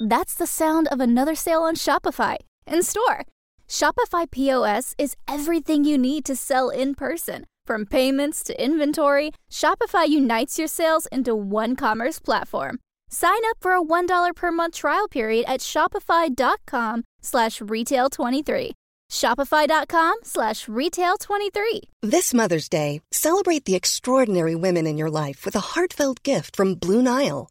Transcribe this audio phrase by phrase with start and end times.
[0.00, 3.26] That's the sound of another sale on Shopify in store.
[3.68, 7.44] Shopify POS is everything you need to sell in person.
[7.66, 12.78] From payments to inventory, Shopify unites your sales into one commerce platform.
[13.10, 18.72] Sign up for a $1 per month trial period at shopify.com slash retail 23.
[19.10, 21.82] Shopify.com slash retail 23.
[22.00, 26.76] This Mother's Day, celebrate the extraordinary women in your life with a heartfelt gift from
[26.76, 27.50] Blue Nile.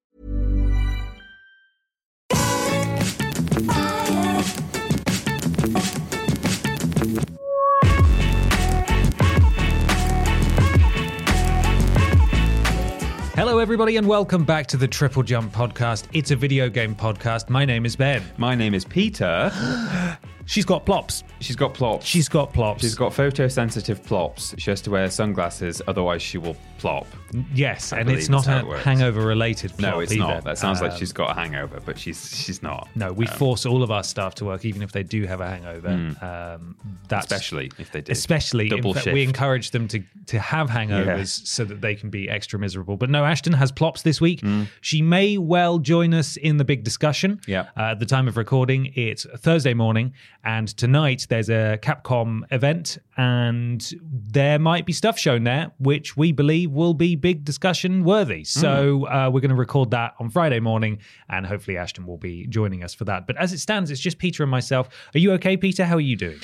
[13.61, 16.05] everybody, and welcome back to the Triple Jump Podcast.
[16.13, 17.47] It's a video game podcast.
[17.47, 18.23] My name is Ben.
[18.37, 19.51] My name is Peter.
[20.47, 21.23] She's got plops.
[21.41, 22.03] She's got plops.
[22.03, 22.81] She's got plops.
[22.81, 24.55] She's got photosensitive plops.
[24.57, 27.05] She has to wear sunglasses, otherwise she will plop.
[27.53, 29.79] Yes, I and it's not a it hangover related.
[29.79, 30.21] No, it's either.
[30.21, 30.43] not.
[30.43, 32.89] That sounds like Um, she's got a hangover, but she's she's not.
[32.95, 35.41] No, we Um, force all of our staff to work, even if they do have
[35.41, 35.89] a hangover.
[36.21, 36.75] Um,
[37.07, 38.11] that's especially if they did.
[38.11, 39.13] Especially, double fact, shift.
[39.13, 41.45] we encourage them to to have hangovers Yeah.
[41.45, 42.97] so that they can be extra miserable.
[42.97, 44.41] But no, Ashton has plops this week.
[44.41, 44.67] Mm.
[44.81, 47.39] She may well join us in the big discussion.
[47.47, 47.61] Yeah.
[47.77, 52.97] Uh, at the time of recording, it's Thursday morning, and tonight there's a Capcom event,
[53.21, 58.43] and there might be stuff shown there which we believe will be big discussion worthy.
[58.43, 60.97] So uh, we're going to record that on Friday morning,
[61.29, 63.27] and hopefully Ashton will be joining us for that.
[63.27, 64.89] But as it stands, it's just Peter and myself.
[65.13, 65.85] Are you okay, Peter?
[65.85, 66.39] How are you doing?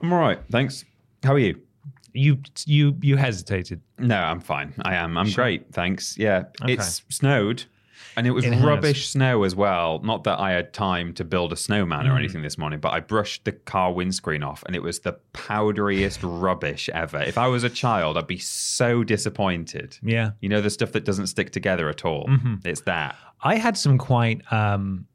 [0.00, 0.38] I'm all right.
[0.52, 0.84] Thanks.
[1.24, 1.60] How are you?
[2.12, 3.80] You you you hesitated.
[3.98, 4.72] No, I'm fine.
[4.82, 5.18] I am.
[5.18, 5.72] I'm great.
[5.72, 6.16] Thanks.
[6.16, 6.44] Yeah.
[6.62, 6.74] Okay.
[6.74, 7.64] It's snowed.
[8.16, 8.62] And it was It has.
[8.64, 10.00] rubbish snow as well.
[10.02, 12.10] Not that I had time to build a snowman Mm.
[12.12, 15.16] or anything this morning, but I brushed the car windscreen off and it was the
[15.32, 17.22] powderiest rubbish ever.
[17.22, 19.98] If I was a child, I'd be so disappointed.
[20.02, 20.30] Yeah.
[20.40, 22.26] You know, the stuff that doesn't stick together at all.
[22.26, 22.54] Mm-hmm.
[22.64, 23.16] It's that.
[23.42, 25.06] I had some quite um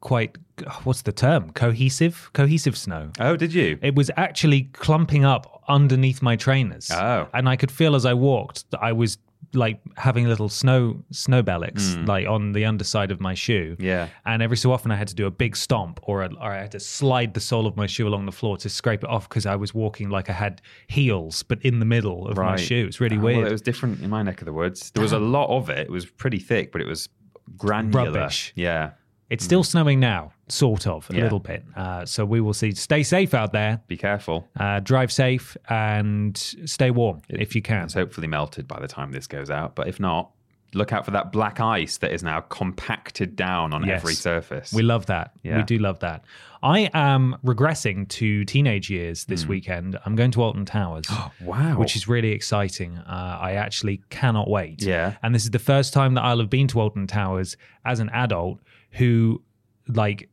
[0.00, 0.36] quite
[0.84, 1.50] what's the term?
[1.52, 3.10] Cohesive cohesive snow.
[3.18, 3.78] Oh, did you?
[3.82, 6.90] It was actually clumping up underneath my trainers.
[6.92, 7.28] Oh.
[7.34, 9.18] And I could feel as I walked that I was
[9.54, 12.04] like having little snow snow bellics hmm.
[12.04, 13.76] like on the underside of my shoe.
[13.78, 14.08] Yeah.
[14.24, 16.62] And every so often I had to do a big stomp or, a, or I
[16.62, 19.28] had to slide the sole of my shoe along the floor to scrape it off
[19.28, 22.60] because I was walking like I had heels but in the middle of my Right.
[22.60, 22.86] shoe.
[22.86, 23.38] It's really Oh, weird.
[23.38, 24.90] Well, it was different in my neck of the woods.
[24.92, 25.26] There was a uh-huh.
[25.26, 25.86] lot of it.
[25.86, 27.08] It was pretty thick, but it was
[27.56, 28.12] granular.
[28.12, 28.52] Rubbish.
[28.54, 28.92] Yeah.
[29.28, 31.22] It's still snowing now, sort of, a Yeah.
[31.24, 31.64] little bit.
[31.74, 32.70] Uh, so we will see.
[32.72, 33.80] Stay safe out there.
[33.88, 34.48] Be careful.
[34.56, 37.84] Uh, drive safe and stay warm if you can.
[37.84, 39.74] It's hopefully melted by the time this goes out.
[39.74, 40.30] But if not,
[40.74, 44.00] look out for that black ice that is now compacted down on Yes.
[44.02, 44.72] every surface.
[44.72, 45.32] We love that.
[45.42, 45.62] We Yeah.
[45.62, 46.22] do love that.
[46.62, 49.98] I am regressing to teenage years this weekend.
[50.04, 51.06] I'm going to Alton Towers.
[51.08, 51.44] Hmm.
[51.46, 51.78] wow.
[51.78, 52.98] Which is really exciting.
[52.98, 54.82] Uh, I actually cannot wait.
[54.82, 55.14] Yeah.
[55.22, 58.08] And this is the first time that I'll have been to Alton Towers as an
[58.10, 58.60] adult
[58.96, 59.42] who,
[59.88, 60.28] like,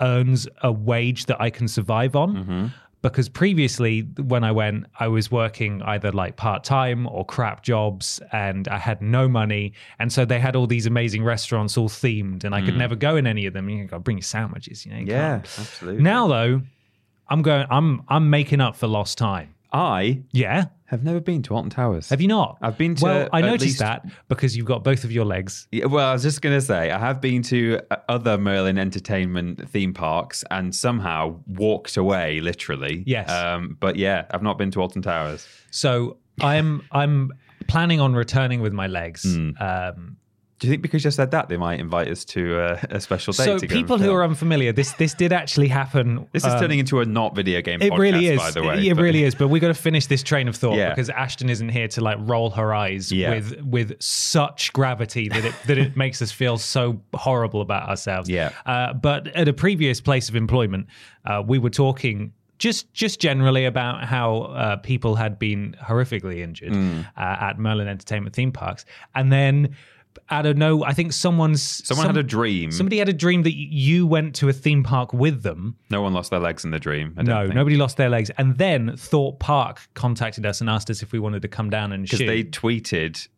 [0.00, 2.34] earns a wage that I can survive on.
[2.36, 2.66] Mm-hmm.
[3.02, 8.20] Because previously, when I went, I was working either like part time or crap jobs
[8.32, 9.74] and I had no money.
[10.00, 13.14] And so they had all these amazing restaurants all themed and I could never go
[13.16, 13.68] in any of them.
[13.68, 14.98] You got to bring your sandwiches, you know.
[14.98, 15.10] you Mm.
[15.10, 15.58] yeah, can't.
[15.60, 16.02] absolutely.
[16.02, 16.62] Now, though,
[17.28, 19.54] I'm going, I'm, I'm making up for lost time.
[19.76, 20.66] I Yeah.
[20.86, 22.08] have never been to Alton Towers.
[22.08, 22.56] Have you not?
[22.62, 25.24] I've been to Well, I at noticed least- that because you've got both of your
[25.26, 25.68] legs.
[25.70, 28.78] Yeah, well, I was just going to say, I have been to uh, other Merlin
[28.78, 33.02] Entertainment theme parks and somehow walked away, literally.
[33.06, 33.28] Yes.
[33.30, 35.46] Um, but yeah, I've not been to Alton Towers.
[35.70, 37.32] So I'm I'm
[37.66, 39.24] planning on returning with my legs.
[39.24, 39.50] Hmm.
[39.60, 40.16] Um,
[40.58, 43.34] Do you think because you said that they might invite us to uh, a special
[43.34, 43.44] date?
[43.44, 46.26] so people who are unfamiliar, this this did actually happen.
[46.32, 48.38] This is um, turning into a not video game It podcast, really is.
[48.38, 48.86] by the way.
[48.88, 49.34] it but- really is.
[49.34, 50.88] But we got to finish this train of thought Yeah.
[50.88, 53.30] because Ashton isn't here to like roll her eyes Yeah.
[53.34, 58.28] with with such gravity that it that it makes us feel so horrible about ourselves.
[58.30, 58.52] Yeah.
[58.64, 60.86] Uh, but at a previous place of employment,
[61.26, 62.32] uh, we were talking.
[62.58, 67.04] Just, just generally about how uh, people had been horrifically injured Mm.
[67.14, 69.76] uh, at Merlin Entertainment theme parks, and then
[70.30, 72.70] out of no, I think someone's Someone had a dream.
[72.72, 76.12] Somebody had a dream that you went to a theme park with them, No one
[76.12, 77.14] lost their legs in the dream.
[77.16, 77.54] I don't no, think.
[77.54, 78.30] nobody lost their legs.
[78.38, 81.92] And then Thorpe Park contacted us and asked us if we wanted to come down
[81.92, 82.18] and share.
[82.18, 83.28] because they tweeted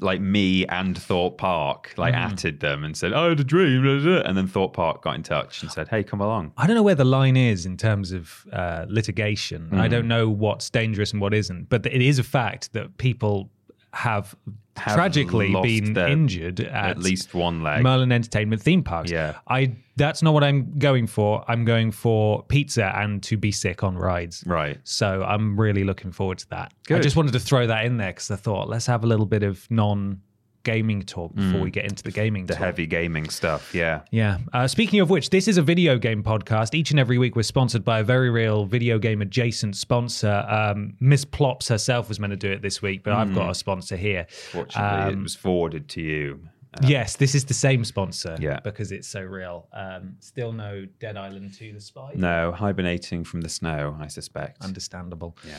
[0.00, 2.32] like me and Thorpe Park like Mm.
[2.32, 5.02] atted them and said, "I had a dream," blah, blah, blah," and then Thorpe Park
[5.02, 7.64] got in touch and said, "Hey, come along." I don't know where the line is
[7.64, 9.68] in terms of uh, litigation.
[9.72, 9.90] I Hmm.
[9.90, 13.50] don't know what's dangerous and what isn't, but it is a fact that people
[13.92, 14.34] have,
[14.76, 17.82] Have tragically been their- injured at, At least one leg.
[17.82, 19.10] Merlin Entertainment theme parks.
[19.10, 19.38] Yeah.
[19.48, 21.44] I that's not what I'm going for.
[21.46, 24.42] I'm going for pizza and to be sick on rides.
[24.46, 24.78] right.
[24.84, 26.72] So I'm really looking forward to that.
[26.88, 29.26] I just wanted to throw that in there because I thought let's have a little
[29.26, 30.22] bit of non
[30.62, 32.46] gaming talk before we get into the gaming.
[32.46, 32.62] The talk.
[32.62, 33.74] heavy gaming stuff.
[33.74, 34.02] Yeah.
[34.10, 34.38] Yeah.
[34.52, 36.74] Uh, speaking of which, this is a video game podcast.
[36.74, 40.44] Each and every week, we're sponsored by a very real video game adjacent sponsor.
[40.48, 43.54] Um, Miss Plops herself was meant to do it this week, but I've got a
[43.54, 44.26] sponsor here.
[44.52, 46.40] Fortunately, Um, it was forwarded to you.
[46.86, 48.36] yes, this is the same sponsor.
[48.38, 48.60] Yeah.
[48.62, 49.66] Because it's so real.
[49.72, 52.12] Um, still no Dead Island 2 The Spy.
[52.14, 54.62] No, hibernating from the snow, I suspect.
[54.64, 55.36] Understandable.
[55.48, 55.58] yeah.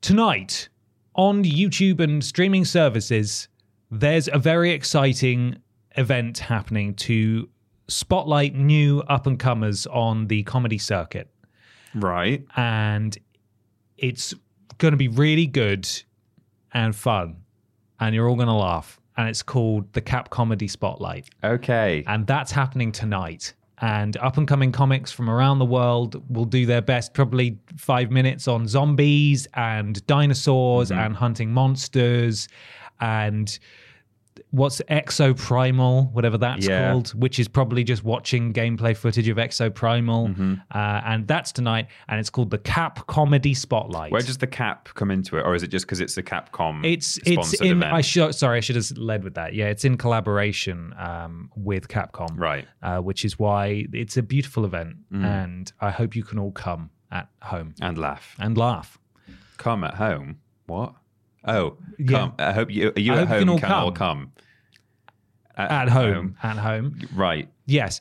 [0.00, 0.68] Tonight
[1.14, 3.48] on YouTube and streaming services,
[3.90, 5.56] there's a very exciting
[5.96, 7.48] event happening to
[7.88, 11.28] spotlight new up and comers on the comedy circuit.
[11.94, 12.44] Right.
[12.56, 13.16] And
[13.96, 14.34] it's
[14.78, 15.88] going to be really good
[16.72, 17.36] and fun.
[18.00, 19.00] And you're all going to laugh.
[19.16, 21.28] And it's called the Cap Comedy Spotlight.
[21.42, 22.04] Okay.
[22.06, 23.54] And that's happening tonight.
[23.80, 28.10] And up and coming comics from around the world will do their best, probably five
[28.10, 31.00] minutes on zombies and dinosaurs mm-hmm.
[31.00, 32.48] and hunting monsters
[33.00, 33.58] and
[34.52, 36.92] what's exoprimal whatever that's Yeah.
[36.92, 40.54] called, which is probably just watching gameplay footage of exoprimal Mm-hmm.
[40.70, 41.88] Uh, and that's tonight.
[42.08, 44.12] And it's called the Cap Comedy Spotlight.
[44.12, 46.84] Where does the cap come into it, or is it just because it's a Capcom?
[46.84, 47.78] It's it's in.
[47.78, 47.92] event?
[47.92, 49.54] I should sorry, I should have led with that.
[49.54, 52.66] Yeah, it's in collaboration um, with Capcom, Right.
[52.82, 55.24] Uh, which is why it's a beautiful event, Mm.
[55.24, 58.36] and I hope you can all come at home and laugh.
[58.38, 58.98] and laugh.
[59.56, 60.38] Come at home.
[60.66, 60.94] What?
[61.48, 62.18] Oh, Yeah.
[62.18, 62.34] come.
[62.38, 62.92] I hope you.
[62.96, 64.32] Are you I at hope you can all Can all come
[65.56, 66.98] At home, at home.
[67.14, 67.48] Right.
[67.66, 68.00] Yes,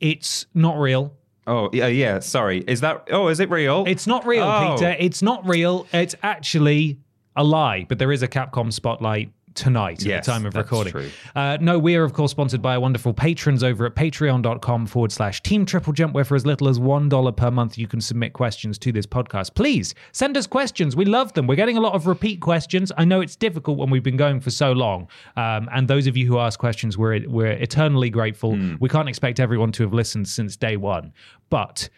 [0.00, 1.14] it's not real.
[1.46, 2.18] Oh yeah, yeah.
[2.18, 2.58] Sorry.
[2.66, 3.06] Is that?
[3.10, 3.84] Oh, is it real?
[3.86, 4.74] It's not real, Oh.
[4.76, 4.96] Peter.
[4.98, 5.86] It's not real.
[5.92, 6.98] It's actually
[7.36, 7.86] a lie.
[7.88, 11.10] But there is a Capcom spotlight tonight at Yes, the time of recording.
[11.34, 15.12] Uh, no, we are of course sponsored by our wonderful patrons over at patreon.com forward
[15.12, 18.00] slash team triple jump, where for as little as one dollar per month you can
[18.00, 19.54] submit questions to this podcast.
[19.54, 20.96] Please send us questions.
[20.96, 21.46] We love them.
[21.46, 22.92] We're getting a lot of repeat questions.
[22.96, 25.08] I know it's difficult when we've been going for so long.
[25.36, 28.54] Um, and those of you who ask questions, we're we're eternally grateful.
[28.54, 28.76] Hmm.
[28.80, 31.12] We can't expect everyone to have listened since day one.
[31.50, 31.88] But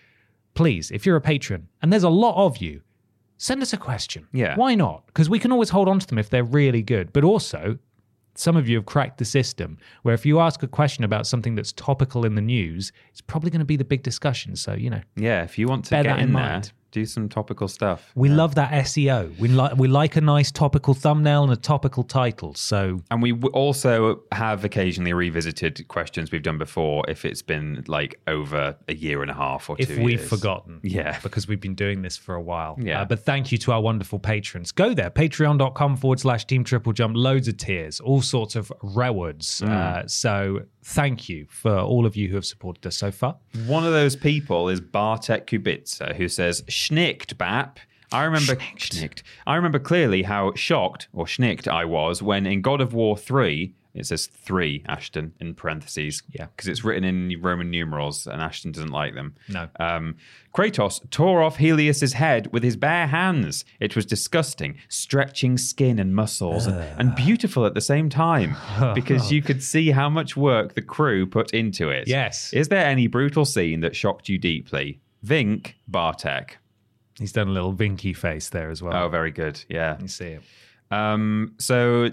[0.54, 2.82] please, if you're a patron, and there's a lot of you,
[3.40, 4.28] send us a question.
[4.32, 4.54] Yeah.
[4.54, 5.06] Why not?
[5.06, 7.10] Because we can always hold on to them if they're really good.
[7.12, 7.78] But also,
[8.34, 11.54] some of you have cracked the system where if you ask a question about something
[11.54, 14.56] that's topical in the news, it's probably going to be the big discussion.
[14.56, 15.42] So, you know, yeah.
[15.42, 16.72] If you want to get that in in there, mind.
[16.90, 18.10] Do some topical stuff.
[18.14, 19.38] we love that SEO.
[19.38, 22.54] We like we like a nice topical thumbnail and a topical title.
[22.54, 27.84] So, And we w- also have occasionally revisited questions we've done before if it's been
[27.86, 30.28] like over a year and a half or if we've years.
[30.28, 30.80] forgotten.
[30.82, 31.18] Yeah.
[31.22, 32.76] Because we've been doing this for a while.
[32.80, 33.02] Yeah.
[33.02, 34.72] Uh, but thank you to our wonderful patrons.
[34.72, 39.60] Go there, patreon.com forward slash team triple jump, loads of tiers, all sorts of rewards.
[39.60, 39.68] Mm.
[39.70, 43.36] Uh, so thank you for all of you who have supported us so far.
[43.66, 47.78] One of those people is Bartek Kubica, who says, Schnicked, Bap.
[48.12, 49.22] I remember schnicked.
[49.46, 53.72] I remember clearly how shocked or schnicked I was when in God of War 3,
[53.94, 56.22] it says 3, Ashton, in parentheses.
[56.30, 56.46] Yeah.
[56.46, 59.34] Because it's written in Roman numerals and Ashton doesn't like them.
[59.48, 59.68] No.
[59.78, 60.16] Um,
[60.54, 63.64] Kratos tore off Helios's head with his bare hands.
[63.78, 68.56] It was disgusting, stretching skin and muscles, and, and beautiful at the same time
[68.94, 72.08] because you could see how much work the crew put into it.
[72.08, 72.52] Yes.
[72.52, 75.00] Is there any brutal scene that shocked you deeply?
[75.24, 76.56] Vink Bartek.
[77.20, 78.94] He's done a little vinky face there as well.
[79.04, 79.62] Oh, very good.
[79.68, 79.98] Yeah.
[80.00, 80.42] You see it.
[80.90, 82.10] Um, so,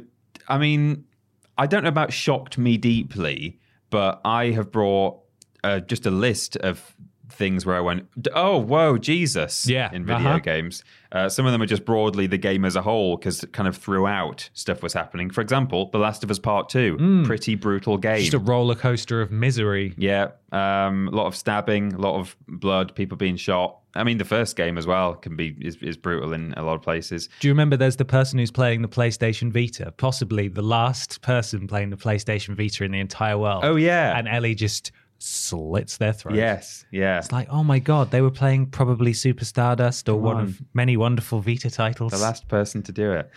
[0.50, 1.06] I mean,
[1.58, 3.58] I don't know about shocked me deeply,
[3.90, 5.20] but I have brought
[5.64, 6.94] uh, just a list of
[7.30, 9.68] things where I went, oh, whoa, Jesus.
[9.68, 10.40] Yeah, In video uh-huh.
[10.40, 10.84] games.
[11.12, 13.78] Uh, some of them are just broadly the game as a whole because kind of
[13.78, 15.30] throughout stuff was happening.
[15.30, 18.20] For example, The Last of Us Part 2, pretty brutal game.
[18.20, 19.94] Just a roller coaster of misery.
[19.98, 23.80] Yeah, um, a lot of stabbing, a lot of blood, people being shot.
[23.96, 26.76] I mean, the first game as well can be is, is brutal in a lot
[26.76, 27.30] of places.
[27.40, 31.68] Do you remember there's the person who's playing the PlayStation Vita, possibly the last person
[31.68, 33.64] playing the PlayStation Vita in the entire world?
[33.66, 36.36] Oh yeah, And Ellie just slits their throat.
[36.36, 37.18] yes, yeah.
[37.18, 40.98] It's like, oh my God, they were playing probably Super Stardust or one of many
[40.98, 42.12] wonderful Vita titles.
[42.12, 43.30] the last person to do it.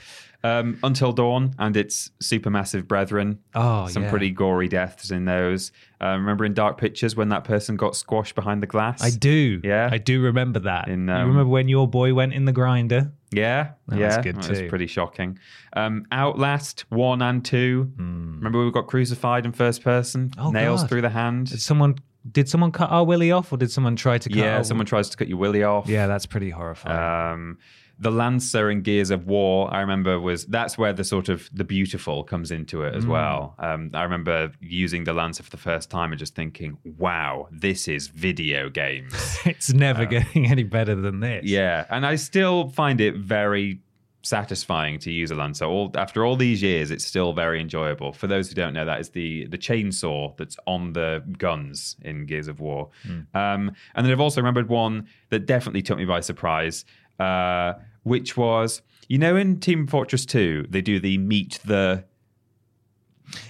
[0.43, 3.41] Um, Until Dawn and its supermassive brethren.
[3.55, 4.11] Oh, some yeah.
[4.11, 5.71] pretty gory deaths in those.
[6.01, 9.03] Um, remember in Dark Pictures when that person got squashed behind the glass?
[9.03, 9.61] I do.
[9.63, 9.91] Yeah?
[9.93, 10.89] I do remember that.
[10.89, 13.13] In, you um, remember when your boy went in the grinder?
[13.33, 14.69] Yeah, yeah, good that too.
[14.69, 15.39] pretty shocking.
[15.75, 17.93] Um, Outlast one and two.
[17.97, 20.33] Remember we got crucified in first person.
[20.39, 20.89] Oh, nails God.
[20.89, 21.49] through the hand.
[21.51, 21.97] Did someone
[22.31, 24.37] did someone cut our willy off, or did someone try to cut?
[24.39, 25.89] Yeah, our- someone tries to cut your willy off.
[25.89, 27.33] Yeah, that's pretty horrifying.
[27.35, 27.59] Um,
[28.03, 31.65] the Lancer in Gears of War, I remember was that's where the sort of the
[31.65, 33.09] beautiful comes into it as Mm.
[33.09, 33.55] well.
[33.59, 37.87] Um, I remember using the Lancer for the first time and just thinking, "Wow, this
[37.89, 39.13] is video games."
[39.45, 41.45] it's never getting any better than this.
[41.45, 43.81] yeah, and I still find it very
[44.23, 45.65] satisfying to use a Lancer.
[45.65, 48.13] All after all these years, it's still very enjoyable.
[48.13, 52.27] For those who don't know, that is the the chainsaw that's on the guns in
[52.27, 52.91] Gears of War.
[53.35, 56.85] Um, and then I've also remembered one that definitely took me by surprise,
[57.19, 62.05] uh, which was you know in Team Fortress Two they do the meet the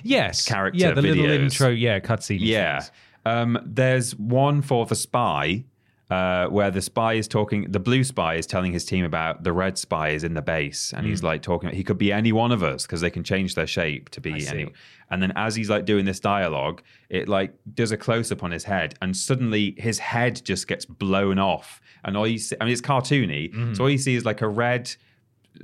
[0.02, 0.44] Yes.
[0.46, 1.68] Character Yeah, the little intro.
[1.70, 2.38] Yeah, cutscene.
[2.40, 2.84] yeah.
[3.24, 5.64] Um, there's one for the spy.
[6.10, 9.52] Uh, where the spy is talking, the blue spy is telling his team about the
[9.52, 11.10] red spy is in the base, and Hmm.
[11.10, 11.70] he's like talking.
[11.70, 14.44] He could be any one of us because they can change their shape to be
[14.48, 14.70] any.
[15.12, 18.50] And then as he's like doing this dialogue, it like does a close up on
[18.50, 22.64] his head, and suddenly his head just gets blown off, and all you see, I
[22.64, 23.74] mean, it's cartoony, Mm-hmm.
[23.74, 24.92] so all you see is like a red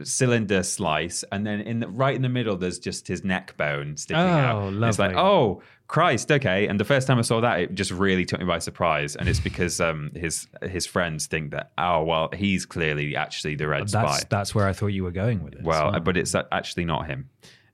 [0.04, 3.96] cylinder slice, and then in the, right in the middle, there's just his neck bone
[3.96, 4.56] sticking out.
[4.62, 6.66] Oh, And It's like, oh Christ, okay.
[6.66, 9.28] And the first time I saw that, it just really took me by surprise, and
[9.28, 13.88] it's because um, his his friends think that oh well, he's clearly actually the red
[13.88, 14.26] That's spy.
[14.28, 15.62] that's where I thought you were going with it.
[15.62, 17.28] Well, So- but it's actually not him.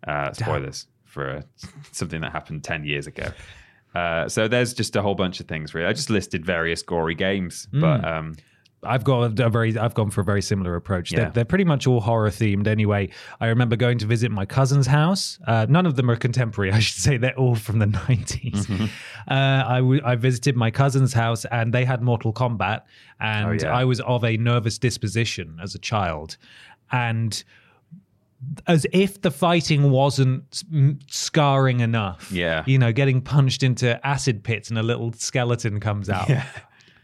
[0.07, 1.43] Uh, spoilers for uh,
[1.93, 3.29] something that happened 10 years ago.
[3.95, 5.87] Uh, so there's just a whole bunch of things, really.
[5.87, 7.81] I just listed various gory games, Hmm.
[7.81, 8.35] but um,
[8.85, 11.13] I've got a very, I've gone for a very similar approach.
[11.13, 11.21] Yeah.
[11.21, 13.11] They're, they're pretty much all horror themed anyway.
[13.41, 15.39] I remember going to visit my cousin's house.
[15.47, 17.17] Uh, none of them are contemporary, I should say.
[17.17, 18.67] They're all from the 90s.
[18.67, 18.85] Mm-hmm.
[19.31, 19.35] Uh,
[19.69, 22.83] I, w- I visited my cousin's house and they had Mortal Kombat.
[23.21, 23.73] And Oh, yeah.
[23.73, 26.37] I was of a nervous disposition as a child.
[26.91, 27.43] And
[28.67, 30.65] as if the fighting wasn't
[31.07, 32.33] scarring enough.
[32.33, 32.65] Yeah.
[32.67, 36.45] You know, getting punched into acid pits and a little skeleton comes out Yeah.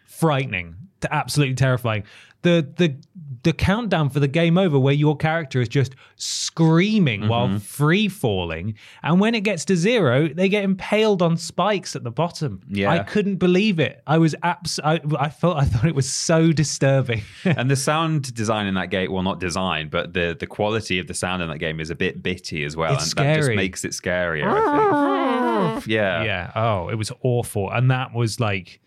[0.07, 0.75] frightening,
[1.11, 2.05] absolutely terrifying.
[2.43, 2.97] The the
[3.43, 7.29] the countdown for the game over, where your character is just screaming Mm-hmm.
[7.29, 12.05] while free falling, and when it gets to zero, they get impaled on spikes at
[12.05, 12.61] the bottom.
[12.69, 12.91] Yeah.
[12.91, 14.03] I couldn't believe it.
[14.07, 14.79] I was abs.
[14.85, 15.57] I, I felt.
[15.57, 17.23] I thought it was so disturbing.
[17.45, 21.07] and the sound design in that game, well, not design, but the the quality of
[21.09, 23.45] the sound in that game is a bit bitty as well, It's and that just
[23.47, 23.57] scary.
[23.57, 24.45] makes it scarier.
[24.47, 25.87] I think.
[25.89, 26.53] yeah, yeah.
[26.55, 28.81] Oh, it was awful, and that was like,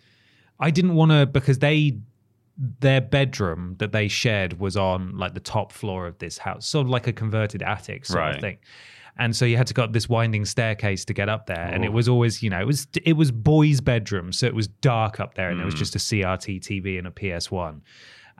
[0.61, 1.97] I didn't want to because they
[2.79, 6.85] their bedroom that they shared was on like the top floor of this house, sort
[6.85, 8.35] of like a converted attic sort Right.
[8.35, 8.57] of thing.
[9.17, 11.83] And so you had to go up this winding staircase to get up there, and
[11.83, 15.19] it was always, you know, it was it was boys' bedroom, so it was dark
[15.19, 15.63] up there, and Mm.
[15.63, 17.81] it was just a CRT TV and a PS One.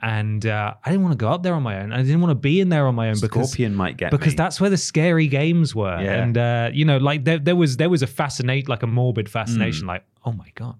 [0.00, 1.92] And uh, I didn't want to go up there on my own.
[1.92, 4.32] I didn't want to be in there on my own because Scorpion might get because
[4.32, 4.36] me.
[4.36, 6.22] that's where the scary games were Yeah.
[6.22, 9.28] and uh, you know like there, there was there was a fascinate like a morbid
[9.28, 10.76] fascination like oh my god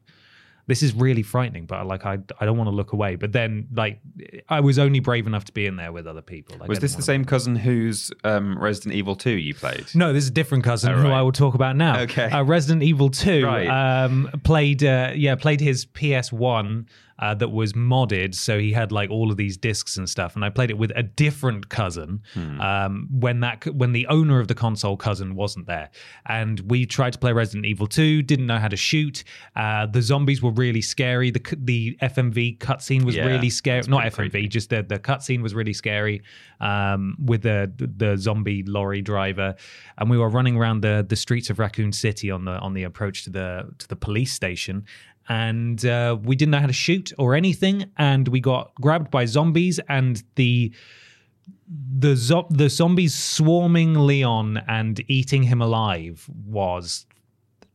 [0.72, 3.68] this is really frightening but like i, I don't want to look away but then
[3.74, 4.00] like
[4.48, 6.94] i was only brave enough to be in there with other people like, Was this
[6.94, 9.86] the same cousin whose um, Resident Evil 2 you played?
[9.94, 12.28] no this is a different cousin Oh, who i will talk about now Okay.
[12.30, 13.68] uh, resident evil 2 Right.
[13.68, 16.86] um, played uh, yeah played his ps1
[17.22, 20.34] uh, that was modded, so he had like all of these discs and stuff.
[20.36, 22.60] And I played it with a different cousin Hmm.
[22.60, 25.88] um, when that when the owner of the console cousin wasn't there,
[26.26, 28.22] and we tried to play Resident Evil Two.
[28.22, 29.24] Didn't know how to shoot.
[29.56, 31.30] Uh, the zombies were really scary.
[31.30, 33.82] The the FMV cutscene was Yeah, really scary.
[33.88, 34.48] Not FMV, creepy.
[34.48, 36.22] just the the cutscene was really scary
[36.60, 39.54] um, with the the zombie lorry driver,
[39.98, 42.82] and we were running around the the streets of Raccoon City on the on the
[42.84, 44.84] approach to the to the police station.
[45.28, 49.24] And uh, we didn't know how to shoot or anything, and we got grabbed by
[49.24, 50.72] zombies, and the
[51.98, 57.06] the zo- the zombies swarming Leon and eating him alive was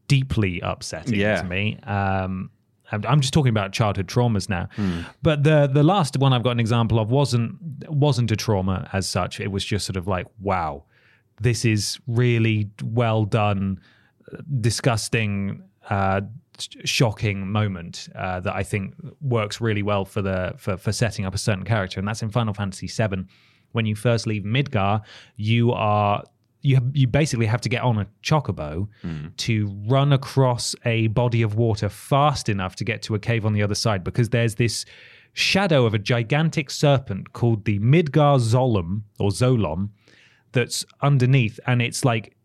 [0.08, 1.42] deeply upsetting Yeah.
[1.42, 1.78] to me.
[1.84, 2.52] Um,
[2.92, 4.70] I'm just talking about childhood traumas now,
[5.22, 7.56] but the the last one I've got an example of wasn't
[7.90, 9.40] wasn't a trauma as such.
[9.40, 10.84] It was just sort of like, wow,
[11.42, 13.80] this is really well done,
[14.62, 16.22] disgusting, uh,
[16.86, 21.36] shocking moment uh, that I think works really well for the for for setting up
[21.36, 23.26] a certain character, and that's in Final Fantasy VII.
[23.74, 25.02] When you first leave Midgar,
[25.36, 26.24] you are
[26.62, 28.88] you you basically have to get on a chocobo
[29.38, 33.54] to run across a body of water fast enough to get to a cave on
[33.54, 34.86] the other side because there's this
[35.34, 39.90] shadow of a gigantic serpent called the Midgar Zolom or Zolom
[40.52, 42.36] that's underneath and it's like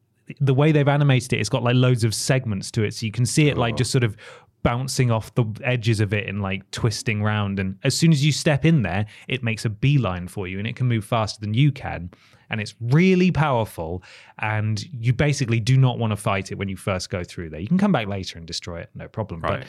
[0.40, 3.12] the way they've animated it it's got like loads of segments to it so you
[3.12, 3.76] can see it like oh.
[3.76, 4.16] just sort of
[4.62, 7.58] bouncing off the edges of it and like twisting round.
[7.58, 10.66] And as soon as you step in there, it makes a beeline for you and
[10.66, 12.10] it can move faster than you can.
[12.50, 14.02] And it's really powerful.
[14.38, 17.60] And you basically do not want to fight it when you first go through there.
[17.60, 19.40] You can come back later and destroy it, no problem.
[19.40, 19.60] Right.
[19.60, 19.68] But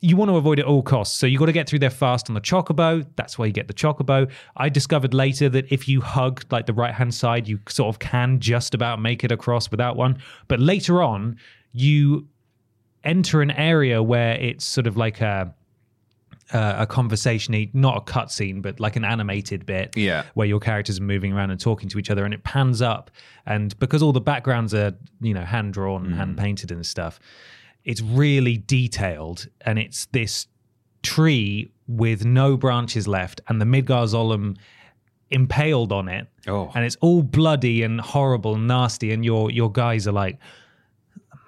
[0.00, 1.16] you want to avoid at all costs.
[1.18, 3.06] So you got to get through there fast on the chocobo.
[3.16, 4.30] That's why you get the chocobo.
[4.56, 7.98] I discovered later that if you hug like the right hand side, you sort of
[7.98, 10.18] can just about make it across without one.
[10.46, 11.36] But later on,
[11.72, 12.28] you
[13.04, 15.54] enter an area where it's sort of like a
[16.50, 20.22] uh, a conversation, not a cutscene, but like an animated bit, Yeah.
[20.32, 23.10] where your characters are moving around and talking to each other, and it pans up,
[23.44, 27.20] and because all the backgrounds are you know hand drawn and hand painted and stuff,
[27.90, 30.46] it's really detailed, and it's this
[31.02, 34.56] tree with no branches left, and the Midgar Zolom
[35.30, 36.70] impaled on it, Oh.
[36.74, 40.38] and it's all bloody and horrible and nasty, and your your guys are like.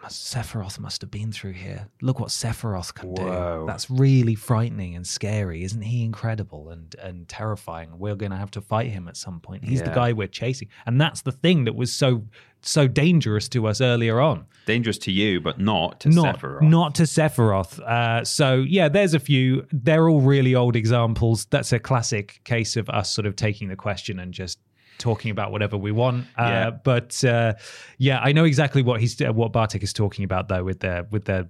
[0.09, 1.89] Sephiroth must have been through here.
[2.01, 3.61] Look what Sephiroth can Whoa.
[3.61, 3.67] do.
[3.67, 5.63] That's really frightening and scary.
[5.65, 7.99] Isn't he incredible and, and terrifying?
[7.99, 9.65] We're going to have to fight him at some point.
[9.65, 10.69] He's the guy we're chasing.
[10.87, 12.25] And that's the thing that was so
[12.63, 14.45] so dangerous to us earlier on.
[14.67, 16.63] Dangerous to you, but not to Not, Sephiroth.
[16.63, 17.81] not to Sephiroth.
[17.81, 19.67] Uh, so, yeah, there's a few.
[19.73, 21.47] They're all really old examples.
[21.47, 24.59] That's a classic case of us sort of taking the question and just
[25.01, 26.27] talking about whatever we want.
[26.39, 26.71] Uh, Yeah.
[26.71, 27.55] But uh,
[27.99, 31.25] yeah, I know exactly what he's what Bartek is talking about though with their with
[31.25, 31.49] the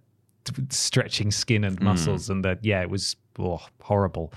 [0.70, 4.32] stretching skin and muscles and that yeah, it was oh, horrible.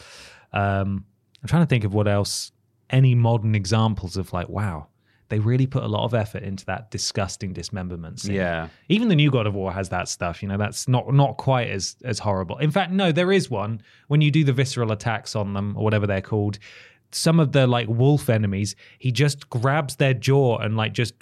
[0.52, 1.06] Um,
[1.42, 2.52] I'm trying to think of what else.
[2.90, 4.88] Any modern examples of like, wow,
[5.30, 8.36] they really put a lot of effort into that disgusting dismemberment scene.
[8.36, 8.68] Yeah.
[8.88, 10.44] Even the new God of War has that stuff.
[10.44, 12.60] You know, that's not not quite as as horrible.
[12.60, 15.84] In fact, no, there is one when you do the visceral attacks on them or
[15.84, 16.60] whatever they're called.
[17.16, 21.14] Some of the like wolf enemies, he just grabs their jaw and like just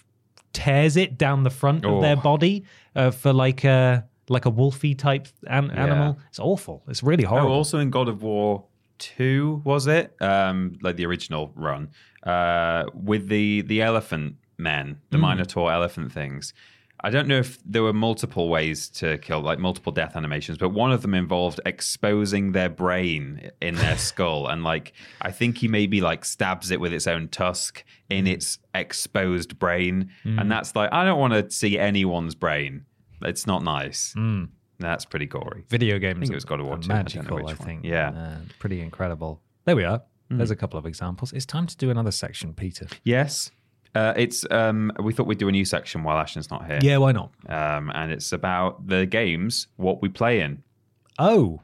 [0.54, 2.22] tears it down the front of their Oh.
[2.22, 2.64] body
[2.96, 6.18] uh, for like a like a wolfy type an- animal.
[6.30, 6.84] It's awful.
[6.88, 7.52] It's really Oh, horrible.
[7.54, 8.66] also in God of War
[8.98, 10.16] two was it?
[10.22, 11.90] Um, like the original run
[12.24, 15.24] uh, with the the elephant men, the Hmm.
[15.24, 16.54] Minotaur elephant things.
[17.03, 20.70] I don't know if there were multiple ways to kill, like multiple death animations, but
[20.70, 25.67] one of them involved exposing their brain in their skull, and like I think he
[25.67, 28.31] maybe like stabs it with its own tusk in Hmm.
[28.33, 32.85] its exposed brain, and that's like I don't want to see anyone's brain.
[33.24, 34.14] It's not nice.
[34.14, 34.46] Hmm.
[34.79, 35.64] That's pretty gory.
[35.70, 36.20] Video games.
[36.20, 37.83] think it was God of War 2, I Magical, I, think.
[37.85, 38.09] Yeah.
[38.09, 39.40] Uh, pretty incredible.
[39.66, 40.01] There we are.
[40.31, 41.33] There's a couple of examples.
[41.33, 42.87] It's time to do another section, Peter.
[43.03, 43.51] Yes.
[43.94, 46.80] Uh, it's um, we thought we'd do a new section while Ashton's not here.
[46.82, 47.32] Yeah, why not?
[47.48, 50.64] Um, and it's about the games, what we play in.
[51.20, 51.62] Oh.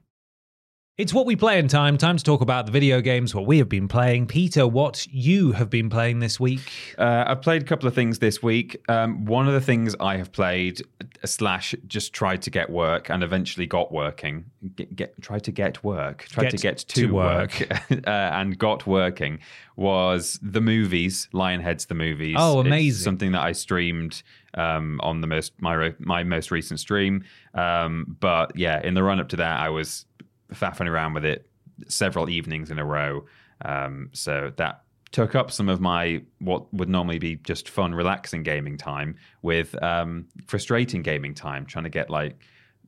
[0.97, 1.95] It's what we play in time.
[1.99, 4.25] Time to talk about the video games, what we have been playing.
[4.25, 6.95] Peter, what you have been playing this week.
[6.97, 8.81] Uh, I've played a couple of things this week.
[8.89, 10.81] Um, one of the things I have played
[11.23, 14.45] slash just tried to get work and eventually got working.
[14.75, 16.25] Get, get tried to get work.
[16.29, 17.59] Tried Get to get to to, work.
[17.59, 19.37] work, uh, and got working
[19.75, 21.29] was the movies.
[21.31, 22.37] Lionhead's the movies.
[22.39, 23.03] Oh, It's amazing.
[23.03, 24.23] something that I streamed
[24.55, 27.23] um, on the most my my most recent stream.
[27.53, 30.07] Um, but yeah, in the run up to that, I was
[30.53, 31.49] faffing around with it
[31.87, 33.25] several evenings in a row.
[33.63, 38.43] Um, so that took up some of my what would normally be just fun, relaxing
[38.43, 42.37] gaming time with um, frustrating gaming time, trying to get like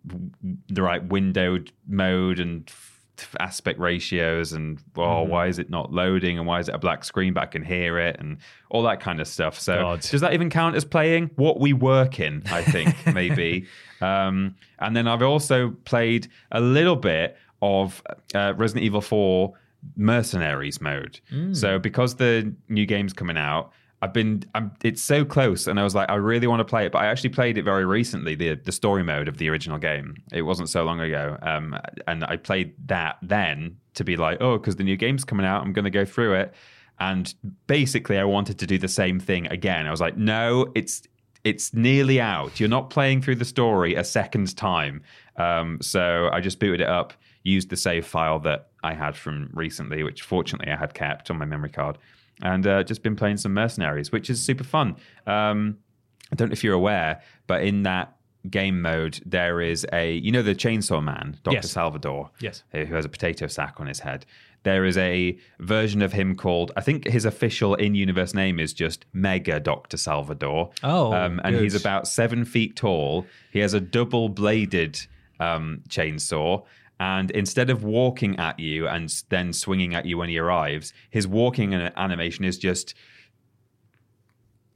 [0.06, 0.30] w-
[0.70, 2.70] the right windowed mode and
[3.18, 6.78] f- aspect ratios and oh why is it not loading and why is it a
[6.78, 8.38] black screen but I can hear it and
[8.70, 10.02] all that kind of stuff so God.
[10.02, 13.68] does that even count as playing what we work in I think maybe
[14.00, 18.02] um, and then I've also played a little bit of
[18.36, 19.54] uh, Resident Evil 4
[19.96, 21.22] mercenaries mode
[21.54, 25.84] so because the new game's coming out I've been, I'm, it's so close, and I
[25.84, 28.34] was like, I really want to play it, but I actually played it very recently,
[28.34, 30.16] the the story mode of the original game.
[30.32, 34.58] It wasn't so long ago, um, and I played that then to be like, oh,
[34.58, 36.54] because the new game's coming out, I'm going to go through it,
[37.00, 37.34] and
[37.68, 39.86] basically, I wanted to do the same thing again.
[39.86, 41.04] I was like, no, it's
[41.44, 42.58] it's nearly out.
[42.60, 45.04] You're not playing through the story a second time,
[45.36, 49.50] um, so I just booted it up, used the save file that I had from
[49.54, 51.98] recently, which fortunately I had kept on my memory card
[52.42, 54.96] and uh, just been playing some mercenaries, which is super fun.
[55.28, 55.78] Um,
[56.32, 58.16] I don't know if you're aware, but in that
[58.50, 61.72] game mode, there is a you know the Chainsaw Man, Doctor Yes.
[61.72, 62.64] Salvador, Yes.
[62.72, 64.26] who has a potato sack on his head.
[64.64, 69.06] There is a version of him called I think his official in-universe name is just
[69.14, 70.70] Mega Doctor Salvador.
[70.84, 73.26] Oh, um, and he's about seven feet tall.
[73.52, 75.00] He has a double-bladed
[75.40, 76.64] um, chainsaw.
[77.00, 81.28] And instead of walking at you and then swinging at you when he arrives, his
[81.28, 82.94] walking animation is just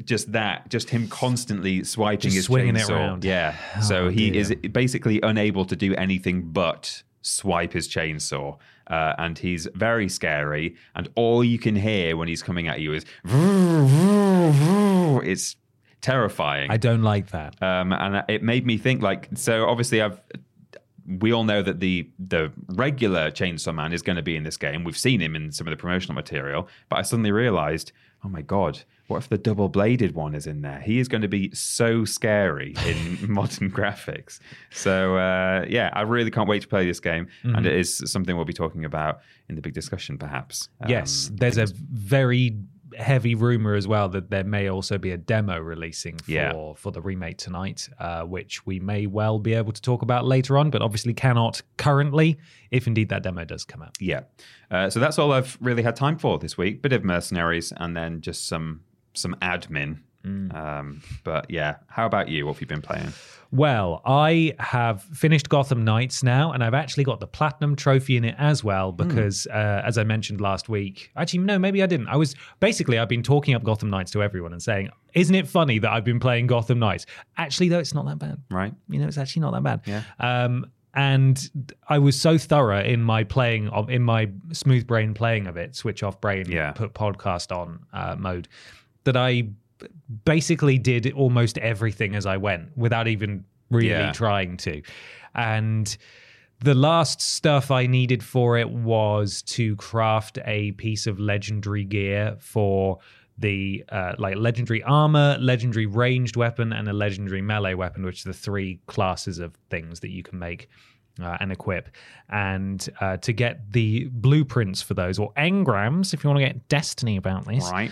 [0.04, 2.90] just that, just him constantly swiping Just his swinging it chainsaw.
[2.92, 3.24] around.
[3.24, 3.56] Yeah.
[3.78, 4.42] Oh, so he dear.
[4.42, 8.58] is basically unable to do anything but swipe his chainsaw.
[8.88, 10.76] Uh, and he's very scary.
[10.96, 13.06] And all you can hear when he's coming at you is
[15.26, 15.56] it's
[16.02, 16.72] terrifying.
[16.72, 17.62] I don't like that.
[17.62, 20.20] Um, and it made me think like so obviously I've
[21.20, 24.58] we all know that the the regular Chainsaw Man is going to be in this
[24.58, 24.84] game.
[24.84, 27.92] We've seen him in some of the promotional material, but I suddenly realized,
[28.24, 30.80] oh my god, what if the double bladed one is in there?
[30.80, 34.40] He is going to be so scary in modern graphics.
[34.72, 38.36] So uh, yeah, I really can't wait to play this game, and it is something
[38.36, 40.70] we'll be talking about in the big discussion, perhaps.
[40.88, 42.58] yes, Um, there's a very
[42.98, 46.74] heavy rumor as well that there may also be a demo releasing for Yeah.
[46.76, 50.58] for the remake tonight, uh, which we may well be able to talk about later
[50.58, 52.38] on, but obviously cannot currently,
[52.72, 53.96] if indeed that demo does come out.
[54.00, 54.22] Yeah.
[54.72, 56.82] Uh, so that's all I've really had time for this week.
[56.82, 58.82] Bit of mercenaries and then just some
[59.14, 60.00] some admin.
[60.26, 62.46] Um, but yeah, how about you?
[62.46, 63.12] What have you been playing?
[63.52, 68.24] Well, I have finished Gotham Knights now, and I've actually got the platinum trophy in
[68.26, 72.08] it as well because, uh, as I mentioned last week, actually no, maybe I didn't.
[72.08, 75.48] I was basically I've been talking up Gotham Knights to everyone and saying, "Isn't it
[75.48, 77.06] funny that I've been playing Gotham Knights?"
[77.38, 78.42] Actually, though, it's not that bad.
[78.50, 78.74] Right.
[78.90, 79.82] You know, it's actually not that bad.
[79.86, 80.04] Yeah.
[80.20, 81.50] Um, and
[81.90, 85.76] I was so thorough in my playing of in my smooth brain playing of it,
[85.76, 86.72] switch off brain, Yeah.
[86.72, 88.48] put podcast on uh, mode,
[89.04, 89.50] that I
[90.26, 94.12] basically did almost everything as I went without even really Yeah.
[94.12, 94.82] trying to.
[95.36, 95.96] And
[96.60, 102.36] the last stuff I needed for it was to craft a piece of legendary gear
[102.40, 103.00] for
[103.38, 108.30] the uh, like legendary armor, legendary ranged weapon, and a legendary melee weapon, which are
[108.30, 110.70] the three classes of things that you can make
[111.22, 111.90] uh, and equip.
[112.30, 116.68] And uh, to get the blueprints for those, or engrams, if you want to get
[116.70, 117.92] destiny about this, Right.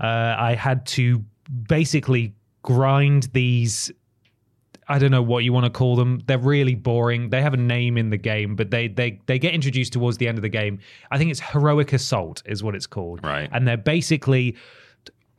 [0.00, 1.24] uh, I had to
[1.68, 3.90] basically grind these.
[4.88, 6.20] I don't know what you want to call them.
[6.26, 7.30] They're really boring.
[7.30, 10.26] They have a name in the game, but they they they get introduced towards the
[10.28, 10.80] end of the game.
[11.10, 13.22] I think it's heroic assault is what it's called.
[13.22, 13.48] Right.
[13.52, 14.56] And they're basically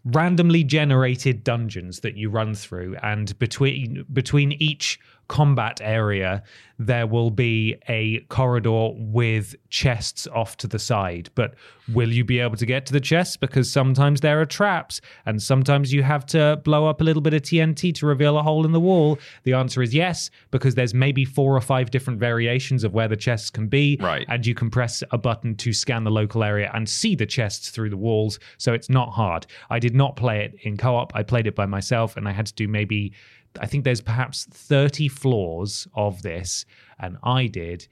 [0.05, 4.99] randomly generated dungeons that you run through and between between each
[5.31, 6.43] combat area
[6.77, 11.53] there will be a corridor with chests off to the side but
[11.93, 15.41] will you be able to get to the chests because sometimes there are traps and
[15.41, 18.65] sometimes you have to blow up a little bit of TNT to reveal a hole
[18.65, 22.83] in the wall the answer is yes because there's maybe four or five different variations
[22.83, 24.25] of where the chests can be Right.
[24.27, 27.69] and you can press a button to scan the local area and see the chests
[27.69, 28.39] through the walls.
[28.57, 29.45] So it's not hard.
[29.69, 31.15] I did not play it in co op.
[31.15, 33.13] I played it by myself and I had to do maybe,
[33.59, 36.65] I think there's perhaps 30 floors of this,
[36.99, 37.87] and I did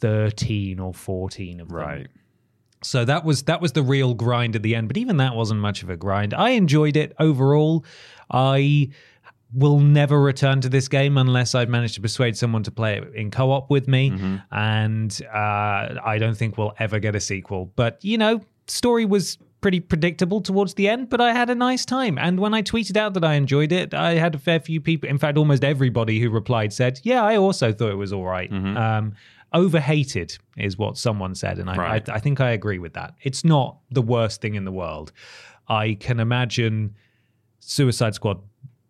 [0.00, 1.76] 13 or 14 of them.
[1.76, 2.08] Right.
[2.82, 5.60] So that was that was the real grind at the end, but even that wasn't
[5.60, 6.32] much of a grind.
[6.32, 7.84] I enjoyed it overall.
[8.30, 8.90] I
[9.52, 13.14] will never return to this game unless I've managed to persuade someone to play it
[13.14, 14.10] in co-op with me,
[14.52, 17.72] and uh, I don't think we'll ever get a sequel.
[17.74, 21.84] But you know, story was pretty predictable towards the end, but I had a nice
[21.84, 22.16] time.
[22.18, 25.08] And when I tweeted out that I enjoyed it, I had a fair few people.
[25.08, 28.50] In fact, almost everybody who replied said, "Yeah, I also thought it was all right."
[28.52, 29.14] Um,
[29.52, 32.08] overhated is what someone said, and I, Right.
[32.08, 33.14] I, I think I agree with that.
[33.22, 35.10] It's not the worst thing in the world.
[35.68, 36.94] I can imagine
[37.60, 38.40] Suicide Squad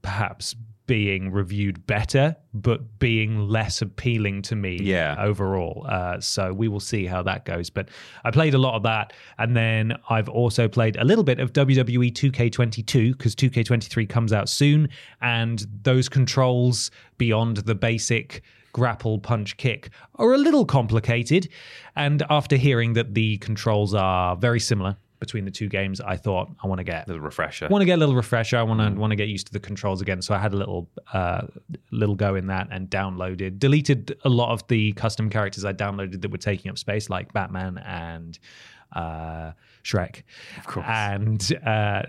[0.02, 0.54] perhaps
[0.88, 5.14] being reviewed better, but being less appealing to me Yeah.
[5.20, 5.86] overall.
[5.88, 7.70] Uh, so we will see how that goes.
[7.70, 7.90] But
[8.24, 9.12] I played a lot of that.
[9.38, 14.48] And then I've also played a little bit of WWE 2K22 because 2K23 comes out
[14.48, 14.88] soon.
[15.20, 21.48] And those controls beyond the basic grapple, punch, kick are a little complicated.
[21.96, 26.48] And after hearing that the controls are very similar between the two games, I thought
[26.62, 27.66] I want to get a Little refresher.
[27.66, 28.56] I want to get a little refresher.
[28.56, 30.22] I want to want to get used to the controls again.
[30.22, 31.46] So I had a little uh,
[31.90, 36.22] little go in that and downloaded, deleted a lot of the custom characters I downloaded
[36.22, 38.38] that were taking up space, like Batman and
[38.92, 39.52] uh,
[39.84, 40.22] Shrek.
[40.58, 40.86] Of course.
[40.88, 42.02] And uh,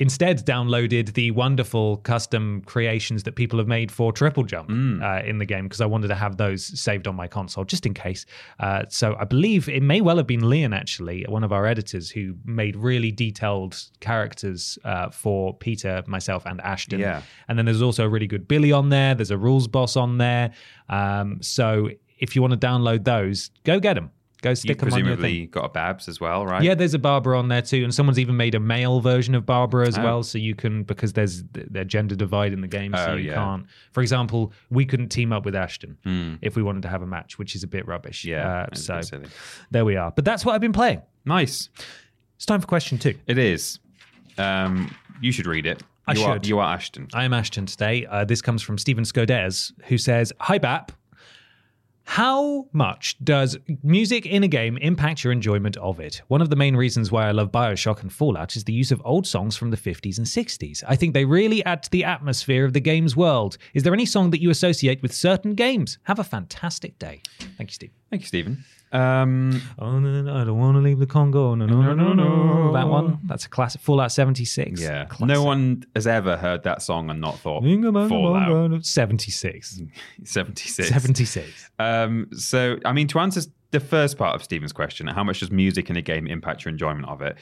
[0.00, 4.70] instead downloaded the wonderful custom creations that people have made for Triple Jump
[5.02, 7.84] uh, in the game because I wanted to have those saved on my console just
[7.84, 8.24] in case.
[8.58, 12.10] Uh, so I believe it may well have been Leon actually, one of our editors,
[12.10, 16.98] who made really detailed characters uh, for Peter, myself, and Ashton.
[16.98, 17.20] Yeah.
[17.46, 19.14] And then there's also a really good Billy on there.
[19.14, 20.52] There's a rules boss on there.
[20.88, 24.10] Um, so if you want to download those, go get them.
[24.42, 25.16] Go you stick them on your thing.
[25.16, 26.62] presumably got a Babs as well, right?
[26.62, 29.44] Yeah, there's a Barbara on there too, and someone's even made a male version of
[29.46, 30.02] Barbara as Oh.
[30.02, 33.28] well, so you can because there's their gender divide in the game, so Oh, you
[33.28, 33.34] yeah.
[33.34, 33.66] can't.
[33.92, 36.34] For example, we couldn't team up with Ashton Hmm.
[36.42, 38.24] if we wanted to have a match, which is a bit rubbish.
[38.24, 38.66] Yeah.
[38.72, 39.00] uh, so
[39.70, 40.10] there we are.
[40.10, 41.02] But that's what I've been playing.
[41.24, 41.68] Nice.
[42.36, 43.14] It's time for question two.
[43.26, 43.78] It is.
[44.38, 45.82] Um, you should read it.
[46.08, 46.44] I you should.
[46.46, 47.08] Are, you are Ashton.
[47.12, 48.06] I am Ashton today.
[48.06, 50.92] Uh, this comes from Stephen Scodes, who says, Hi, Bap.
[52.10, 56.22] How much does music in a game impact your enjoyment of it?
[56.26, 59.00] One of the main reasons why I love Bioshock and Fallout is the use of
[59.04, 60.82] old songs from the 50s and 60s.
[60.88, 63.58] I think they really add to the atmosphere of the game's world.
[63.74, 66.00] Is there any song that you associate with certain games?
[66.02, 67.22] Have a fantastic day.
[67.56, 67.92] Thank you, Steve.
[68.10, 68.64] Thank you, Stephen.
[68.92, 71.54] Um, Oh, no, no, no, I don't want to leave the Congo.
[71.54, 72.72] No, no, no, no, no.
[72.72, 73.18] That one.
[73.24, 73.80] That's a classic.
[73.80, 74.80] Fallout 76.
[74.80, 75.04] yeah.
[75.06, 75.26] Classic.
[75.26, 77.62] No one has ever heard that song and not thought
[78.08, 79.80] Fallout 76.
[80.24, 80.88] 76.
[80.88, 81.70] 76.
[81.78, 85.50] Um, so, I mean, to answer the first part of Stephen's question, how much does
[85.50, 87.36] music in a game impact your enjoyment of it?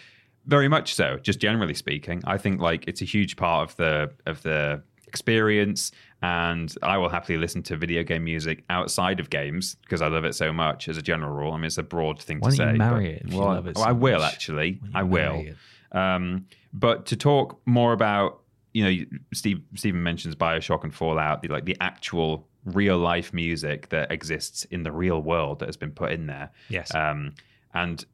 [0.46, 1.18] Very much so.
[1.18, 5.90] Just generally speaking, I think like it's a huge part of the of the experience,
[6.23, 10.25] and I will happily listen to video game music outside of games because I love
[10.25, 10.88] it so much.
[10.88, 12.73] As a general rule, I mean, it's a broad thing Why to say.
[12.73, 14.33] marry but- it well, love it so I will much?
[14.35, 14.81] actually.
[14.94, 15.44] I will.
[15.92, 18.40] Um, but to talk more about,
[18.75, 23.88] you know, Steve Stephen mentions Bioshock and Fallout, the like the actual real life music
[23.88, 26.51] that exists in the real world that has been put in there.
[26.68, 26.94] Yes.
[26.94, 27.35] Um,
[27.73, 28.05] and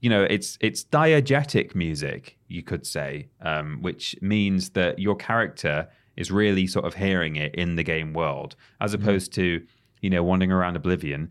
[0.00, 5.88] you know, it's it's diegetic music, you could say, um, which means that your character
[6.16, 9.62] is really sort of hearing it in the game world, as opposed to
[10.00, 11.30] you know wandering around Oblivion.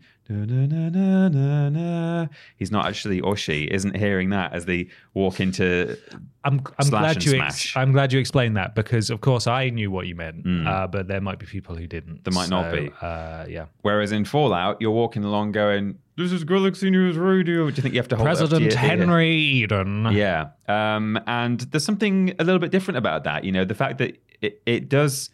[2.56, 5.98] He's not actually, or she isn't hearing that as they walk into.
[6.44, 7.76] I'm, I'm glad you smash.
[7.76, 11.06] I'm glad you explained that because of course I knew what you meant, uh, but
[11.06, 12.24] there might be people who didn't.
[12.24, 12.90] There might not be.
[13.00, 13.66] Uh, yeah.
[13.82, 17.94] Whereas in Fallout, you're walking along going, "This is Galaxy News Radio." Do you think
[17.94, 18.78] you have to hold to President ear?
[18.78, 20.08] Henry Eden.
[20.12, 20.50] Yeah.
[20.66, 23.44] Um, and there's something a little bit different about that.
[23.44, 25.30] You know, the fact that it, it does,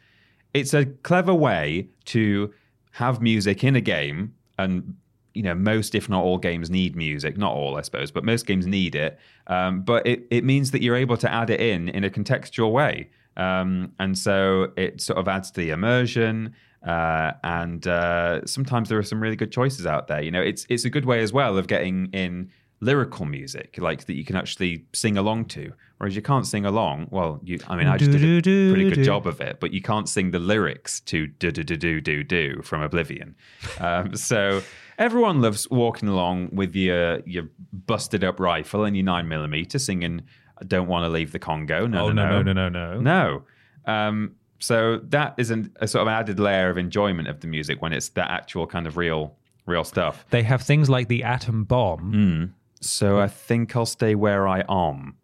[0.54, 2.52] it's a clever way to
[2.92, 4.34] have music in a game.
[4.58, 4.96] And,
[5.34, 7.36] you know, most, if not all games need music.
[7.36, 9.18] Not all, I suppose, but most games need it.
[9.46, 12.72] Um, but it, it means that you're able to add it in in a contextual
[12.72, 13.10] way.
[13.36, 16.54] Um, and so it sort of adds to the immersion.
[16.84, 20.20] Uh, and uh, sometimes there are some really good choices out there.
[20.20, 24.06] You know, it's it's a good way as well of getting in lyrical music, like
[24.06, 25.72] that you can actually sing along to.
[25.98, 27.08] Whereas you can't sing along.
[27.10, 28.40] Well, you, I mean, I just did a
[28.72, 31.76] pretty good job of it, but you can't sing the lyrics to do do do
[31.76, 33.34] do do do from Oblivion.
[33.80, 34.62] Um, so
[34.98, 40.22] everyone loves walking along with your your busted up rifle and your nine millimeter, singing
[40.60, 43.42] "I "Don't Want to Leave the Congo." No, Oh no, no no no no no.
[43.86, 43.92] no.
[43.92, 47.80] Um, so that is an, a sort of added layer of enjoyment of the music
[47.80, 49.34] when it's that actual kind of real,
[49.66, 50.24] real stuff.
[50.30, 52.12] They have things like the atom bomb.
[52.12, 52.50] Mm.
[52.80, 55.14] So I think I'll stay where I am.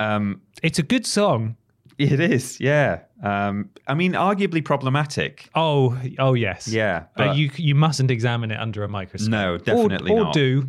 [0.00, 1.56] Um, It's a good song.
[1.98, 3.00] it is, yeah.
[3.22, 5.48] Um, I mean, arguably problematic.
[5.54, 6.66] Oh oh yes.
[6.68, 9.30] Yeah, But, but- you you mustn't examine it under a microscope.
[9.30, 10.34] No, definitely or, or not.
[10.34, 10.68] do.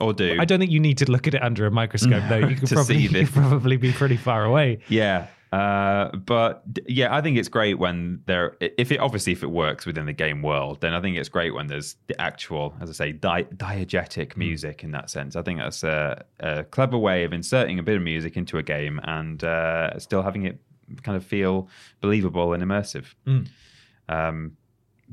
[0.00, 0.36] Or do.
[0.40, 2.38] I don't think you need to look at it under a microscope though.
[2.48, 3.30] You could to probably see you this.
[3.30, 4.78] could probably be pretty far away.
[4.88, 5.28] Yeah.
[5.52, 9.84] Uh, but yeah, I think it's great when there, if it obviously if it works
[9.84, 12.92] within the game world, then I think it's great when there's the actual, as I
[12.94, 15.36] say, di- diegetic music in that sense.
[15.36, 18.62] I think that's a, a clever way of inserting a bit of music into a
[18.62, 20.58] game and uh, still having it
[21.02, 21.68] kind of feel
[22.00, 23.14] believable and immersive.
[24.08, 24.56] Um,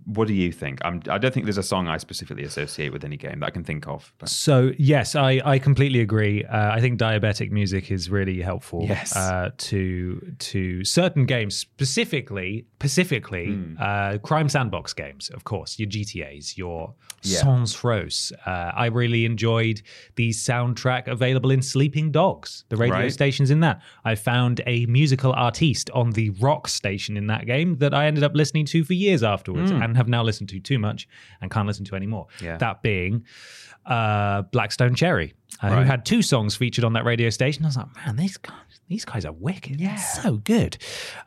[0.05, 0.79] what do you think?
[0.83, 3.49] I'm, I don't think there's a song I specifically associate with any game that I
[3.49, 4.11] can think of.
[4.19, 6.43] But So yes, I, I completely agree.
[6.45, 8.85] Uh, I think diabetic music is really helpful.
[8.87, 9.15] Yes.
[9.15, 13.75] Uh, to to certain games, specifically specifically Hmm.
[13.79, 15.29] uh, crime sandbox games.
[15.29, 17.39] Of course, your GTA's, your Yeah.
[17.41, 18.31] Saints Rows.
[18.45, 19.81] Uh, I really enjoyed
[20.15, 22.63] the soundtrack available in Sleeping Dogs.
[22.69, 23.11] The radio Right.
[23.11, 23.81] stations in that.
[24.05, 28.23] I found a musical artiste on the rock station in that game that I ended
[28.23, 31.07] up listening to for years afterwards, and have now listened to too much
[31.41, 32.27] and can't listen to anymore.
[32.41, 32.57] Yeah.
[32.57, 33.25] That being
[33.85, 37.65] uh, Black Stone Cherry, uh, who had two songs featured on that radio station.
[37.65, 38.53] I was like, man, these guys,
[38.87, 39.79] these guys are wicked.
[39.79, 40.77] Yeah, so good.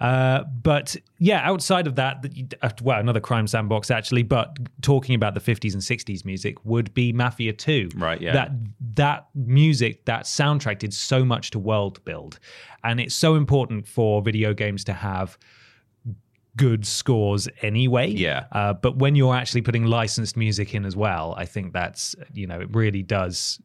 [0.00, 2.24] Uh, but yeah, outside of that,
[2.62, 4.22] uh, well, another crime sandbox actually.
[4.22, 7.88] But talking about the fifties and sixties music would be Mafia Two.
[7.96, 8.32] Right, yeah.
[8.32, 8.50] That
[8.94, 12.38] that music, that soundtrack did so much to world build,
[12.84, 15.36] and it's so important for video games to have
[16.56, 18.08] good scores anyway.
[18.10, 18.44] Yeah.
[18.52, 22.46] Uh, but when you're actually putting licensed music in as well, I think that's you
[22.46, 23.60] know it really does.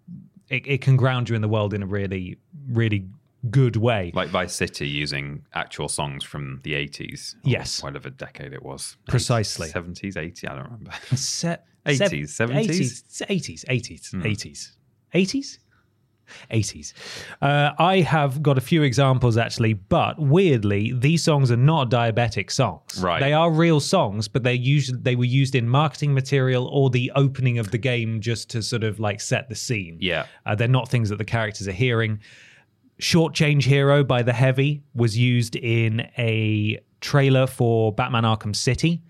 [0.50, 2.38] It, it can ground you in the world in a really,
[2.70, 3.06] really
[3.50, 4.12] good way.
[4.16, 7.36] like Vice City using actual songs from the 80s.
[7.36, 7.84] or Yes.
[7.84, 8.96] Whatever decade it was.
[9.08, 9.68] Precisely.
[9.70, 10.92] 70s, 80s, I don't remember.
[11.16, 12.66] Se- 80s, 70s?
[12.66, 14.72] 80s, 80s, 80s, 80s,
[15.14, 15.58] 80s.
[16.52, 16.94] 80s.
[17.42, 22.52] Uh, I have got a few examples actually, but weirdly, these songs are not diabetic
[22.52, 23.02] songs.
[23.02, 23.20] Right.
[23.20, 27.12] They are real songs, but they usually they were used in marketing material or the
[27.16, 29.98] opening of the game just to sort of like set the scene.
[30.00, 30.26] Yeah.
[30.46, 32.20] Uh, they're not things that the characters are hearing.
[33.00, 39.02] Short Change Hero by The Heavy was used in a trailer for Batman Arkham City.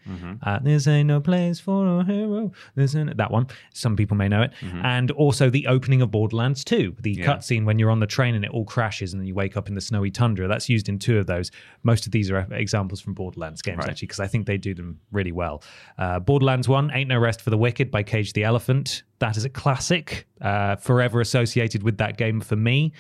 [0.43, 2.51] Uh, this ain't no place for a hero.
[2.77, 3.47] Ain't that one.
[3.73, 4.51] Some people may know it.
[4.83, 8.43] And also the opening of Borderlands 2, the cutscene when you're on the train and
[8.45, 10.47] it all crashes and then you wake up in the snowy tundra.
[10.47, 11.51] That's used in two of those.
[11.83, 13.89] Most of these are examples from Borderlands games, Right.
[13.89, 15.63] actually, because I think they do them really well.
[15.97, 19.03] Uh, Borderlands 1, Ain't No Rest for the Wicked by Cage the Elephant.
[19.19, 22.93] That is a classic, uh, forever associated with that game for me.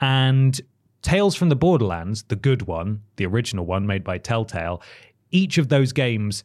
[0.00, 0.60] And
[1.06, 4.82] Tales from the Borderlands, the good one, the original one made by Telltale,
[5.30, 6.42] each of those games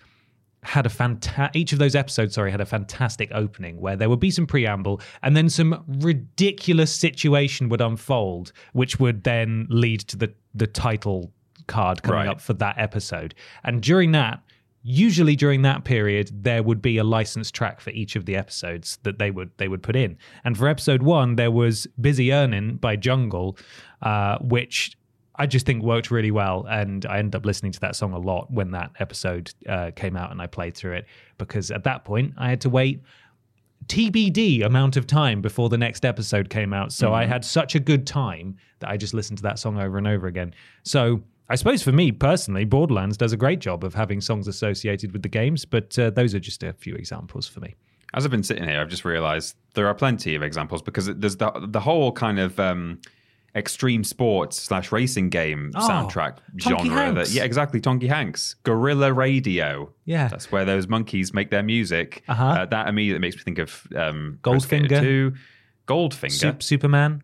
[0.61, 4.19] had a fantastic each of those episodes sorry had a fantastic opening where there would
[4.19, 10.15] be some preamble and then some ridiculous situation would unfold which would then lead to
[10.15, 11.31] the the title
[11.65, 12.27] card coming Right.
[12.27, 14.39] up for that episode and during that
[14.83, 18.97] usually during that period there would be a licensed track for each of the episodes
[19.03, 22.77] that they would they would put in and for episode 1 there was Busy earning
[22.77, 23.57] by Jungle
[24.01, 24.97] uh, which
[25.35, 28.19] I just think worked really well, and I ended up listening to that song a
[28.19, 31.05] lot when that episode uh, came out, and I played through it
[31.39, 33.01] because at that point I had to wait
[33.87, 36.91] TBD amount of time before the next episode came out.
[36.91, 39.97] So I had such a good time that I just listened to that song over
[39.97, 40.53] and over again.
[40.83, 45.11] So I suppose for me personally, Borderlands does a great job of having songs associated
[45.11, 47.75] with the games, but uh, those are just a few examples for me.
[48.13, 51.35] As I've been sitting here, I've just realised there are plenty of examples because there's
[51.37, 52.99] the the whole kind of um,
[53.55, 56.89] extreme sports slash racing game Oh, soundtrack Tonky genre.
[57.15, 57.29] Hanks.
[57.29, 57.81] That yeah, exactly.
[57.81, 59.91] Tonky Hanks, Gorilla Radio.
[60.05, 60.27] Yeah.
[60.29, 62.23] that's where those monkeys make their music.
[62.27, 62.45] Uh-huh.
[62.45, 64.99] Uh, that immediately makes me think of um, Goldfinger.
[65.01, 65.33] 2.
[65.87, 67.23] Goldfinger Sup- Superman.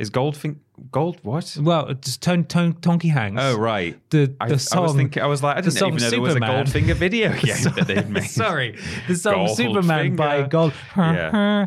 [0.00, 0.56] Is Goldfinger
[0.90, 1.58] Gold what?
[1.60, 3.40] Well, just ton, ton, Tonky Hanks.
[3.40, 3.98] Oh right.
[4.10, 4.82] The the I, I song.
[4.84, 5.22] was thinking.
[5.22, 8.08] I was like, I didn't even know there was a Goldfinger video game that they'd
[8.08, 8.24] made.
[8.24, 10.16] Sorry, the song Superman Goldfinger.
[10.16, 10.72] by Gold.
[10.96, 11.66] Yeah.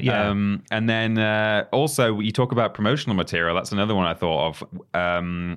[0.00, 0.28] yeah.
[0.28, 3.54] Um, and then uh, also, you talk about promotional material.
[3.54, 4.64] That's another one I thought of.
[4.94, 5.54] Um,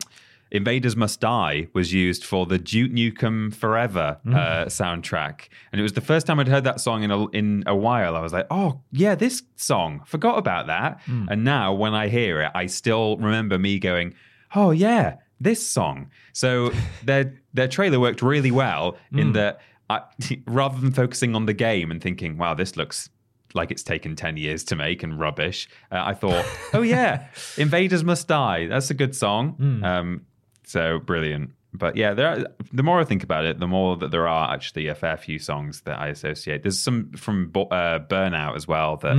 [0.53, 4.35] Invaders Must Die was used for the Duke Nukem Forever Mm.
[4.35, 7.63] uh, soundtrack, and it was the first time I'd heard that song in a, in
[7.67, 8.15] a while.
[8.15, 10.01] I was like, "Oh yeah, this song.
[10.05, 11.27] Forgot about that." Mm.
[11.29, 14.13] And now when I hear it, I still remember me going,
[14.55, 16.71] "Oh yeah, this song." So
[17.03, 19.19] their their trailer worked really well Mm.
[19.21, 20.01] in that I,
[20.45, 23.09] rather than focusing on the game and thinking, "Wow, this looks."
[23.55, 25.69] Like it's taken 10 years to make and rubbish.
[25.91, 28.65] Uh, I thought, oh, yeah, Invaders Must Die.
[28.65, 29.49] That's a good song.
[29.51, 29.83] Hmm.
[29.83, 30.21] Um,
[30.65, 31.51] so brilliant.
[31.75, 34.53] But yeah, there are, the more I think about it, the more that there are
[34.53, 36.61] actually a fair few songs that I associate.
[36.61, 39.13] There's some from Bo- uh, Burnout as well that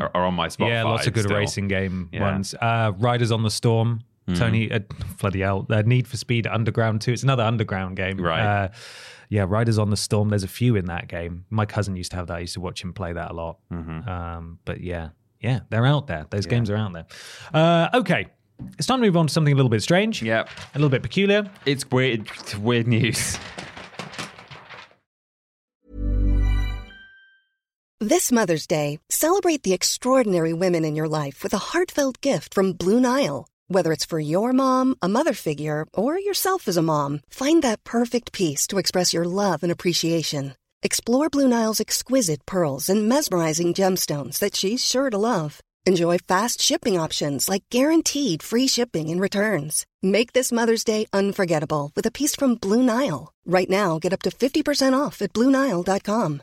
[0.00, 0.68] are, are on my Spotify.
[0.70, 1.36] Yeah, lots of good still.
[1.36, 2.22] racing game Yeah.
[2.22, 2.54] Ones.
[2.54, 4.00] Uh, Riders on the Storm.
[4.34, 4.80] Tony, uh,
[5.20, 7.12] bloody hell, uh, Need for Speed Underground 2.
[7.12, 8.18] It's another underground game.
[8.18, 8.64] Right.
[8.64, 8.68] Uh,
[9.30, 10.28] yeah, Riders on the Storm.
[10.28, 11.46] There's a few in that game.
[11.48, 12.36] My cousin used to have that.
[12.36, 13.56] I used to watch him play that a lot.
[13.72, 14.06] Mm-hmm.
[14.06, 16.26] Um, but yeah, yeah, they're out there.
[16.28, 17.06] Those games are out there.
[17.54, 18.26] Uh, okay,
[18.78, 20.22] it's time to move on to something a little bit strange.
[20.22, 20.44] Yeah,
[20.74, 21.50] A little bit peculiar.
[21.66, 23.38] it's weird, it's weird news.
[28.00, 32.72] This Mother's Day, celebrate the extraordinary women in your life with a heartfelt gift from
[32.72, 33.48] Blue Nile.
[33.66, 37.82] Whether it's for your mom, a mother figure, or yourself as a mom, find that
[37.84, 40.54] perfect piece to express your love and appreciation.
[40.82, 45.60] Explore Blue Nile's exquisite pearls and mesmerizing gemstones that she's sure to love.
[45.86, 49.86] Enjoy fast shipping options like guaranteed free shipping and returns.
[50.02, 53.32] Make this Mother's Day unforgettable with a piece from Blue Nile.
[53.46, 56.42] Right now, get up to 50% off at BlueNile.com.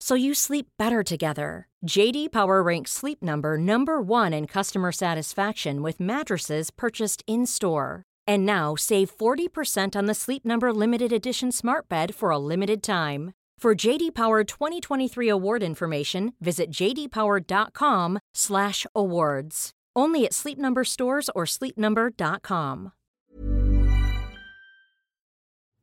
[0.00, 1.68] so you sleep better together.
[1.86, 8.02] JD Power ranks Sleep Number number 1 in customer satisfaction with mattresses purchased in-store.
[8.26, 12.82] And now save 40% on the Sleep Number limited edition Smart Bed for a limited
[12.82, 13.32] time.
[13.58, 19.70] For JD Power 2023 award information, visit jdpower.com/awards.
[19.96, 22.92] Only at Sleep Number stores or sleepnumber.com.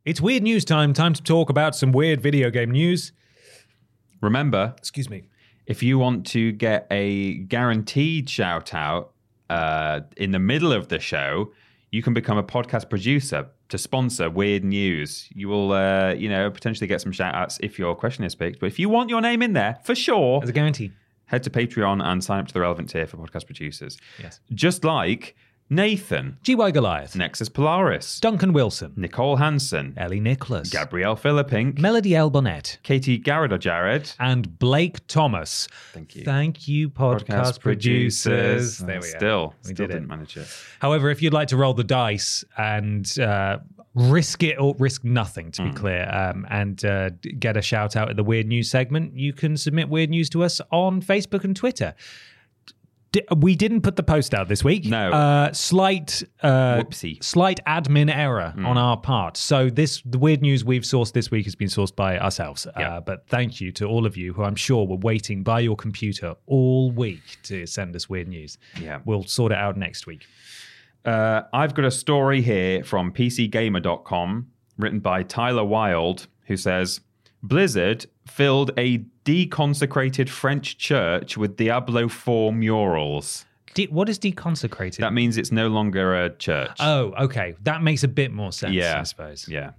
[0.06, 0.94] It's weird news time.
[0.94, 3.12] Time to talk about some weird video game news.
[4.22, 5.24] Remember, Excuse me.
[5.65, 9.11] if you want to get a guaranteed shout out
[9.49, 11.51] uh, in the middle of the show,
[11.91, 15.30] you can become a podcast producer to sponsor weird news.
[15.34, 18.59] You will, uh, you know, potentially get some shout outs if your question is picked.
[18.59, 20.91] But if you want your name in there, for sure, As a guarantee.
[21.26, 23.97] head to Patreon and sign up to the relevant tier for podcast producers.
[24.22, 24.39] Yes.
[24.53, 25.36] Just like
[25.70, 27.13] Nathan, GY Goliath.
[27.15, 28.93] Nexus Polaris, Duncan Wilson.
[28.95, 30.70] Nicole Hansen, Ellie Nicholas.
[30.70, 32.30] Gabrielle Philippink, Melody L.
[32.30, 32.78] Bonnet.
[32.84, 34.09] Katie Garrett or Jared.
[34.18, 35.68] And Blake Thomas.
[35.91, 36.24] Thank you.
[36.24, 38.78] Thank you, podcast, producers.
[38.78, 39.53] There we still.
[39.63, 40.07] We still did didn't it.
[40.07, 40.47] manage it.
[40.80, 43.57] However, if you'd like to roll the dice and uh,
[43.93, 47.09] risk it or risk nothing, to be clear, um, and uh,
[47.39, 50.43] get a shout out at the Weird News segment, you can submit Weird News to
[50.45, 51.93] us on Facebook and Twitter.
[53.36, 54.86] We didn't put the post out this week.
[54.86, 55.11] No.
[55.11, 57.24] Uh, slight, uh, Whoopsie.
[57.24, 59.38] slight admin error on our part.
[59.38, 62.68] So this the weird news we've sourced this week has been sourced by ourselves.
[62.76, 65.76] Uh, but thank you to all of you who I'm sure were waiting by your
[65.76, 68.57] computer all week to send us weird news.
[68.80, 68.99] Yeah.
[69.05, 70.26] We'll sort it out next week.
[71.05, 74.47] Uh, I've got a story here from PCGamer.com
[74.78, 76.99] written by Tyler Wilde, who says
[77.44, 83.46] Blizzard filled a deconsecrated French church with Diablo 4 murals.
[83.74, 84.98] De- what is deconsecrated?
[84.98, 86.78] That means it's no longer a church.
[86.80, 87.56] oh, okay.
[87.64, 89.00] That makes a bit more sense, Yeah.
[89.00, 89.48] I suppose.
[89.48, 89.72] Yeah.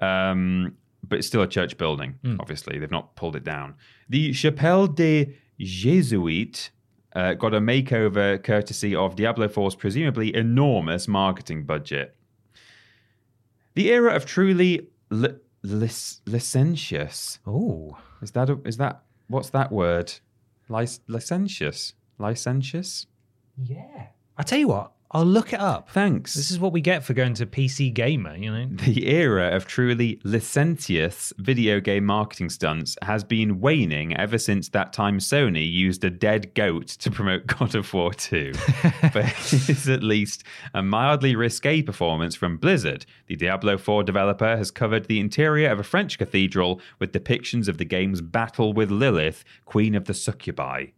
[0.00, 0.74] Um,
[1.06, 2.36] but it's still a church building, Hmm.
[2.40, 2.78] obviously.
[2.78, 3.74] They've not pulled it down.
[4.08, 5.26] The Chapelle des
[5.60, 6.70] Jésuites
[7.16, 12.14] uh, got a makeover courtesy of Diablo 4's presumably enormous marketing budget.
[13.74, 15.34] The era of truly li-
[15.68, 17.38] lic- licentious.
[17.46, 20.12] Oh, Is that, a, is that, what's that word?
[20.68, 21.94] Lic- licentious?
[22.18, 23.06] Licentious?
[23.56, 24.08] yeah.
[24.36, 25.88] I tell you what, I'll look it up.
[25.88, 26.34] Thanks.
[26.34, 28.68] This is what we get for going to PC Gamer, you know?
[28.70, 34.92] The era of truly licentious video game marketing stunts has been waning ever since that
[34.92, 38.52] time Sony used a dead goat to promote God of War 2.
[39.14, 40.44] but it is at least
[40.74, 43.06] a mildly risque performance from Blizzard.
[43.28, 47.78] The Diablo 4 developer has covered the interior of a French cathedral with depictions of
[47.78, 50.88] the game's battle with Lilith, Queen of the Succubi.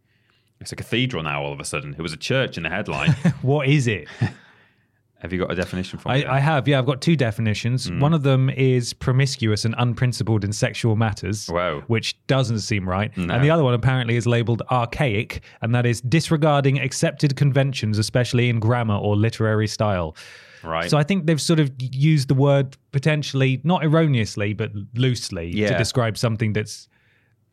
[0.61, 1.95] It's a cathedral now all of a sudden.
[1.97, 3.15] It was a church in the headline.
[3.43, 4.09] What is it?
[5.21, 6.25] Have you got a definition for me?
[6.25, 7.91] I, I have, yeah, I've got two definitions.
[7.91, 8.01] Mm.
[8.01, 11.85] One of them is promiscuous and unprincipled in sexual matters, Whoa.
[11.89, 13.15] which doesn't seem right.
[13.19, 13.35] No.
[13.35, 18.49] And the other one apparently is labeled archaic, and that is disregarding accepted conventions, especially
[18.49, 20.17] in grammar or literary style.
[20.65, 20.89] right.
[20.89, 25.77] So I think they've sort of used the word potentially, not erroneously, but loosely to
[25.77, 26.89] describe something that's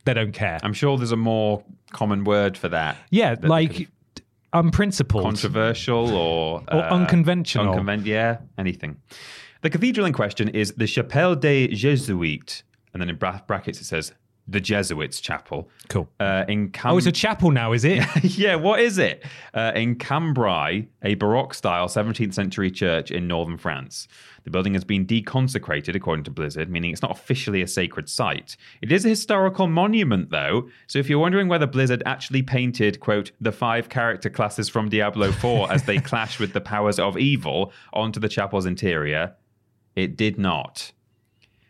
[0.08, 0.58] they don't care.
[0.64, 2.98] I'm sure there's a more common word for that.
[3.12, 3.88] yeah, that like
[4.54, 5.24] unprincipled.
[5.24, 7.74] controversial or Or unconventional.
[7.74, 8.98] Uh, unconven- yeah, anything.
[9.62, 14.14] The cathedral in question is the Chapelle des Jésuites, and then in brackets it says
[14.48, 15.70] the Jesuits Chapel.
[15.90, 16.08] Cool.
[16.20, 18.04] Uh, in Cam- oh, it's a chapel now, is it?
[18.24, 19.24] yeah, what is it?
[19.54, 24.08] Uh, in Cambrai, a Baroque style 17th century church in northern France.
[24.46, 28.56] The building has been deconsecrated, according to Blizzard, meaning it's not officially a sacred site.
[28.82, 33.32] It is a historical monument, though, so if you're wondering whether Blizzard actually painted, quote,
[33.42, 37.74] the five character classes from Diablo 4 as they clash with the powers of evil
[37.92, 39.36] onto the chapel's interior,
[39.98, 40.94] it did not.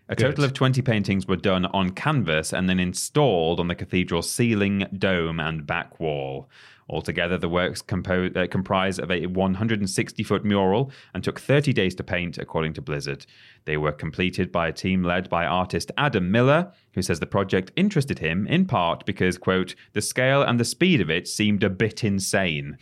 [0.10, 0.24] A Good.
[0.24, 4.86] total of 20 paintings were done on canvas and then installed on the cathedral's ceiling,
[4.98, 6.50] dome, and back wall.
[6.90, 11.94] Altogether, the works compo- uh, comprise of a 160 foot mural and took 30 days
[11.96, 13.26] to paint, according to Blizzard.
[13.66, 17.74] They were completed by a team led by artist Adam Miller, who says the project
[17.76, 21.70] interested him in part because, quote, the scale and the speed of it seemed a
[21.70, 22.78] bit insane.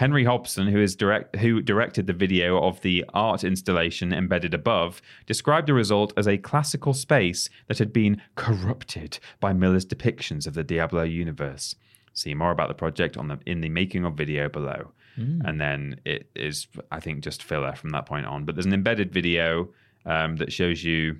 [0.00, 5.02] Henry Hobson, who is direct, who directed the video of the art installation embedded above,
[5.26, 10.54] described the result as a classical space that had been corrupted by Miller's depictions of
[10.54, 11.74] the Diablo universe.
[12.14, 14.92] See more about the project on the in the making of video below.
[15.46, 18.46] And then it is, I think, just filler from that point on.
[18.46, 19.68] But there's an embedded video
[20.06, 21.18] um, that shows you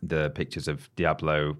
[0.00, 1.56] the pictures of Diablo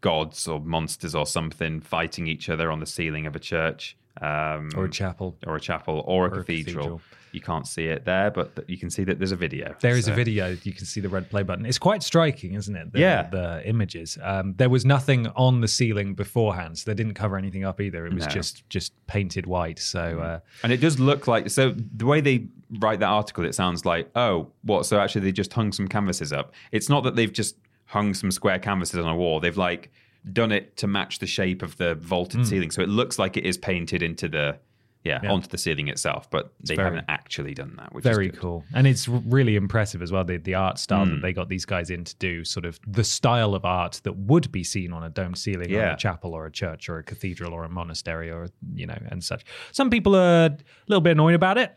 [0.00, 3.98] gods or monsters or something fighting each other on the ceiling of a church.
[4.20, 5.36] Um, or a chapel.
[5.46, 6.74] or a chapel or a, Or a cathedral.
[6.84, 7.00] cathedral.
[7.32, 9.74] You can't see it there, but th- you can see that there's a video.
[9.80, 10.56] There is So- a video.
[10.64, 11.64] You can see the red play button.
[11.64, 12.92] It's quite striking, isn't it?
[12.92, 13.22] The, Yeah.
[13.30, 14.18] The images.
[14.20, 18.04] Um, there was nothing on the ceiling beforehand, so they didn't cover anything up either.
[18.04, 18.30] It was No.
[18.32, 19.78] just just painted white.
[19.78, 21.70] So uh, And it does look like so.
[21.96, 22.46] The way they
[22.80, 24.84] write that article, it sounds like oh, what?
[24.86, 26.52] So actually, they just hung some canvases up.
[26.72, 27.54] It's not that they've just
[27.86, 29.38] hung some square canvases on a wall.
[29.38, 29.92] They've like
[30.32, 32.44] done it to match the shape of the vaulted Hmm.
[32.44, 34.58] ceiling, so it looks like it is painted into the
[35.02, 35.32] yeah, Yeah.
[35.32, 36.30] onto the ceiling itself.
[36.30, 38.66] But they very- haven't actually done that, which Very cool.
[38.74, 41.12] And it's really impressive as well, the, the art style Hmm.
[41.12, 44.14] that they got these guys in to do, sort of the style of art that
[44.14, 45.94] would be seen on a domed ceiling or Yeah.
[45.94, 49.24] a chapel or a church or a cathedral or a monastery or, you know, and
[49.24, 49.42] such.
[49.72, 51.74] Some people are a little bit annoyed about it.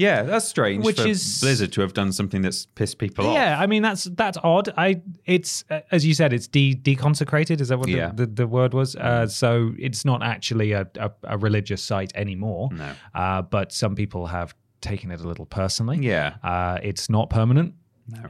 [0.00, 0.84] Yeah, that's strange.
[0.84, 3.34] Which for is- Blizzard to have done something that's pissed people off.
[3.34, 4.66] Yeah, I mean that's that's odd.
[4.76, 7.60] I it's uh, as you said, it's de deconsecrated.
[7.60, 8.12] Is that what the, Yeah.
[8.14, 8.96] the, the word was?
[8.96, 12.70] Uh, so it's not actually a, a, a religious site anymore.
[12.72, 12.92] No.
[13.14, 15.98] Uh, but some people have taken it a little personally.
[16.00, 16.36] Yeah.
[16.42, 17.74] Uh, it's not permanent,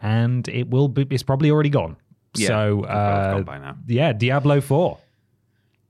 [0.03, 1.07] and it will be.
[1.11, 1.97] It's probably already gone.
[2.37, 3.77] Yeah, So I've uh, gone by now.
[3.87, 4.99] yeah, Diablo Four.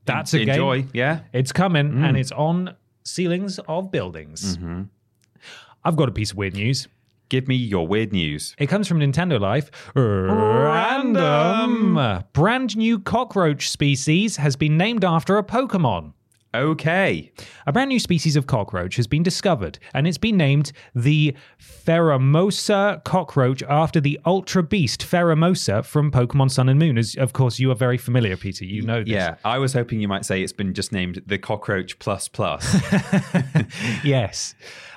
[0.05, 0.89] That's a Enjoy, game.
[0.93, 1.19] yeah.
[1.33, 2.03] It's coming, Mm.
[2.07, 4.57] and it's on ceilings of buildings.
[4.57, 4.81] Mm-hmm.
[5.83, 6.87] I've got a piece of weird news.
[7.29, 8.55] Give me your weird news.
[8.57, 9.71] It comes from Nintendo Life.
[9.95, 11.97] Random.
[12.33, 16.11] Brand new cockroach species has been named after a Pokemon.
[16.53, 17.31] Okay.
[17.65, 23.01] A brand new species of cockroach has been discovered, and it's been named the Pheromosa
[23.05, 26.97] cockroach after the Ultra Beast Pheromosa from Pokemon Sun and Moon.
[26.97, 28.65] As of course you are very familiar, Peter.
[28.65, 29.13] You know this.
[29.13, 32.75] Yeah, I was hoping you might say it's been just named the Cockroach Plus Plus.
[34.03, 34.53] yes.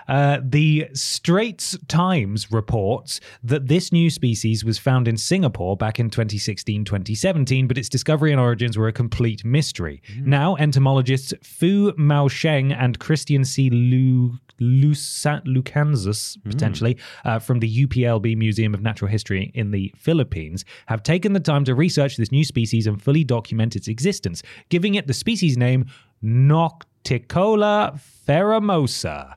[0.08, 6.10] Uh, the Straits Times reports that this new species was found in Singapore back in
[6.10, 10.02] 2016 2017, but its discovery and origins were a complete mystery.
[10.20, 13.70] Now, entomologists Foo Maosheng and Christian C.
[13.70, 14.38] Lu.
[14.60, 21.02] Lusa- Lucanzus, potentially, uh, from the UPLB Museum of Natural History in the Philippines, have
[21.02, 25.08] taken the time to research this new species and fully document its existence, giving it
[25.08, 25.86] the species name
[26.22, 29.34] Nocticola pheromosa.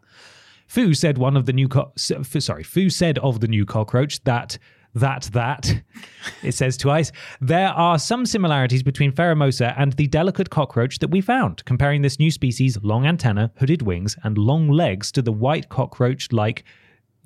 [0.78, 4.60] Foo said one of the new co- sorry, Foo said of the new cockroach that
[4.94, 5.82] that that
[6.44, 7.12] it says twice
[7.42, 12.20] there are some similarities between pheromosa and the delicate cockroach that we found comparing this
[12.20, 16.64] new species long antenna hooded wings and long legs to the white cockroach like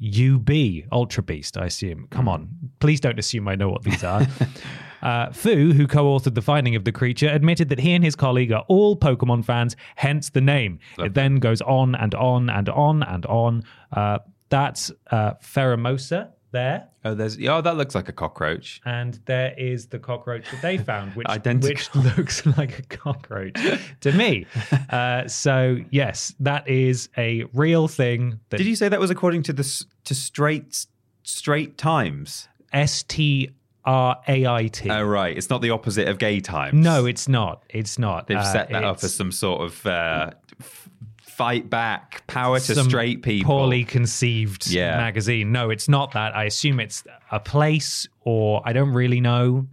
[0.02, 0.50] UB
[0.94, 2.08] Ultra Beast, I assume.
[2.10, 2.48] Come on,
[2.80, 4.26] please don't assume I know what these are.
[5.02, 8.16] uh, Foo, who co authored the finding of the creature, admitted that he and his
[8.16, 10.80] colleague are all Pokemon fans, hence the name.
[11.00, 13.64] It then goes on and on and on and on.
[13.92, 16.90] Uh, that's uh, Pheromosa there.
[17.06, 18.82] oh, there's oh, that looks like a cockroach.
[18.86, 22.02] And there is the cockroach that they found, which, Identical.
[22.02, 23.58] which looks like a cockroach
[24.02, 24.46] to me.
[24.90, 29.42] Uh, so, yes, that is a real thing that Did you say that was according
[29.44, 30.86] to the to straight
[31.24, 32.50] straight times?
[32.74, 33.50] S T
[33.86, 34.90] R A I T.
[34.90, 35.36] Oh, right.
[35.36, 36.74] It's not the opposite of gay times.
[36.74, 37.64] No, it's not.
[37.70, 38.28] It's not.
[38.28, 40.90] they've set that up it's as some sort of uh, f-
[41.24, 43.50] fight back, power to some straight people.
[43.58, 44.98] Poorly conceived Yeah.
[44.98, 45.52] magazine.
[45.52, 46.36] No, it's not that.
[46.36, 49.68] I assume it's a place, or I don't really know,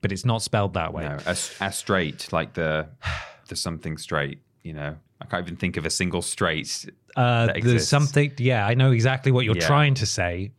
[0.00, 1.04] but it's not spelled that way.
[1.04, 2.88] No, a, a strait like the
[3.48, 4.38] the something strait.
[4.62, 6.86] You know, I can't even think of a single strait.
[7.16, 7.90] Uh, that there's exists.
[7.90, 8.32] something.
[8.38, 9.66] Yeah, I know exactly what you're Yeah.
[9.66, 10.52] trying to say,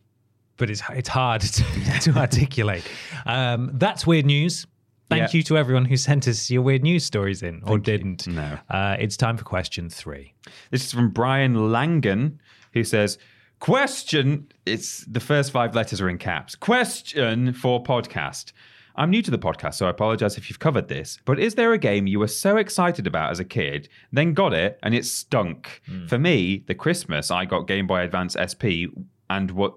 [0.56, 1.64] but it's it's hard to,
[2.00, 2.84] to articulate.
[3.26, 4.66] Um, that's weird news.
[5.10, 5.36] Thank Yeah.
[5.38, 8.26] you to everyone who sent us your weird news stories in or Thank didn't.
[8.26, 8.58] No.
[8.70, 10.32] Uh, it's time for question three.
[10.70, 12.40] This is from Brian Langan,
[12.72, 13.18] who says,
[13.60, 14.46] Question.
[14.66, 16.54] It's the first five letters are in caps.
[16.54, 18.52] Question for podcast.
[18.96, 21.72] I'm new to the podcast, so I apologize if you've covered this, but is there
[21.72, 25.04] a game you were so excited about as a kid, then got it and it
[25.06, 25.80] stunk?
[26.08, 28.92] For me, the Christmas I got Game Boy Advance SP
[29.30, 29.74] and what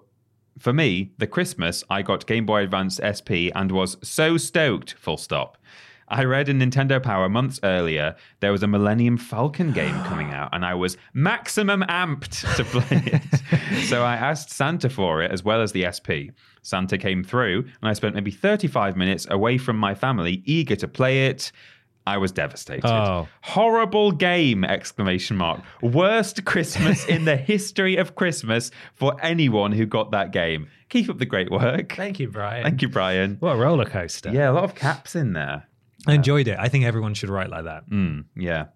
[0.59, 5.17] for me, the Christmas I got Game Boy Advance SP and was so stoked, full
[5.17, 5.57] stop.
[6.09, 10.49] I read in Nintendo Power months earlier there was a Millennium Falcon game coming out,
[10.53, 13.85] and I was maximum amped to play it.
[13.87, 16.31] so I asked Santa for it as well as the SP.
[16.61, 20.87] Santa came through, and I spent maybe 35 minutes away from my family, eager to
[20.87, 21.51] play it.
[22.07, 22.87] I was devastated.
[22.87, 23.27] Oh.
[23.41, 24.63] Horrible game!
[24.63, 25.61] Exclamation mark.
[25.81, 30.69] Worst Christmas in the history of Christmas for anyone who got that game.
[30.87, 31.93] Keep up the great work.
[31.93, 32.63] Thank you, Brian.
[32.63, 33.35] Thank you, Brian.
[33.41, 34.31] What a roller coaster.
[34.31, 35.67] Yeah, a lot of caps in there.
[36.07, 36.57] I enjoyed it.
[36.57, 37.89] I think everyone should write like that.
[37.89, 38.67] Mm, yeah.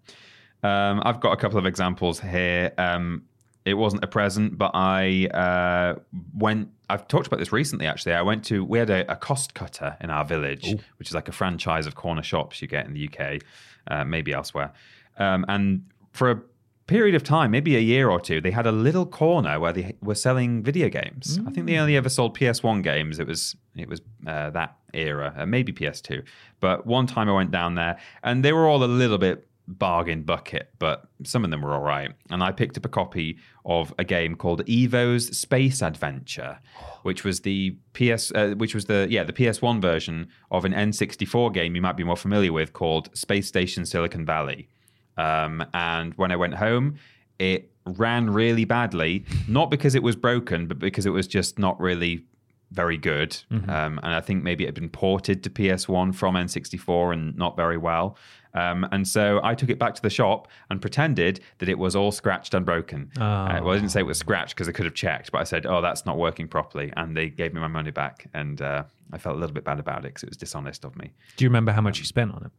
[0.62, 2.72] Um, I've got a couple of examples here.
[2.76, 3.24] Um,
[3.64, 6.00] it wasn't a present, but I uh,
[6.34, 6.68] went.
[6.90, 7.86] I've talked about this recently.
[7.86, 8.64] Actually, I went to.
[8.64, 11.94] We had a, a cost cutter in our village, which is like a franchise of
[11.94, 13.42] corner shops you get in the UK,
[13.86, 14.72] uh, maybe elsewhere.
[15.18, 16.42] Um, and for a
[16.86, 19.94] period of time, maybe a year or two, they had a little corner where they
[20.02, 21.38] were selling video games.
[21.46, 23.18] I think they only ever sold PS1 games.
[23.18, 26.24] It was it was uh, that era, uh, maybe PS2.
[26.60, 30.22] But one time I went down there, and they were all a little bit bargain
[30.22, 32.10] bucket, but some of them were all right.
[32.30, 36.58] And I picked up a copy of a game called Evo's Space Adventure,
[37.02, 41.52] which was the PS, uh, which was the yeah the PS1 version of an N64
[41.52, 44.68] game you might be more familiar with called Space Station Silicon Valley.
[45.16, 46.96] Um, and when I went home,
[47.38, 51.78] it ran really badly, not because it was broken, but because it was just not
[51.80, 52.24] really
[52.70, 53.36] very good.
[53.70, 57.54] Um, and I think maybe it had been ported to PS1 from N64 and not
[57.56, 58.16] very well.
[58.54, 61.96] Um, and so I took it back to the shop and pretended that it was
[61.96, 63.10] all scratched and broken.
[63.16, 65.44] Uh, well, I didn't say it was scratched because I could have checked, but I
[65.44, 68.26] said, "Oh, that's not working properly," and they gave me my money back.
[68.34, 70.96] And uh, I felt a little bit bad about it because it was dishonest of
[70.96, 71.12] me.
[71.36, 72.52] Do you remember how much you spent on it?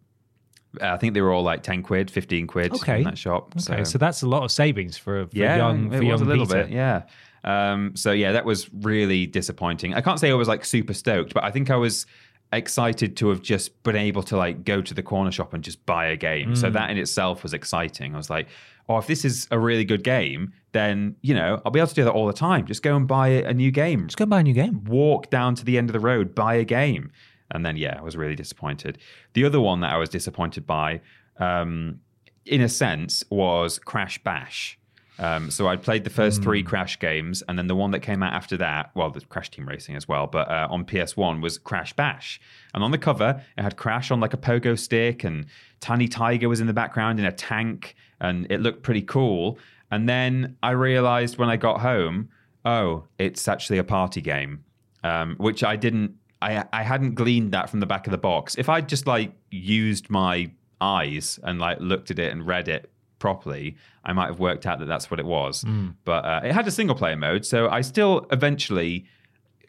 [0.82, 2.98] Uh, I think they were all like ten quid, fifteen quid Okay.
[3.00, 3.54] in that shop.
[3.70, 6.22] Okay, so, that's a lot of savings for, for yeah, young for it young was
[6.22, 6.64] a little Peter.
[6.64, 7.04] bit, yeah.
[7.44, 9.94] Um, so yeah, that was really disappointing.
[9.94, 12.08] I can't say I was like super stoked, but I think I was
[12.56, 15.86] excited to have just been able to like go to the corner shop and just
[15.86, 16.56] buy a game.
[16.56, 18.14] So that in itself was exciting.
[18.14, 18.47] I was like,
[18.89, 21.95] oh, if this is a really good game, then you know I'll be able to
[21.95, 22.66] do that all the time.
[22.66, 24.08] Just go and buy a new game.
[24.08, 24.84] Just go and buy a new game.
[24.86, 27.12] Walk down to the end of the road, buy a game,
[27.51, 28.97] and then yeah, I was really disappointed.
[29.34, 31.01] The other one that I was disappointed by,
[31.38, 31.99] um,
[32.45, 34.80] in a sense, was Crash Bash.
[35.20, 38.24] Um, so I'd played the first three Crash games, and then the one that came
[38.24, 41.57] out after that, well, the Crash Team Racing as well, but uh, on PS1 was
[41.57, 42.41] Crash Bash.
[42.74, 45.45] And on the cover, it had Crash on like a pogo stick, and
[45.80, 49.59] Tiny Tiger was in the background in a tank, and it looked pretty cool.
[49.91, 52.30] And then I realized when I got home,
[52.66, 54.64] oh, it's actually a party game,
[55.03, 58.55] um, which I didn't, I, I hadn't gleaned that from the back of the box.
[58.57, 60.51] If I'd just like used my
[60.82, 62.89] eyes and like looked at it and read it
[63.28, 65.65] properly, I might have worked out that that's what it was.
[66.03, 69.05] But uh, it had a single player mode, so I still eventually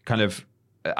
[0.05, 0.45] kind of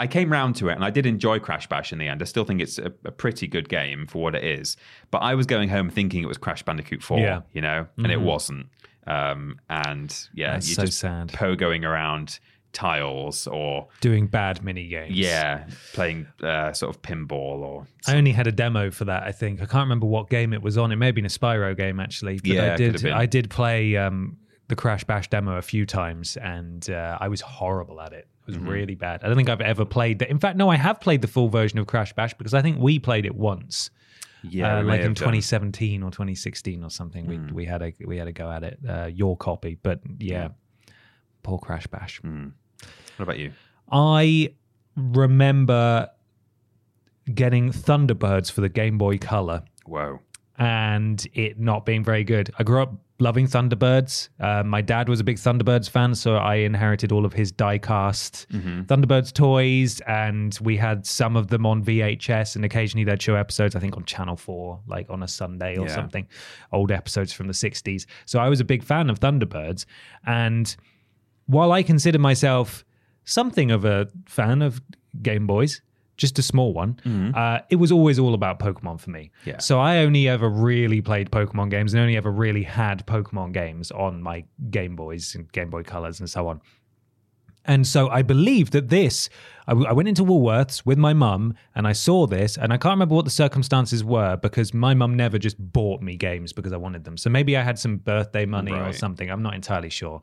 [0.05, 2.23] I came round to it, and I did enjoy Crash Bash in the end.
[2.23, 4.77] I still think it's a, a pretty good game for what it is.
[5.11, 7.41] But I was going home thinking it was Crash Bandicoot Four, Yeah.
[7.53, 8.67] you know, and it wasn't.
[9.07, 11.29] Um, and yeah, That's you're so just sad.
[11.29, 12.39] pogoing around
[12.75, 15.17] tiles or Doing bad mini games.
[15.17, 19.23] yeah, playing uh, sort of pinball or I only had a demo for that.
[19.23, 20.93] I think I can't remember what game it was on.
[20.93, 22.37] It may have been a Spyro game actually.
[22.37, 23.13] But Yeah, I it could have did.
[23.13, 24.37] I did play um,
[24.69, 28.29] the Crash Bash demo a few times, and uh, I was horrible at it.
[28.43, 28.69] It was Mm-hmm.
[28.69, 29.25] really bad.
[29.25, 30.29] I don't think I've ever played that.
[30.29, 32.79] In fact, no, I have played the full version of Crash Bash because I think
[32.79, 33.89] we played it once.
[34.43, 35.33] yeah, uh, like in have done.
[35.33, 37.27] 2017 or 2016 or something.
[37.27, 38.79] We we had a we had a go at it.
[38.87, 40.49] Uh, your copy, but yeah,
[41.43, 42.21] poor Crash Bash.
[43.17, 43.53] What about you?
[43.91, 44.55] I
[44.97, 46.09] remember
[47.33, 50.21] getting Thunderbirds for the Game Boy Color Whoa.
[50.59, 52.51] and it not being very good.
[52.59, 54.29] I grew up loving Thunderbirds.
[54.41, 58.47] Uh, my dad was a big Thunderbirds fan, so I inherited all of his die-cast
[58.51, 63.75] Thunderbirds toys, and we had some of them on VHS, and occasionally they'd show episodes,
[63.77, 65.95] I think on Channel 4, like on a Sunday or Yeah.
[65.95, 66.27] something,
[66.73, 68.05] old episodes from the 60s.
[68.27, 69.87] So I was a big fan of Thunderbirds,
[70.27, 70.75] and
[71.47, 72.85] while I consider myself
[73.25, 74.81] something of a fan of
[75.23, 75.81] Game Boys,
[76.17, 77.01] just a small one,
[77.35, 79.31] uh, it was always all about Pokemon for me.
[79.45, 79.59] Yeah.
[79.59, 83.91] So I only ever really played Pokemon games and only ever really had Pokemon games
[83.91, 86.61] on my Game Boys and Game Boy Colors and so on.
[87.67, 89.31] And so I believe that this,
[89.67, 92.77] I, w- I went into Woolworths with my mum and I saw this, and I
[92.77, 96.73] can't remember what the circumstances were because my mum never just bought me games because
[96.73, 97.17] I wanted them.
[97.17, 98.95] So maybe I had some birthday money or Right.
[98.95, 99.31] something.
[99.31, 100.21] I'm not entirely sure.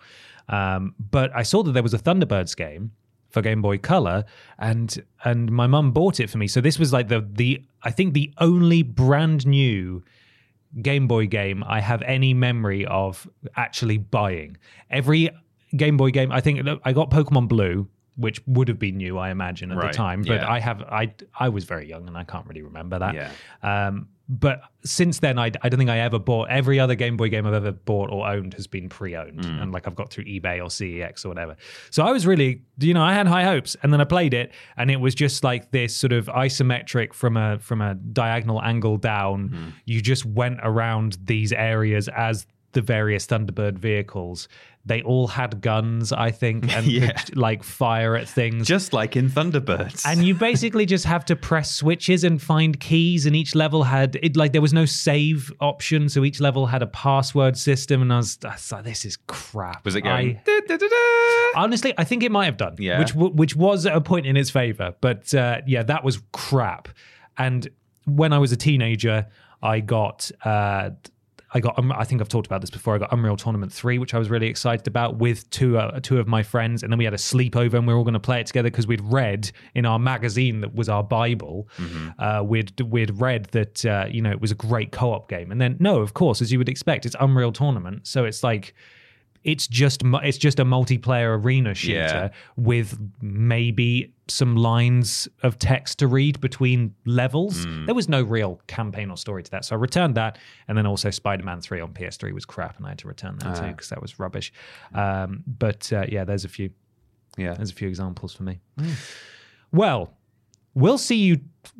[0.49, 2.91] Um, but I saw that there was a Thunderbirds game
[3.29, 4.25] for Game Boy Color,
[4.59, 6.47] and and my mum bought it for me.
[6.47, 10.03] So this was like the the I think the only brand new
[10.81, 14.57] Game Boy game I have any memory of actually buying.
[14.89, 15.29] Every
[15.75, 19.29] Game Boy game, I think I got Pokemon Blue, which would have been new, I
[19.29, 20.21] imagine, at Right, the time.
[20.21, 20.51] But yeah.
[20.51, 23.13] I have, I, I was very young and I can't really remember that.
[23.15, 23.31] Yeah.
[23.63, 27.27] Um, but since then, I, I don't think I ever bought every other Game Boy
[27.27, 29.59] game I've ever bought or owned has been pre-owned, Hmm.
[29.59, 31.57] and like I've got through eBay or CEX or whatever.
[31.89, 34.53] So I was really, you know, I had high hopes, and then I played it,
[34.77, 38.95] and it was just like this sort of isometric from a from a diagonal angle
[38.95, 39.49] down.
[39.49, 39.69] Hmm.
[39.85, 44.47] You just went around these areas as the various Thunderbird vehicles.
[44.83, 47.11] They all had guns, I think, and Yeah.
[47.11, 48.67] could like fire at things.
[48.67, 50.03] Just like in Thunderbirds.
[50.07, 53.27] And you basically just have to press switches and find keys.
[53.27, 56.81] And each level had it like there was no save option, so each level had
[56.81, 58.01] a password system.
[58.01, 59.85] And I was, I was like, this is crap.
[59.85, 60.37] was it going?
[60.37, 61.61] I- "Da-da-da-da"?
[61.61, 62.75] honestly, I think it might have done.
[62.79, 62.99] Yeah.
[62.99, 64.95] which which was a point in its favor.
[64.99, 66.87] But uh, yeah, that was crap.
[67.37, 67.67] And
[68.05, 69.27] when I was a teenager,
[69.61, 70.31] I got.
[70.43, 70.91] Uh,
[71.53, 71.77] I got.
[71.77, 72.95] Um, I think I've talked about this before.
[72.95, 76.17] I got Unreal Tournament three, which I was really excited about with two uh, two
[76.17, 78.19] of my friends, and then we had a sleepover, and we were all going to
[78.19, 81.67] play it together because we'd read in our magazine that was our bible.
[82.19, 85.51] Uh, we'd we'd read that uh, you know it was a great co op game,
[85.51, 88.73] and then no, of course, as you would expect, it's Unreal Tournament, so it's like
[89.43, 92.29] it's just it's just a multiplayer arena shooter Yeah.
[92.55, 97.65] with maybe some lines of text to read between levels.
[97.65, 97.85] Hmm.
[97.85, 100.37] There was no real campaign or story to that, so I returned that.
[100.67, 103.57] And then also Spider-Man Three on PS3 was crap, and I had to return that
[103.57, 103.61] Ah.
[103.61, 104.53] too because that was rubbish.
[104.93, 106.69] Um, but uh, yeah, there's a few
[107.37, 107.53] Yeah.
[107.55, 108.59] there's a few examples for me.
[109.71, 110.13] Well,
[110.73, 111.39] we'll see you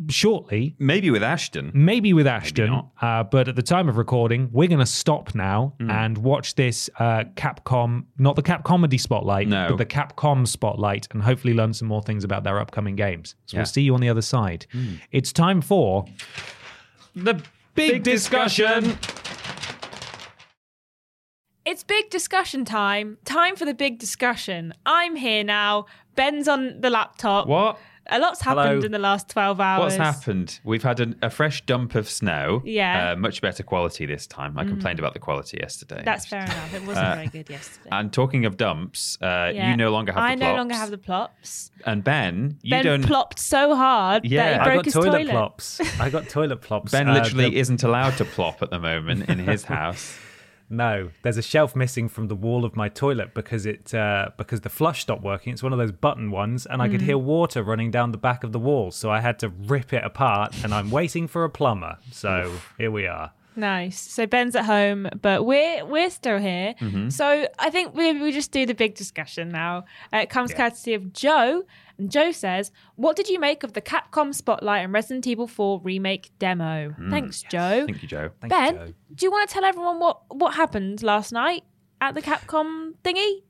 [0.10, 1.72] shortly Maybe with Ashton.
[1.74, 2.68] maybe with Ashton.
[2.68, 2.90] not.
[3.02, 5.90] uh, but at the time of recording, we're going to stop now Hmm.
[5.90, 9.70] and watch this uh, Capcom, not the Cap Comedy Spotlight, No.
[9.70, 13.36] but the Capcom Spotlight, and hopefully learn some more things about their upcoming games.
[13.48, 13.62] So Yeah.
[13.62, 14.68] We'll see you on the other side.
[15.12, 16.06] It's time for
[17.16, 17.42] the
[17.74, 18.98] big, discussion.
[21.66, 23.18] It's big discussion time.
[23.24, 24.74] Time for the big discussion.
[24.86, 25.86] I'm here now.
[26.16, 27.48] Ben's on the laptop.
[27.48, 27.78] What?
[28.14, 28.80] A lot's happened Hello.
[28.86, 29.80] in the last 12 hours.
[29.84, 30.60] What's happened?
[30.66, 32.62] We've had a, a fresh dump of snow.
[32.66, 33.12] Yeah.
[33.12, 34.58] Uh, much better quality this time.
[34.60, 36.02] I complained about the quality yesterday.
[36.04, 36.74] That's fair enough.
[36.74, 37.90] It wasn't very good yesterday.
[37.92, 39.72] And talking of dumps, uh, Yeah.
[39.72, 41.72] you no longer have I the no longer have the plops.
[41.86, 43.04] And Ben, you ben don't.
[43.04, 44.44] plopped so hard Yeah.
[44.44, 45.30] that he I broke I got his toilet, toilet.
[45.30, 45.82] plops.
[46.02, 46.92] I got toilet plops.
[46.92, 50.18] Ben Uh, literally the- isn't allowed to plop at the moment in his house.
[50.72, 54.62] No, there's a shelf missing from the wall of my toilet because it uh, because
[54.62, 55.52] the flush stopped working.
[55.54, 56.92] It's one of those button ones, and I Mm.
[56.92, 58.90] could hear water running down the back of the wall.
[58.92, 61.98] So I had to rip it apart, and I'm waiting for a plumber.
[62.12, 63.32] So here we are.
[63.54, 64.00] Nice.
[64.00, 66.74] So Ben's at home, but we're we're still here.
[66.80, 67.10] Mm-hmm.
[67.10, 69.84] So I think we we just do the big discussion now.
[70.14, 71.64] Uh, it comes courtesy of Joe,
[72.02, 75.80] and Joe says, "What did you make of the Capcom Spotlight and Resident Evil 4
[75.82, 77.86] remake demo?" Thanks, Joe.
[77.86, 78.32] Thank you, Joe.
[78.42, 78.94] Thank ben, you, Joe.
[79.16, 81.64] do you want to tell everyone what what happened last night
[82.02, 83.44] at the Capcom thingy?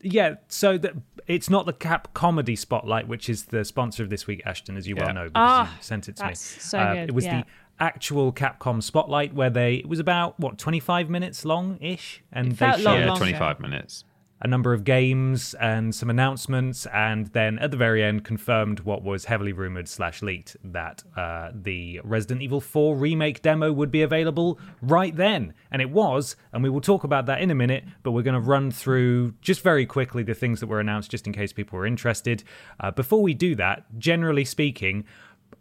[0.00, 4.28] Yeah, so the, it's not the Cap Comedy Spotlight, which is the sponsor of this
[4.28, 5.06] week, Ashton, as you Yeah.
[5.06, 6.60] well know, because Ah, you sent it to that's me.
[6.60, 7.40] so Uh, good, It was yeah.
[7.40, 7.46] the
[7.80, 12.50] actual Capcom Spotlight where they it was about what 25 minutes long ish, and It
[12.50, 14.04] they felt long, yeah, 25 minutes.
[14.40, 19.02] A number of games and some announcements, and then at the very end confirmed what
[19.02, 24.02] was heavily rumored slash leaked that uh, the Resident Evil 4 remake demo would be
[24.02, 26.36] available right then, and it was.
[26.52, 29.34] And we will talk about that in a minute, but we're going to run through
[29.40, 32.44] just very quickly the things that were announced, just in case people were interested.
[32.80, 35.04] Uh, before we do that, generally speaking.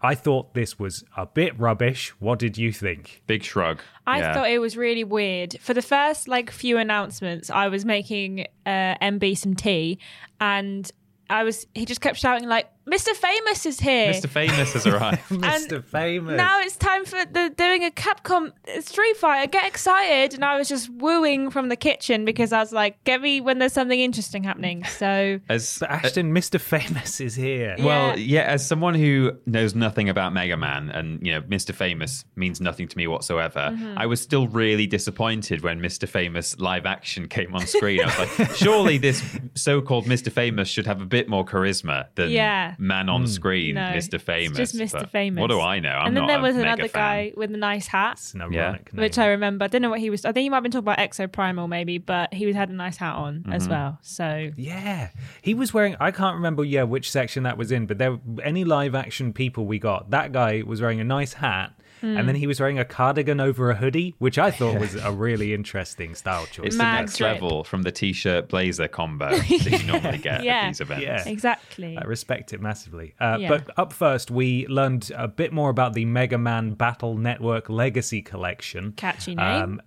[0.01, 2.09] I thought this was a bit rubbish.
[2.19, 3.23] What did you think?
[3.25, 3.81] Big shrug.
[4.05, 4.33] I yeah.
[4.33, 5.57] thought it was really weird.
[5.59, 9.99] For the first like few announcements, I was making uh, MB some tea,
[10.39, 10.89] and
[11.29, 13.09] I was he just kept shouting like, "Mr.
[13.15, 14.29] Famous is here!" Mr.
[14.29, 15.21] Famous has arrived.
[15.29, 15.83] Mr.
[15.83, 16.37] Famous.
[16.37, 19.49] Now it's time for the doing a Capcom Street Fighter.
[19.49, 20.33] Get excited!
[20.33, 23.59] And I was just wooing from the kitchen because I was like, "Get me when
[23.59, 26.59] there's something interesting happening." So As, but Ashton, Mr.
[26.59, 27.75] Famous is here.
[27.77, 28.41] Well, Yeah.
[28.41, 31.73] yeah, as someone who knows nothing about Mega Man and, you know, Mr.
[31.73, 33.97] Famous means nothing to me whatsoever, Mm-hmm.
[33.97, 36.07] I was still really disappointed when Mr.
[36.09, 38.01] Famous live action came on screen.
[38.01, 39.23] I was like, surely this
[39.55, 40.31] so called Mr.
[40.31, 42.73] Famous should have a bit more charisma than Yeah.
[42.79, 44.19] Man on screen, no, Mr.
[44.21, 44.57] Famous.
[44.57, 44.99] Just Mr.
[44.99, 45.41] But Famous.
[45.41, 45.89] What do I know?
[45.89, 47.01] I'm and then not there a was mega another fan.
[47.01, 48.13] guy with a nice hat.
[48.13, 49.01] It's an ironic name.
[49.01, 49.65] Which I remember.
[49.65, 50.25] I don't know what he was.
[50.25, 52.73] I think he might have been talking about Exoprimal, maybe, but he was had a
[52.73, 53.51] nice hat on Mm-hmm.
[53.53, 53.97] as well.
[54.01, 55.09] So Yeah,
[55.41, 55.95] he was wearing.
[55.99, 56.63] I can't remember.
[56.63, 60.11] Yeah, which section that was in, but there any live action people we got.
[60.11, 63.69] That guy was wearing a nice hat, and then he was wearing a cardigan over
[63.71, 66.67] a hoodie, which I thought was a really interesting style choice.
[66.67, 67.33] It's Mag the next drip.
[67.41, 70.61] level from the t-shirt blazer combo that you normally get Yeah.
[70.61, 71.03] at these events.
[71.03, 71.27] Yeah.
[71.27, 71.97] exactly.
[71.97, 73.13] I respect it massively.
[73.19, 73.49] Uh, Yeah.
[73.49, 78.21] But up first, we learned a bit more about the Mega Man Battle Network Legacy
[78.21, 78.93] Collection.
[78.93, 79.63] Catchy name.
[79.63, 79.81] Um,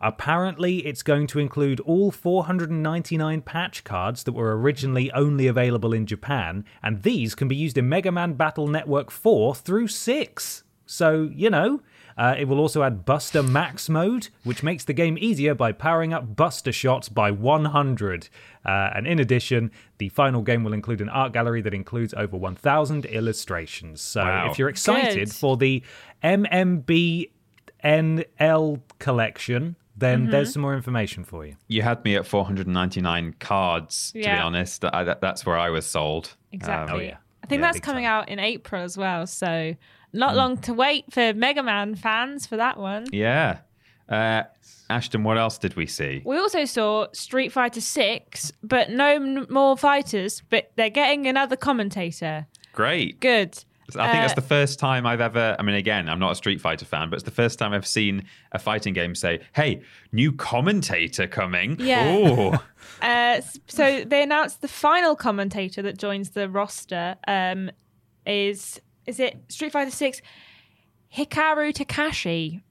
[0.00, 6.06] apparently, it's going to include all 499 patch cards that were originally only available in
[6.06, 10.64] Japan, and these can be used in Mega Man Battle Network 4 through 6.
[10.90, 11.80] So, you know.
[12.18, 16.12] Uh, it will also add Buster Max mode, which makes the game easier by powering
[16.12, 18.28] up Buster shots by 100.
[18.66, 22.36] Uh, and in addition, the final game will include an art gallery that includes over
[22.36, 24.02] 1,000 illustrations.
[24.02, 24.50] So Wow.
[24.50, 25.32] if you're excited Good.
[25.34, 25.82] for the
[27.82, 30.30] MMBNL collection, then Mm-hmm.
[30.30, 31.56] there's some more information for you.
[31.68, 34.84] You had me at 499 cards, to be honest.
[34.84, 36.36] I, that, that's where I was sold.
[36.52, 36.94] exactly.
[36.94, 37.16] oh, yeah.
[37.42, 38.12] I think Yeah, that's big coming time.
[38.22, 39.26] out in April as well.
[39.26, 39.74] So
[40.12, 40.36] not Hmm.
[40.36, 43.06] long to wait for Mega Man fans for that one.
[43.12, 43.58] Yeah.
[44.08, 44.42] Uh,
[44.88, 46.20] Ashton, what else did we see?
[46.24, 51.54] We also saw Street Fighter 6, but no m- more fighters, but they're getting another
[51.56, 52.46] commentator.
[52.72, 53.20] Great.
[53.20, 53.62] Good.
[53.96, 55.56] I think that's Uh, the first time I've ever.
[55.58, 57.86] I mean, again, I'm not a Street Fighter fan, but it's the first time I've
[57.86, 59.82] seen a fighting game say, "Hey,
[60.12, 62.58] new commentator coming." Yeah.
[63.02, 67.70] Uh, so they announced the final commentator that joins the roster um,
[68.26, 70.22] is is it Street Fighter Six
[71.16, 72.62] Hikaru Takashi.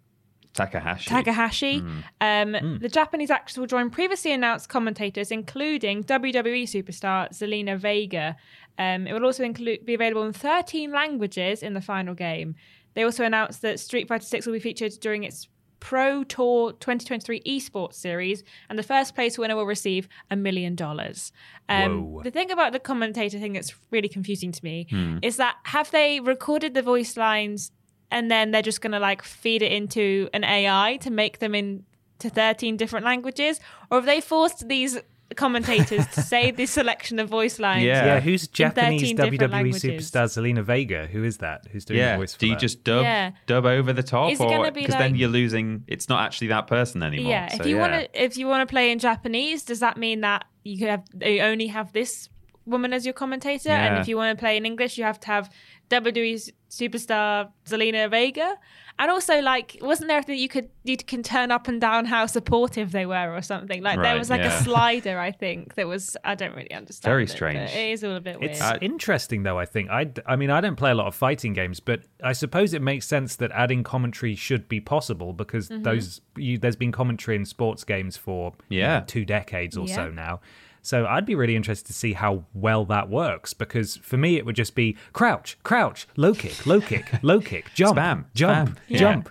[0.54, 1.10] Takahashi.
[1.10, 1.80] Takahashi.
[1.80, 2.00] Hmm.
[2.22, 8.36] Um, The Japanese actress will join previously announced commentators, including WWE superstar Zelina Vega.
[8.78, 12.56] Um, it will also include be available in 13 languages in the final game.
[12.94, 15.48] They also announced that Street Fighter 6 will be featured during its
[15.80, 21.32] Pro Tour 2023 esports series, and the first place winner will receive a million dollars.
[21.70, 25.18] Um, The thing about the commentator thing that's really confusing to me Hmm.
[25.22, 27.72] is that have they recorded the voice lines
[28.12, 31.54] and then they're just going to like feed it into an AI to make them
[31.56, 31.84] into
[32.30, 33.60] 13 different languages?
[33.90, 35.00] Or have they forced these
[35.40, 37.84] commentators to say this selection of voice lines?
[37.84, 38.06] Yeah.
[38.06, 39.84] Yeah, who's In Japanese 13 different WWE languages.
[40.12, 41.08] superstar Zelina Vega?
[41.08, 41.66] Who is that?
[41.72, 42.60] Who's doing the voice for Do you that?
[42.60, 43.32] just dub Yeah.
[43.48, 45.84] dub over the top, Is it or gonna because then you're losing?
[45.88, 47.32] It's not actually that person anymore.
[47.32, 47.82] Yeah, So, if you yeah.
[47.82, 51.04] want to, if you want to play in Japanese, does that mean that you have
[51.22, 52.30] you only have this
[52.70, 53.70] woman as your commentator?
[53.70, 55.50] And if you want to play in English, you have to have
[55.90, 58.56] WWE superstar Zelina Vega.
[59.02, 62.04] And also, like, wasn't there a thing you could you can turn up and down
[62.04, 63.82] how supportive they were or something?
[63.82, 64.60] Like there was like yeah.
[64.60, 67.10] a slider, I think that was I don't really understand.
[67.10, 67.72] Very it, but strange.
[67.72, 68.52] It is all a bit weird.
[68.52, 69.58] It's Uh, interesting though.
[69.58, 70.12] I think I.
[70.26, 73.08] I mean, I don't play a lot of fighting games, but I suppose it makes
[73.08, 75.84] sense that adding commentary should be possible because Mm-hmm.
[75.84, 79.00] those you, there's been commentary in sports games for you Yeah.
[79.00, 80.42] know, two decades or so now.
[80.82, 84.46] So I'd be really interested to see how well that works because for me it
[84.46, 88.78] would just be crouch, crouch, low kick, low kick, low kick, jump, Spam, jump, spam.
[88.88, 89.00] Yeah.
[89.00, 89.30] jump.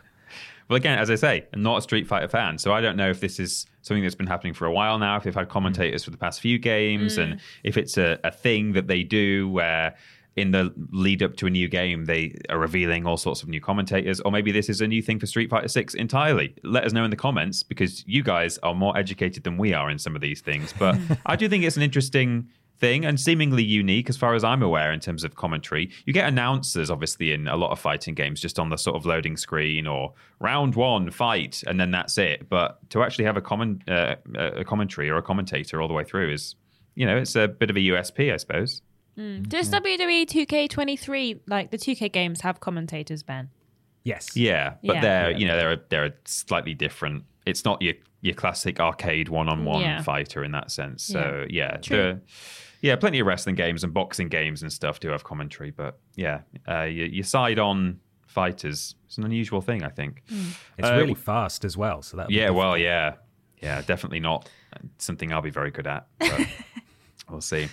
[0.69, 3.09] Well, again, as I say, I'm not a Street Fighter fan, so I don't know
[3.09, 5.17] if this is something that's been happening for a while now.
[5.17, 7.23] If they've had commentators for the past few games, mm.
[7.23, 9.97] and if it's a, a thing that they do where
[10.39, 13.61] in the lead up to a new game they are revealing all sorts of new
[13.61, 16.55] commentators, or maybe this is a new thing for Street Fighter Six entirely.
[16.63, 19.91] Let us know in the comments because you guys are more educated than we are
[19.91, 20.75] in some of these things.
[20.79, 24.63] But I do think it's an interesting thing and seemingly unique as far as I'm
[24.63, 25.91] aware in terms of commentary.
[26.07, 29.05] You get announcers obviously in a lot of fighting games just on the sort of
[29.05, 32.49] loading screen or round one fight and then that's it.
[32.49, 36.05] But to actually have a comment uh, a commentary or a commentator all the way
[36.05, 36.55] through is
[36.95, 38.83] you know it's a bit of a USP I suppose.
[39.43, 43.51] Does WWE 2K23 like the 2K games have commentators, Ben?
[44.05, 44.37] Yes.
[44.37, 45.01] Yeah, but Yeah.
[45.03, 47.25] they're you know they're they're slightly different.
[47.47, 51.03] It's not your your classic arcade one on one fighter in that sense.
[51.05, 52.15] So yeah, True.
[52.15, 52.21] the-
[52.81, 55.73] yeah, plenty of wrestling games and boxing games and stuff do have commentary.
[55.73, 57.99] But yeah, uh, you, you side on
[58.29, 58.95] fighters.
[59.07, 60.23] It's an unusual thing, I think.
[60.79, 62.03] It's Uh, really fast as well.
[62.03, 63.15] So that Yeah, well, yeah,
[63.61, 64.49] yeah, definitely not
[64.99, 66.07] something I'll be very good at.
[66.21, 66.47] But
[67.29, 67.67] we'll see.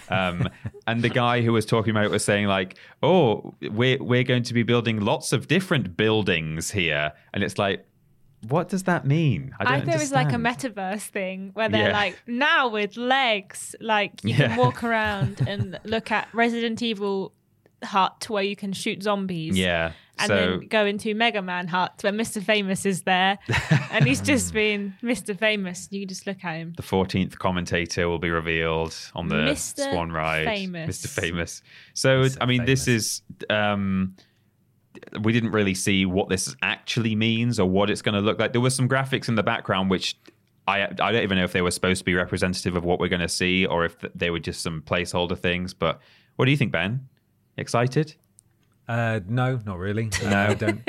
[0.09, 0.49] Um,
[0.87, 4.43] and the guy who was talking about it was saying like, "Oh, we're we're going
[4.43, 7.85] to be building lots of different buildings here," and it's like,
[8.49, 9.55] what does that mean?
[9.57, 11.93] I, don't thought it was like a metaverse thing where they're Yeah.
[11.93, 14.49] like now with legs, like you Yeah.
[14.49, 17.31] can walk around and look at Resident Evil
[17.83, 19.57] hut where you can shoot zombies.
[19.57, 19.93] Yeah.
[20.19, 22.43] And so then go into Mega Man hut where Mr.
[22.43, 23.39] Famous is there,
[23.91, 25.37] and he's just being Mr.
[25.37, 25.87] Famous.
[25.89, 26.73] You can just look at him.
[26.77, 29.91] the 14th commentator will be revealed on the Mr.
[29.91, 30.45] Swan Ride.
[30.45, 31.01] Famous.
[31.01, 31.07] Mr.
[31.07, 31.63] Famous.
[31.95, 32.37] So, Mr.
[32.41, 33.21] I mean, this is.
[33.49, 34.15] Um,
[35.21, 38.51] we didn't really see what this actually means or what it's going to look like.
[38.51, 40.17] There was some graphics in the background which
[40.67, 43.07] I I don't even know if they were supposed to be representative of what we're
[43.07, 45.73] going to see or if they were just some placeholder things.
[45.73, 45.99] But
[46.35, 47.07] what do you think, Ben?
[47.61, 48.15] Excited?
[48.87, 50.09] Uh, no, not really.
[50.23, 50.81] No, I don't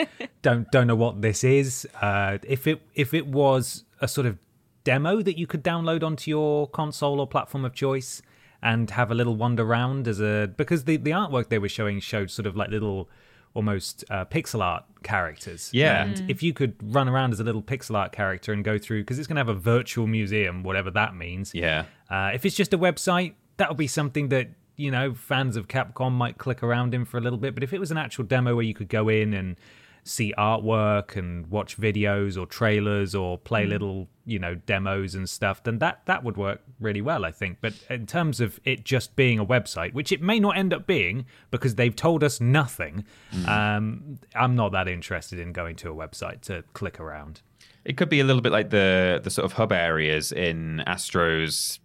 [0.42, 1.86] don't don't know what this is.
[2.00, 4.38] Uh, if it if it was a sort of
[4.84, 8.20] demo that you could download onto your console or platform of choice
[8.62, 12.00] and have a little wander around as a because the the artwork they were showing
[12.00, 13.08] showed sort of like little
[13.54, 15.70] almost uh, pixel art characters.
[15.72, 16.04] Yeah.
[16.04, 19.02] And if you could run around as a little pixel art character and go through
[19.02, 21.52] because it's going to have a virtual museum, whatever that means.
[21.54, 21.84] Yeah.
[22.10, 24.48] Uh, if it's just a website, that'll be something that
[24.82, 27.54] you know fans of Capcom might click around in for a little bit.
[27.54, 29.56] But if it was an actual demo where you could go in and
[30.04, 35.62] see artwork and watch videos or trailers or play little you know demos and stuff,
[35.62, 37.58] then that that would work really well, I think.
[37.60, 40.84] But in terms of it just being a website, which it may not end up
[40.84, 43.04] being because they've told us nothing,
[43.46, 47.40] um, I'm not that interested in going to a website to click around.
[47.84, 51.78] It could be a little bit like the the sort of hub areas in Astro's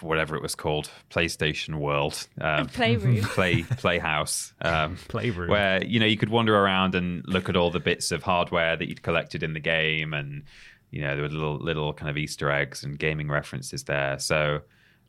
[0.00, 3.22] whatever it was called, PlayStation World, um, Playroom.
[3.22, 5.50] play playhouse, um, Playroom.
[5.50, 8.76] where you know you could wander around and look at all the bits of hardware
[8.76, 10.44] that you'd collected in the game, and
[10.90, 14.18] you know there were little little kind of Easter eggs and gaming references there.
[14.18, 14.60] So.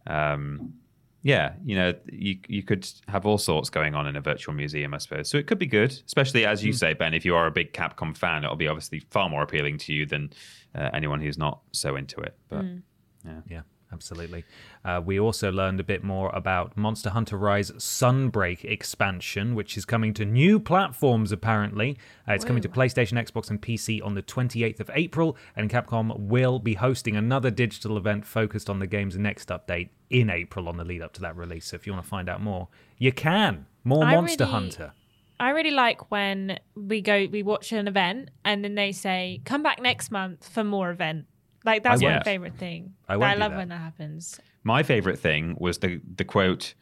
[0.05, 0.73] Um,
[1.25, 4.93] yeah, you know, you you could have all sorts going on in a virtual museum,
[4.93, 5.29] I suppose.
[5.29, 7.13] So it could be good, especially as you say, Ben.
[7.13, 10.05] If you are a big Capcom fan, it'll be obviously far more appealing to you
[10.05, 10.33] than
[10.75, 12.35] uh, anyone who's not so into it.
[12.49, 12.65] But
[13.47, 13.61] Yeah,
[13.93, 14.43] absolutely.
[14.83, 19.85] Uh, we also learned a bit more about Monster Hunter Rise Sunbreak expansion, which is
[19.85, 21.97] coming to new platforms apparently.
[22.27, 26.19] Uh, it's coming to PlayStation, Xbox, and PC on the 28th of April, and Capcom
[26.19, 30.77] will be hosting another digital event focused on the game's next update in April on
[30.77, 31.67] the lead up to that release.
[31.67, 32.67] So if you want to find out more,
[32.97, 33.67] you can.
[33.83, 34.93] More I Monster really- Hunter.
[35.39, 39.61] I really like when we go, we watch an event, and then they say, "Come
[39.61, 41.25] back next month for more event."
[41.65, 42.93] Like that's I my favorite thing.
[43.07, 43.57] I won't do love that.
[43.57, 44.39] when that happens.
[44.63, 46.73] my favorite thing was the the quote.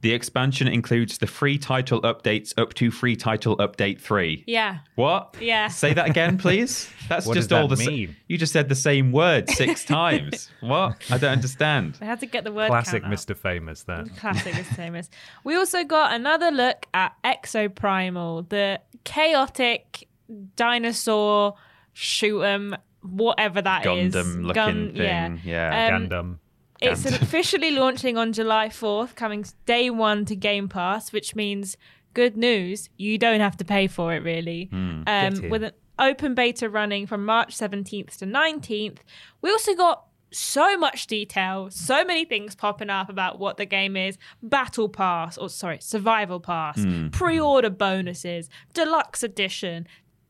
[0.00, 4.42] The expansion includes the free title updates up to free title update three.
[4.46, 5.36] Yeah, What?
[5.40, 5.68] Yeah.
[5.68, 6.88] Say that again, please.
[7.06, 7.84] That's What just does all that the.
[7.84, 8.16] same.
[8.26, 10.50] you just said the same word six times.
[10.60, 10.96] What?
[11.10, 11.98] I don't understand.
[12.00, 13.20] I had to get the word Classic count up.
[13.20, 13.36] Mr.
[13.36, 14.04] Famous there.
[14.18, 14.74] Classic Mr.
[14.74, 15.10] famous.
[15.44, 20.08] We also got another look at Exoprimal, the chaotic
[20.56, 21.56] dinosaur
[21.92, 22.74] shoot 'em,
[23.04, 24.14] whatever that is.
[24.14, 25.40] Gundam looking Gun- thing.
[25.44, 25.68] yeah.
[25.70, 25.96] Yeah.
[25.96, 26.38] Um, Gundam.
[26.80, 31.76] It's officially launching on July 4th, coming day one to Game Pass, which means
[32.14, 32.88] good news.
[32.96, 34.66] You don't have to pay for it, really.
[35.06, 38.98] Get Um, with an open beta running from March 17th to 19th.
[39.40, 43.96] We also got so much detail, so many things popping up about what the game
[43.96, 49.86] is Battle Pass, or sorry, Survival Pass, pre order bonuses, deluxe edition,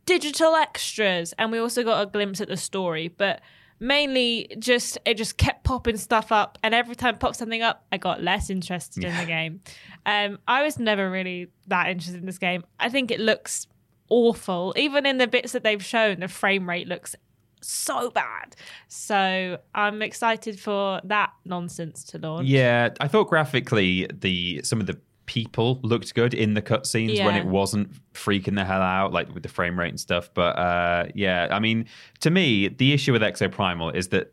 [0.06, 3.08] digital extras, and we also got a glimpse at the story.
[3.08, 3.40] But
[3.80, 7.84] mainly just it just kept popping stuff up and every time it popped something up
[7.90, 9.60] i got less interested in the game.
[10.06, 12.64] Um i was never really that interested in this game.
[12.78, 13.66] I think it looks
[14.08, 14.74] awful.
[14.76, 17.16] Even in the bits that they've shown the frame rate looks
[17.60, 18.54] so bad.
[18.88, 22.46] So i'm excited for that nonsense to launch.
[22.46, 27.36] Yeah, I thought graphically the some of the people looked good in the cutscenes when
[27.36, 30.30] it wasn't freaking the hell out, like with the frame rate and stuff.
[30.34, 31.86] But uh, yeah, I mean,
[32.20, 34.32] to me, the issue with Exoprimal is that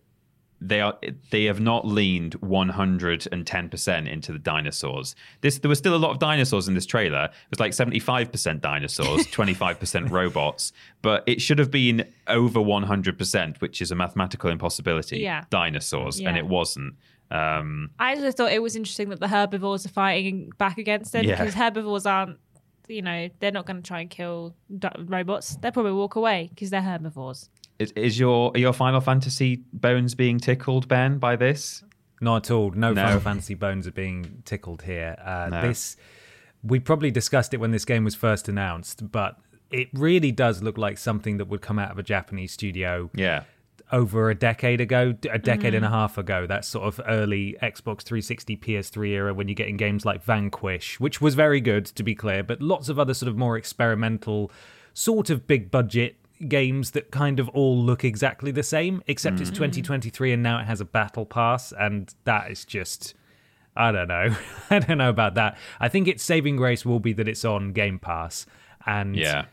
[0.62, 0.98] they are
[1.32, 5.16] they have not leaned 110% into the dinosaurs.
[5.42, 7.26] This there was still a lot of dinosaurs in this trailer.
[7.26, 10.72] It was like 75% dinosaurs, 25% robots,
[11.02, 15.20] but it should have been over 100%, which is a mathematical impossibility.
[15.20, 15.46] Yeah.
[15.50, 16.94] Dinosaurs, and it wasn't.
[17.32, 21.24] Um, I just thought it was interesting that the herbivores are fighting back against them
[21.24, 21.38] Yeah.
[21.38, 22.38] because herbivores aren't,
[22.88, 24.54] you know, they're not going to try and kill
[25.06, 25.56] robots.
[25.56, 27.50] They'll probably walk away because they're herbivores.
[27.80, 31.84] Is, is your are your Final Fantasy bones being tickled, Ben, by this?
[32.20, 32.72] Not at all.
[32.72, 33.04] No, No.
[33.06, 35.16] Final Fantasy bones are being tickled here.
[35.24, 35.62] Uh, No.
[35.62, 35.98] This
[36.64, 39.38] we probably discussed it when this game was first announced, but
[39.72, 43.44] it really does look like something that would come out of a Japanese studio Yeah.
[43.92, 45.76] Over a decade ago, a decade Mm-hmm.
[45.78, 46.48] and a half ago.
[46.48, 51.20] That sort of early Xbox 360, PS3 era when you're getting games like Vanquish, which
[51.22, 54.52] was very good to be clear, but lots of other sort of more experimental,
[54.94, 56.16] sort of big budget
[56.48, 59.42] games that kind of all look exactly the same, except Mm.
[59.42, 63.14] it's 2023 and now it has a battle pass, and that is just.
[63.76, 64.36] I don't know.
[64.70, 65.58] I don't know about that.
[65.80, 68.46] I think its saving grace will be that it's on Game Pass,
[68.86, 69.46] and Yeah.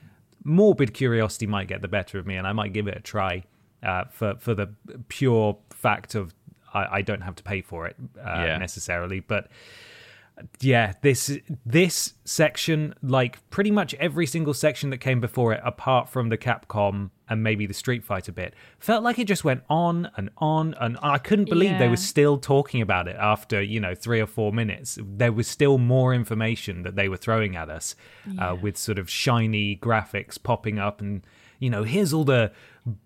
[0.44, 3.44] morbid curiosity might get the better of me, and I might give it a try
[3.82, 4.68] uh, for for the
[5.08, 6.34] pure fact of
[6.74, 8.58] I, I don't have to pay for it uh, Yeah.
[8.58, 9.20] necessarily.
[9.20, 9.48] But
[10.60, 16.08] yeah, this this section, like pretty much every single section that came before it, apart
[16.08, 20.08] from the Capcom and maybe the Street Fighter bit, felt like it just went on
[20.16, 23.96] and on and I couldn't believe they were still talking about it after you know
[23.96, 24.96] three or four minutes.
[25.02, 27.96] There was still more information that they were throwing at us
[28.38, 31.26] uh, with sort of shiny graphics popping up and
[31.58, 32.52] you know here's all the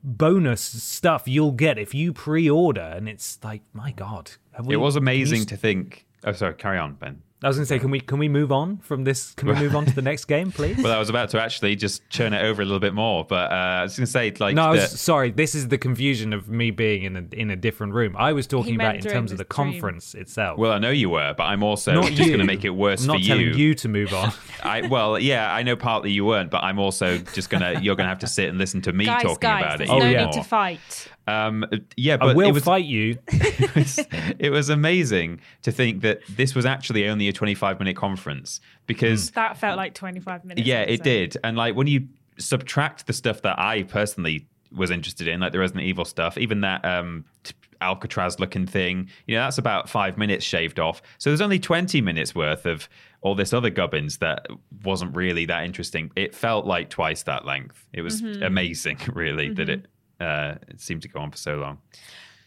[0.04, 4.32] bonus stuff you'll get if you pre-order and it's like my god
[4.64, 6.06] we- It was amazing to think.
[6.24, 6.54] Oh, sorry.
[6.54, 7.22] Carry on, Ben.
[7.42, 9.32] I was going to say, can we can we move on from this?
[9.34, 10.76] Can we move on to the next game, please?
[10.82, 13.50] Well, I was about to actually just churn it over a little bit more, but
[13.50, 15.30] uh, I was going to say, like, no, I the- was sorry.
[15.32, 18.14] This is the confusion of me being in a in a different room.
[18.16, 19.72] I was talking meant about in terms of the the stream.
[19.72, 20.58] conference itself.
[20.58, 23.02] well, I know you were, but I'm also Not just going to make it worse
[23.02, 23.52] I'm not for telling you.
[23.54, 24.32] you to move on.
[24.62, 28.08] I well, yeah, I know partly you weren't, but I'm also just gonna you're gonna
[28.08, 29.78] have to sit and listen to me guys, talking guys, about it.
[29.78, 30.24] there's Oh, no even yeah.
[30.26, 31.08] need to fight.
[31.26, 31.64] Um,
[31.96, 33.18] yeah, I but will it was fight you.
[33.28, 34.00] it, was,
[34.38, 39.30] it was amazing to think that this was actually only a 25 minute conference because
[39.32, 40.66] That felt like 25 minutes.
[40.66, 40.92] yeah, episode.
[40.94, 41.36] it did.
[41.44, 42.08] And like when you
[42.38, 46.38] subtract the stuff that I personally was interested in, like the Resident Evil stuff.
[46.38, 51.02] Even that um, t- Alcatraz looking thing, you know, that's about five minutes shaved off.
[51.18, 52.88] So there's only 20 minutes worth of
[53.20, 54.46] all this other gubbins that
[54.82, 56.10] wasn't really that interesting.
[56.16, 57.86] It felt like twice that length.
[57.92, 59.86] It was amazing, really, that it,
[60.22, 61.78] uh, it seemed to go on for so long.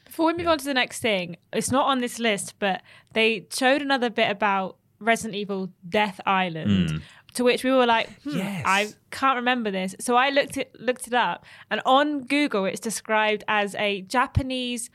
[0.06, 2.82] Before we move on to the next thing, it's not on this list, but
[3.14, 7.02] they showed another bit about Resident Evil Death Island.
[7.34, 8.64] To which we were like, hmm, Yes.
[8.66, 9.94] I can't remember this.
[10.00, 14.90] So I looked it looked it up, and on Google it's described as a Japanese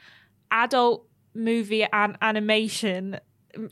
[0.51, 3.21] adult movie and animation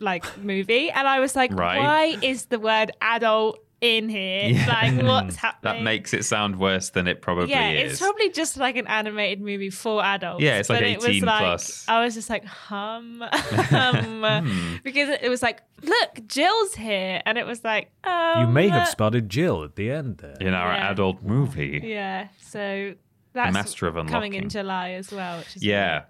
[0.00, 1.78] like movie, and I was like, Right.
[1.78, 4.48] why is the word adult in here?
[4.50, 4.66] Yeah.
[4.66, 5.74] Like, what's happening?
[5.74, 7.92] That makes it sound worse than it probably yeah, is.
[7.92, 10.42] it's probably just like an animated movie for adults.
[10.42, 11.84] Yeah, it's like but it was 18 like, plus.
[11.88, 17.46] I was just like, hum, hum, because it was like, look, Jill's here, and it
[17.46, 20.36] was like, um, You may have spotted Jill at the end there.
[20.40, 20.90] in our Yeah.
[20.90, 21.80] adult movie.
[21.84, 22.94] Yeah, so
[23.32, 24.48] that's Master of coming in Unlocking.
[24.48, 25.38] July as well.
[25.38, 26.04] Which is Yeah.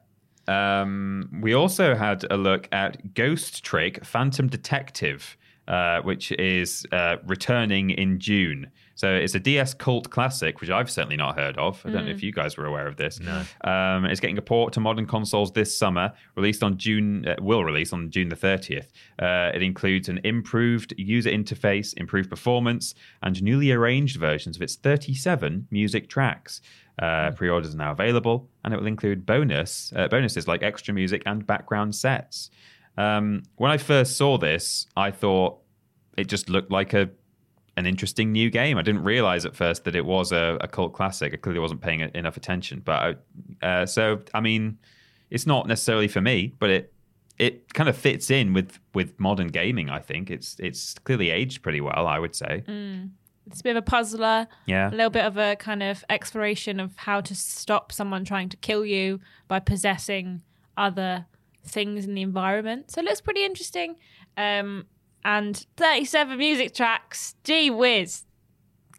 [0.46, 5.36] Um, we also had a look at Ghost Trick Phantom Detective,
[5.68, 8.70] uh, which is uh, returning in June.
[8.94, 11.80] So it's a DS cult classic, which I've certainly not heard of.
[11.86, 13.20] I don't know if you guys were aware of this.
[13.20, 13.44] No.
[13.62, 16.12] Um, it's getting a port to modern consoles this summer.
[16.34, 18.86] Released on June, uh, will release on June the 30th.
[19.20, 24.74] Uh, it includes an improved user interface, improved performance, and newly arranged versions of its
[24.74, 26.60] 37 music tracks.
[27.00, 31.22] Uh, pre-orders are now available, and it will include bonus uh, bonuses like extra music
[31.26, 32.50] and background sets.
[32.98, 35.58] Um, when I first saw this, I thought
[36.16, 37.08] it just looked like a
[37.76, 38.76] an interesting new game.
[38.76, 41.32] I didn't realize at first that it was a, a cult classic.
[41.32, 42.82] I clearly wasn't paying enough attention.
[42.84, 43.16] But
[43.62, 44.78] I, uh, so, I mean,
[45.30, 46.92] it's not necessarily for me, but it
[47.38, 49.88] it kind of fits in with with modern gaming.
[49.90, 52.08] I think it's it's clearly aged pretty well.
[52.08, 52.64] I would say.
[53.46, 54.48] It's a bit of a puzzler.
[54.66, 54.90] Yeah.
[54.90, 58.58] A little bit of a kind of exploration of how to stop someone trying to
[58.58, 60.42] kill you by possessing
[60.76, 61.26] other
[61.64, 62.90] things in the environment.
[62.90, 63.96] So it looks pretty interesting.
[64.36, 64.86] Um,
[65.24, 67.34] and 37 music tracks.
[67.44, 68.24] Gee whiz.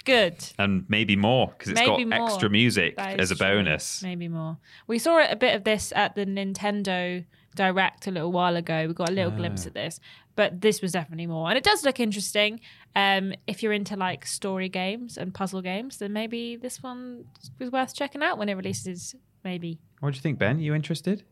[0.06, 0.38] Good.
[0.58, 2.28] And maybe more because it's Maybe got more.
[2.30, 3.46] extra music as a true.
[3.48, 4.02] bonus.
[4.02, 4.58] Maybe more.
[4.88, 8.88] We saw a bit of this at the Nintendo Direct a little while ago.
[8.88, 10.00] We got a little glimpse at this,
[10.36, 12.62] but this was definitely more, and it does look interesting.
[12.96, 17.26] Um, if you're into like story games and puzzle games, then maybe this one
[17.58, 19.16] was worth checking out when it releases.
[19.44, 19.80] Maybe.
[20.00, 20.60] What do you think, Ben?
[20.60, 21.24] You interested?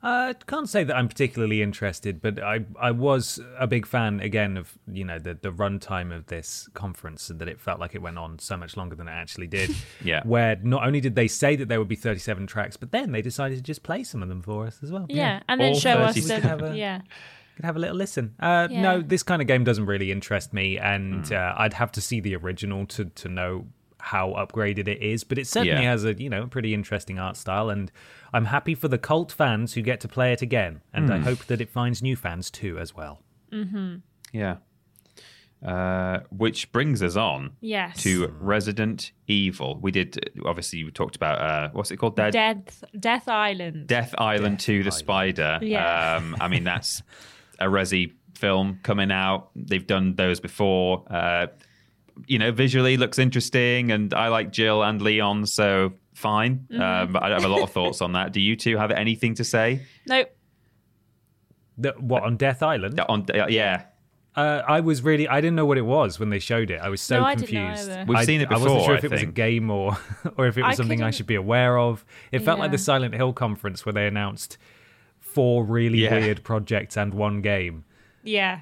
[0.00, 4.56] I can't say that I'm particularly interested, but I I was a big fan again
[4.56, 8.02] of you know the the runtime of this conference and that it felt like it
[8.02, 9.74] went on so much longer than it actually did.
[10.04, 10.22] Yeah.
[10.24, 13.22] Where not only did they say that there would be 37 tracks, but then they
[13.22, 15.06] decided to just play some of them for us as well.
[15.08, 16.42] Yeah, and then All show us 37.
[16.42, 17.00] the Have a- yeah.
[17.56, 18.34] Could have a little listen.
[18.38, 18.82] Uh, Yeah.
[18.82, 22.20] No, this kind of game doesn't really interest me, and uh, I'd have to see
[22.20, 23.66] the original to to know
[24.00, 25.24] how upgraded it is.
[25.24, 25.90] But it certainly Yeah.
[25.90, 27.90] has a you know pretty interesting art style, and
[28.32, 31.46] I'm happy for the cult fans who get to play it again, and I hope
[31.46, 33.22] that it finds new fans too as well.
[34.32, 34.56] Yeah.
[35.66, 38.00] Uh, which brings us on Yes.
[38.04, 39.76] to Resident Evil.
[39.82, 42.14] We did obviously we talked about uh, what's it called?
[42.14, 43.88] Dead Death Death Island.
[43.88, 45.58] Death Island 2 The Spider.
[45.60, 46.14] Yeah.
[46.16, 47.02] Um, I mean, that's
[47.58, 49.50] a Resi film coming out.
[49.56, 51.02] They've done those before.
[51.12, 51.48] Uh,
[52.26, 56.66] you know, visually looks interesting, and I like Jill and Leon, so fine.
[56.70, 56.80] Mm-hmm.
[56.82, 58.32] Um, but I have a lot of thoughts on that.
[58.32, 59.82] Do you two have anything to say?
[60.06, 60.28] nope.
[61.80, 62.94] The, what on Death Island?
[62.98, 63.84] Yeah, On, uh, yeah.
[64.34, 66.80] Uh, I was really I didn't know what it was when they showed it.
[66.80, 67.90] I was so No, I didn't know confused.
[67.90, 68.04] either.
[68.06, 68.68] We've I- seen it before.
[68.68, 69.96] I wasn't sure if it was a game or
[70.36, 72.04] or if it was I something I couldn't- should be aware of.
[72.32, 74.58] It felt like the Silent Hill conference where they announced
[75.18, 76.14] four really Yeah.
[76.18, 77.84] weird projects and one game.
[78.28, 78.60] Yeah,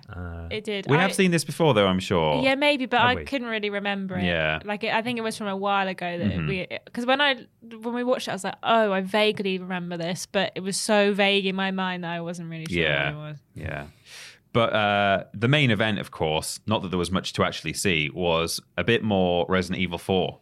[0.50, 0.86] it did.
[0.88, 2.42] We I- have seen this before, though, I'm sure.
[2.42, 3.24] Yeah, maybe, but Have I we?
[3.24, 4.24] couldn't really remember it.
[4.24, 4.60] Yeah.
[4.64, 7.36] like it, I think it was from a while ago that we because when I
[7.82, 10.76] when we watched it, I was like, oh, I vaguely remember this, but it was
[10.76, 13.10] so vague in my mind that I wasn't really sure Yeah.
[13.12, 13.38] it was.
[13.54, 13.86] Yeah.
[14.52, 18.08] But uh, the main event, of course, not that there was much to actually see,
[18.14, 20.38] was a bit more Resident Evil 4.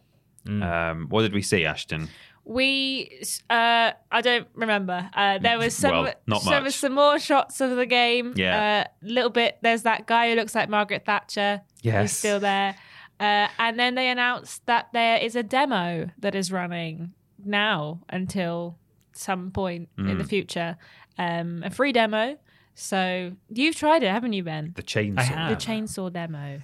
[0.47, 0.63] Mm.
[0.63, 2.07] Um, what did we see, Ashton?
[2.45, 5.09] We, uh, I don't remember.
[5.13, 8.33] Uh, there was some, Well, not there was some more shots of the game.
[8.35, 8.83] Yeah.
[8.83, 9.57] a little bit.
[9.61, 11.61] There's that guy who looks like Margaret Thatcher.
[11.77, 12.15] who's Yes.
[12.17, 12.75] still there.
[13.19, 17.13] Uh, and then they announced that there is a demo that is running
[17.43, 18.77] now until
[19.13, 20.17] some point in Mm.
[20.17, 20.77] the future.
[21.17, 22.37] Um, a free demo.
[22.73, 24.73] So you've tried it, haven't you, Ben?
[24.75, 25.19] The chainsaw.
[25.19, 25.49] I have.
[25.49, 26.59] The chainsaw demo.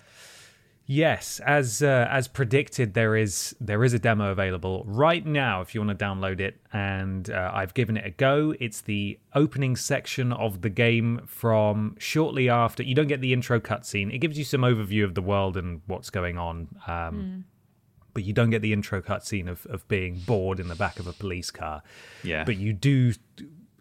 [0.93, 5.73] Yes, as uh, as predicted, there is there is a demo available right now if
[5.73, 8.53] you want to download it, and uh, I've given it a go.
[8.59, 12.83] It's the opening section of the game from shortly after.
[12.83, 15.79] You don't get the intro cutscene; it gives you some overview of the world and
[15.87, 16.67] what's going on.
[16.87, 17.45] Um,
[18.13, 21.07] but you don't get the intro cutscene of, of being bored in the back of
[21.07, 21.83] a police car.
[22.21, 22.43] Yeah.
[22.43, 23.13] But you do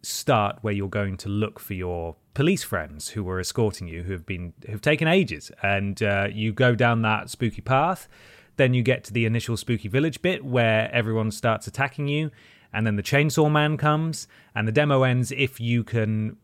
[0.02, 4.12] start where you're going to look for your police friends who were escorting you, who
[4.12, 8.08] have been who've taken ages, and uh, you go down that spooky path.
[8.56, 12.30] Then you get to the initial spooky village bit where everyone starts attacking you,
[12.72, 16.36] and then the chainsaw man comes, and the demo ends if you can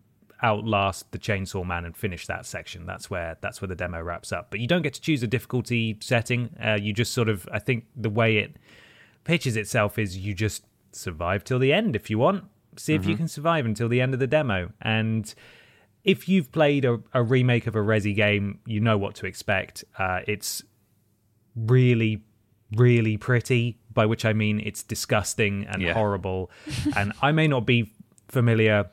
[0.42, 2.84] outlast the chainsaw man and finish that section.
[2.84, 4.50] That's where that's where the demo wraps up.
[4.50, 6.50] But you don't get to choose a difficulty setting.
[6.62, 8.56] Uh, you just sort of i think the way it
[9.24, 12.44] pitches itself is you just survive till the end if you want
[12.78, 14.72] see if you can survive until the end of the demo.
[14.82, 15.32] And
[16.04, 19.84] if you've played a, a remake of a resi game you know what to expect.
[19.98, 20.62] Uh, it's
[21.54, 22.22] really
[22.76, 25.94] really pretty by which i mean it's disgusting and Yeah.
[25.94, 26.50] horrible.
[26.96, 27.92] And i may not be
[28.28, 28.90] familiar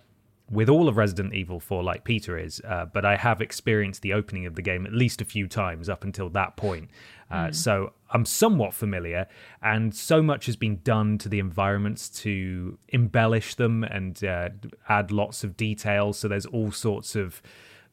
[0.50, 4.14] with all of Resident Evil 4 like Peter is, uh, but I have experienced the
[4.14, 6.90] opening of the game at least a few times up until that point.
[7.32, 9.28] Uh, So I'm somewhat familiar,
[9.62, 14.50] and so much has been done to the environments to embellish them and uh,
[14.88, 16.14] add lots of detail.
[16.14, 17.42] So there's all sorts of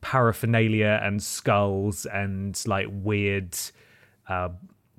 [0.01, 3.57] paraphernalia and skulls and like weird
[4.29, 4.49] uh,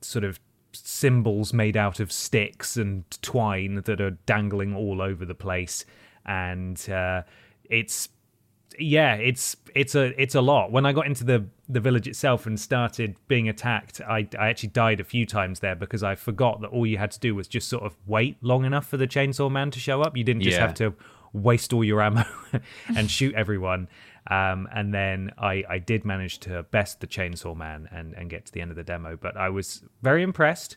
[0.02, 0.40] sort of
[0.74, 5.86] symbols made out of sticks and twine that are dangling all over the place
[6.26, 7.24] and uh,
[7.66, 8.10] it's
[8.80, 10.72] yeah it's it's a it's a lot.
[10.72, 14.70] When i got into the the village itself and started being attacked i i actually
[14.70, 17.48] died a few times there because i forgot that all you had to do was
[17.48, 20.16] just sort of wait long enough for the chainsaw man to show up.
[20.18, 20.62] You didn't just Yeah.
[20.68, 20.94] have to
[21.34, 22.26] waste all your ammo
[22.98, 23.88] and shoot everyone.
[24.30, 28.46] Um, and then I, I did manage to best the chainsaw man and, and get
[28.48, 29.16] to the end of the demo.
[29.18, 30.76] But i was very impressed.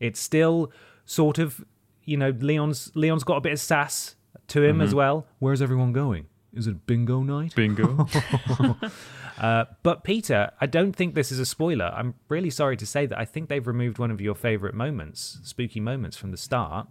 [0.00, 0.72] It's still
[1.04, 1.64] sort of
[2.04, 4.16] you know leon's leon's got a bit of sass
[4.48, 8.06] to him as well where's everyone going is it bingo night Bingo.
[9.40, 11.86] uh, but Peter, I don't think this is a spoiler.
[11.86, 15.38] I'm really sorry to say that I think they've removed one of your favorite moments,
[15.42, 16.88] spooky moments from the start,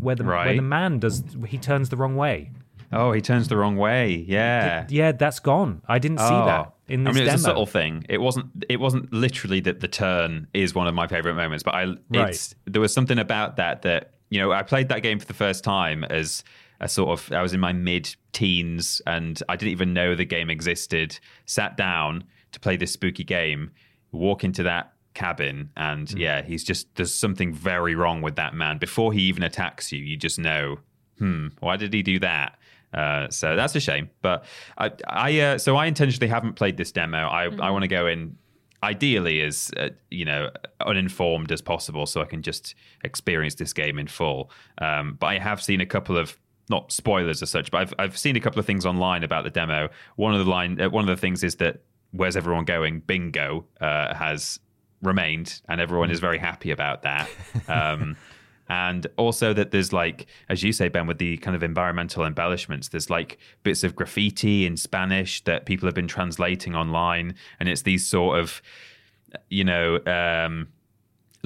[0.00, 2.50] where the where the man does he turns the wrong way.
[2.92, 4.24] oh, he turns the wrong way.
[4.26, 4.86] Yeah.
[4.88, 5.82] Yeah, that's gone.
[5.88, 7.20] I didn't see that in this Oh.
[7.20, 7.50] I mean, it's demo.
[7.50, 8.04] a subtle thing.
[8.08, 8.64] It wasn't.
[8.68, 11.84] It wasn't literally that the turn is one of my favorite moments, but I.
[12.10, 12.30] Right.
[12.30, 15.34] It's there was something about that that you know I played that game for the
[15.34, 16.42] first time as
[16.80, 20.24] a sort of I was in my mid teens and I didn't even know the
[20.24, 21.18] game existed.
[21.46, 23.70] Sat down to play this spooky game,
[24.12, 26.16] walk into that cabin and Hmm.
[26.18, 28.78] yeah he's just there's something very wrong with that man.
[28.78, 30.78] Before he even attacks you you just know
[31.18, 32.58] hmm why did he do that?
[32.94, 34.44] Uh, so that's a shame but
[34.78, 37.18] i, I uh, so i intentionally haven't played this demo.
[37.18, 38.38] I, I want to go in
[38.82, 40.50] ideally as uh, you know
[40.86, 42.74] uninformed as possible so i can just
[43.04, 44.50] experience this game in full.
[44.78, 46.38] Um, but i have seen a couple of
[46.70, 49.50] not spoilers as such but I've, I've seen a couple of things online about the
[49.50, 49.88] demo.
[50.16, 51.80] One of the line uh, one of the things is that
[52.12, 53.00] where's everyone going?
[53.00, 54.60] Bingo uh, has
[55.02, 57.28] remained and everyone is very happy about that.
[57.68, 58.16] Um,
[58.68, 62.88] and also that there's like as you say ben with the kind of environmental embellishments
[62.88, 67.82] there's like bits of graffiti in spanish that people have been translating online and it's
[67.82, 68.60] these sort of
[69.48, 70.68] you know um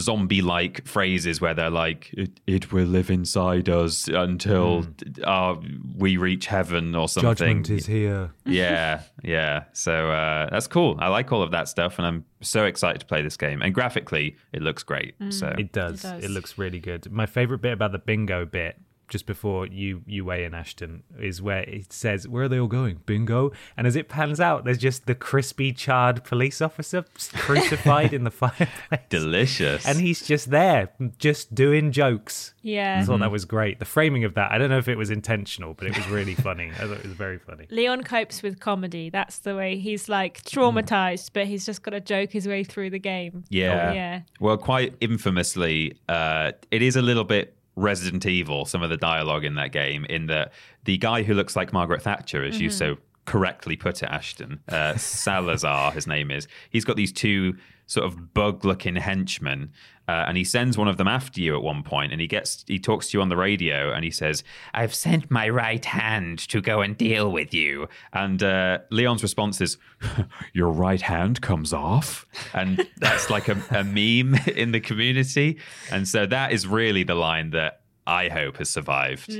[0.01, 4.86] zombie like phrases where they're like it, it will live inside us until
[5.24, 5.55] uh,
[5.97, 8.32] we reach heaven or something Judgment is here.
[8.47, 9.64] yeah, yeah.
[9.73, 10.97] So uh, that's cool.
[10.98, 13.62] I like all of that stuff, and I'm so excited to play this game.
[13.62, 15.14] And graphically, it looks great.
[15.31, 16.05] So It does.
[16.05, 17.10] It It, looks really good.
[17.10, 18.81] My favorite bit about the bingo bit,
[19.12, 22.66] just before you you weigh in, Ashton, is where it says, "Where are they all
[22.66, 23.01] going?
[23.05, 28.24] Bingo!" And as it pans out, there's just the crispy, charred police officer crucified in
[28.24, 29.86] the fireplace, delicious.
[29.86, 32.55] and he's just there, just doing jokes.
[32.62, 33.01] Yeah.
[33.01, 33.78] I thought that was great.
[33.80, 36.34] The framing of that, I don't know if it was intentional, but it was really
[36.34, 36.70] funny.
[36.70, 37.66] I thought it was very funny.
[37.70, 39.10] Leon copes with comedy.
[39.10, 42.90] That's the way he's like traumatized, but he's just got to joke his way through
[42.90, 43.44] the game.
[43.51, 43.93] yeah.
[43.93, 44.20] Yeah.
[44.40, 48.65] Well, quite infamously, uh, it is a little bit Resident Evil.
[48.65, 50.53] Some of the dialogue in that game, in that
[50.85, 54.97] the guy who looks like Margaret Thatcher, as you so correctly put it, Ashton uh,
[54.97, 56.49] Salazar, his name is.
[56.70, 57.57] He's got these two
[57.93, 59.70] sort of bug-looking henchmen,
[60.09, 62.64] uh, and he sends one of them after you at one point, and he gets
[62.66, 64.43] he talks to you on the radio, and he says,
[64.74, 69.60] "I've sent my right hand to go and deal with you," and uh, Leon's response
[69.60, 69.78] is,
[70.52, 75.59] "Your right hand comes off," and that's like a, a meme in the community,
[75.90, 77.81] and so that is really the line that.
[78.06, 79.30] I hope has survived.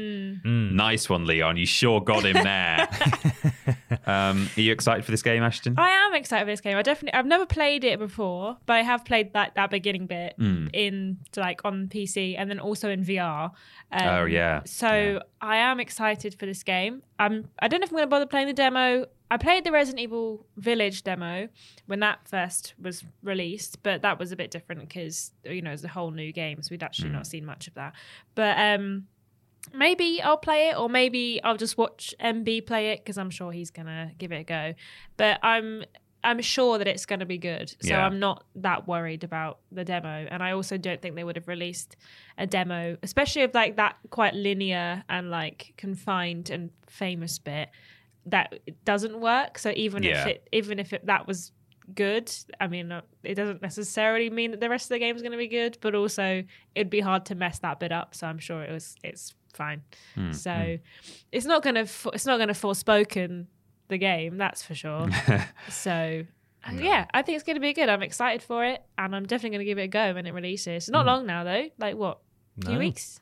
[0.45, 1.57] Nice one, Leon.
[1.57, 2.89] You sure got him there.
[4.05, 5.75] Um, are you excited for this game, Ashton?
[5.79, 6.77] I am excited for this game.
[6.77, 10.35] I definitely I've never played it before, but I have played that that beginning bit
[10.39, 10.67] Hmm.
[10.73, 13.51] in like on PC and then also in VR.
[13.93, 14.63] Um, Oh, yeah.
[14.65, 15.19] So Yeah.
[15.43, 17.03] I am excited for this game.
[17.19, 19.07] I'm I don't know if I'm going to bother playing the demo.
[19.31, 21.49] I played the Resident Evil Village demo
[21.87, 25.83] when that first was released, but that was a bit different because you know it's
[25.85, 27.17] a whole new game, so we'd actually Hmm.
[27.17, 27.95] not seen much of that.
[28.35, 29.09] But um,
[29.75, 33.51] maybe I'll play it, or maybe I'll just watch MB play it because I'm sure
[33.53, 34.75] he's gonna give it a go.
[35.17, 35.85] But I'm
[36.25, 38.07] I'm sure that it's gonna be good, so Yeah.
[38.07, 40.27] I'm not that worried about the demo.
[40.31, 41.97] And I also don't think they would have released
[42.39, 47.71] a demo, especially of like that quite linear and like confined and famous bit
[48.27, 49.59] that doesn't work.
[49.59, 50.21] So even Yeah.
[50.23, 51.53] if it even if it, that was
[51.97, 55.21] good i mean uh, it doesn't necessarily mean that the rest of the game is
[55.21, 56.43] going to be good but also
[56.77, 59.83] it'd be hard to mess that bit up so i'm sure it was it's fine
[60.33, 60.79] so
[61.33, 61.83] it's not going to
[62.15, 63.47] it's not going to forspoken
[63.93, 65.07] the game that's for sure
[65.69, 66.25] so
[66.75, 69.51] yeah i think it's going to be good i'm excited for it and i'm definitely
[69.51, 71.97] going to give it a go when it releases it's not long now though like
[71.97, 72.19] what
[72.63, 73.21] a few weeks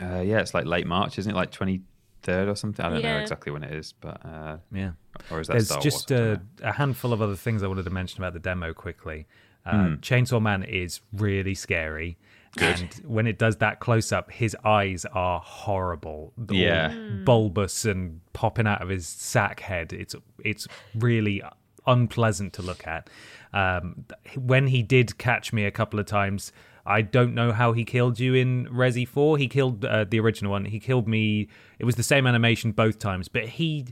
[0.00, 1.34] Uh, yeah, it's like late March, isn't it?
[1.34, 1.80] Like twenty
[2.22, 2.84] third or something.
[2.84, 4.90] I don't know exactly when it is, but uh, Yeah.
[5.30, 6.38] or is that There's Star just Wars?
[6.62, 9.26] I a, a handful of other things I wanted to mention about the demo quickly.
[9.64, 9.94] Uh, Hmm.
[10.02, 12.18] Chainsaw Man is really scary.
[12.62, 16.32] And when it does that close up, his eyes are horrible.
[16.38, 16.88] All Yeah.
[17.24, 19.92] bulbous and popping out of his sack head.
[19.92, 20.14] It's
[20.44, 21.42] it's really
[21.86, 23.08] unpleasant to look at.
[23.52, 24.04] Um,
[24.36, 26.52] when he did catch me a couple of times,
[26.84, 29.38] I don't know how he killed you in Resi 4.
[29.38, 30.64] He killed uh, the original one.
[30.66, 31.48] He killed me.
[31.78, 33.86] It was the same animation both times, but he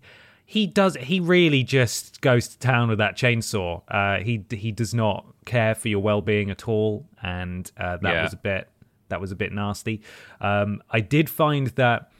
[0.47, 3.83] he does he really just goes to town with that chainsaw.
[3.89, 8.13] Uh, he he does not care for your well being at all, and uh, that
[8.15, 8.23] Yeah.
[8.23, 8.69] was a bit
[9.09, 10.03] that was a bit nasty.
[10.41, 12.11] Um, I did find that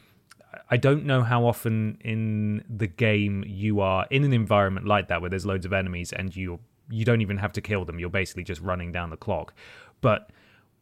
[0.71, 5.21] I don't know how often in the game you are in an environment like that
[5.21, 6.61] where there's loads of enemies and you
[6.91, 7.99] you don't even have to kill them.
[7.99, 9.55] You're basically just running down the clock.
[10.01, 10.31] But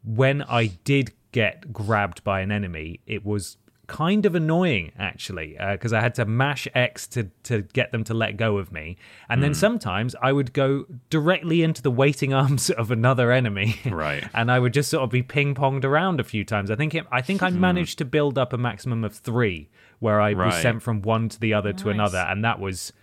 [0.03, 3.57] when I did get grabbed by an enemy, it was
[3.87, 8.03] kind of annoying actually uh, because I had to mash X to to get them
[8.05, 8.97] to let go of me,
[9.29, 9.55] and then hmm.
[9.55, 14.27] sometimes I would go directly into the waiting arms of another enemy, Right.
[14.33, 16.71] and I would just sort of be ping ponged around a few times.
[16.71, 17.59] I think it, I think I hmm.
[17.59, 19.69] managed to build up a maximum of three,
[19.99, 20.61] where I was Right.
[20.61, 22.93] sent from one to the other to another, and that was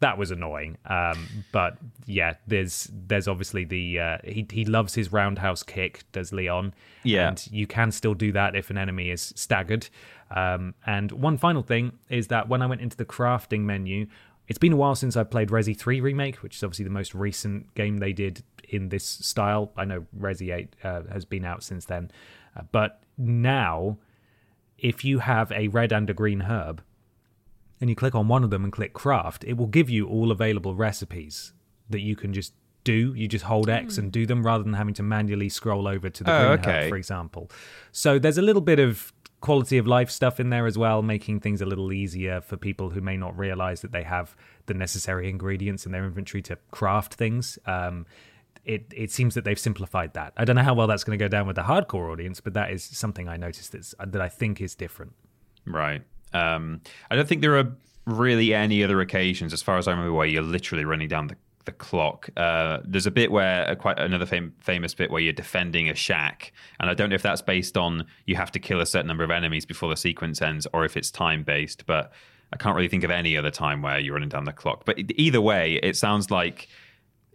[0.00, 0.76] that was annoying.
[0.86, 6.32] Um, but yeah, there's there's obviously the uh, he he loves his roundhouse kick, does
[6.32, 6.74] Leon?
[7.02, 7.28] Yeah.
[7.28, 9.88] and you can still do that if an enemy is staggered.
[10.30, 14.06] Um, and one final thing is that when I went into the crafting menu,
[14.48, 17.14] it's been a while since I played Resi 3 remake, which is obviously the most
[17.14, 19.72] recent game they did in this style.
[19.76, 22.10] I know Resi 8 uh, has been out since then,
[22.56, 23.98] uh, but now
[24.78, 26.82] if you have a red and a green herb
[27.80, 30.30] and you click on one of them and click craft, it will give you all
[30.30, 31.52] available recipes
[31.90, 32.52] that you can just
[32.84, 33.12] do.
[33.14, 36.24] You just hold X and do them rather than having to manually scroll over to
[36.24, 36.84] the Oh, green okay.
[36.84, 37.50] herb, for example.
[37.92, 41.40] So there's a little bit of quality of life stuff in there as well, making
[41.40, 44.34] things a little easier for people who may not realize that they have
[44.66, 47.58] the necessary ingredients in their inventory to craft things.
[47.66, 48.06] Um,
[48.64, 50.32] it, it seems that they've simplified that.
[50.36, 52.54] I don't know how well that's going to go down with the hardcore audience, but
[52.54, 55.12] that is something I noticed that's, that I think is different.
[55.64, 56.02] Right.
[56.32, 56.80] Um,
[57.10, 57.72] I don't think there are
[58.06, 61.36] really any other occasions, as far as I remember, where you're literally running down the,
[61.64, 62.28] the clock.
[62.36, 65.94] Uh, there's a bit where, uh, quite another fam- famous bit where you're defending a
[65.94, 69.06] shack, and I don't know if that's based on you have to kill a certain
[69.06, 71.86] number of enemies before the sequence ends, or if it's time based.
[71.86, 72.12] But
[72.52, 74.84] I can't really think of any other time where you're running down the clock.
[74.84, 76.68] But either way, it sounds like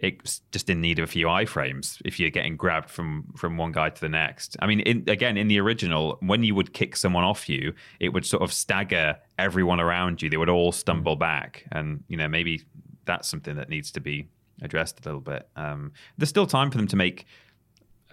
[0.02, 3.72] it's just in need of a few iframes if you're getting grabbed from from one
[3.72, 4.58] guy to the next.
[4.60, 8.10] I mean, in, again, in the original, when you would kick someone off you, it
[8.10, 10.30] would sort of stagger everyone around you.
[10.30, 12.64] They would all stumble back, and you know maybe
[13.06, 14.28] that's something that needs to be
[14.64, 15.48] addressed a little bit.
[15.56, 17.26] Um, there's still time for them to make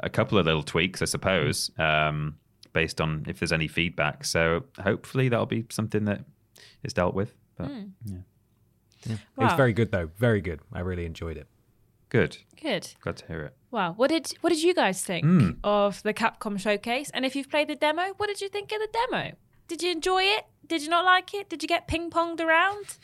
[0.01, 2.37] a couple of little tweaks, I suppose, um,
[2.73, 4.25] based on if there's any feedback.
[4.25, 6.21] So hopefully that'll be something that
[6.85, 7.35] is dealt with.
[7.57, 7.71] But
[8.05, 8.19] yeah,
[9.07, 9.57] It's Wow.
[9.57, 10.61] very good though, very good.
[10.73, 11.49] I really enjoyed it.
[12.09, 12.39] Good.
[12.61, 12.95] Good.
[13.01, 13.55] Glad to hear it.
[13.71, 13.93] Wow.
[13.93, 15.51] What did what did you guys think Hmm.
[15.63, 17.11] of the Capcom showcase?
[17.15, 19.33] And if you've played the demo, what did you think of the demo?
[19.69, 20.45] Did you enjoy it?
[20.67, 21.49] Did you not like it?
[21.49, 22.97] Did you get ping ponged around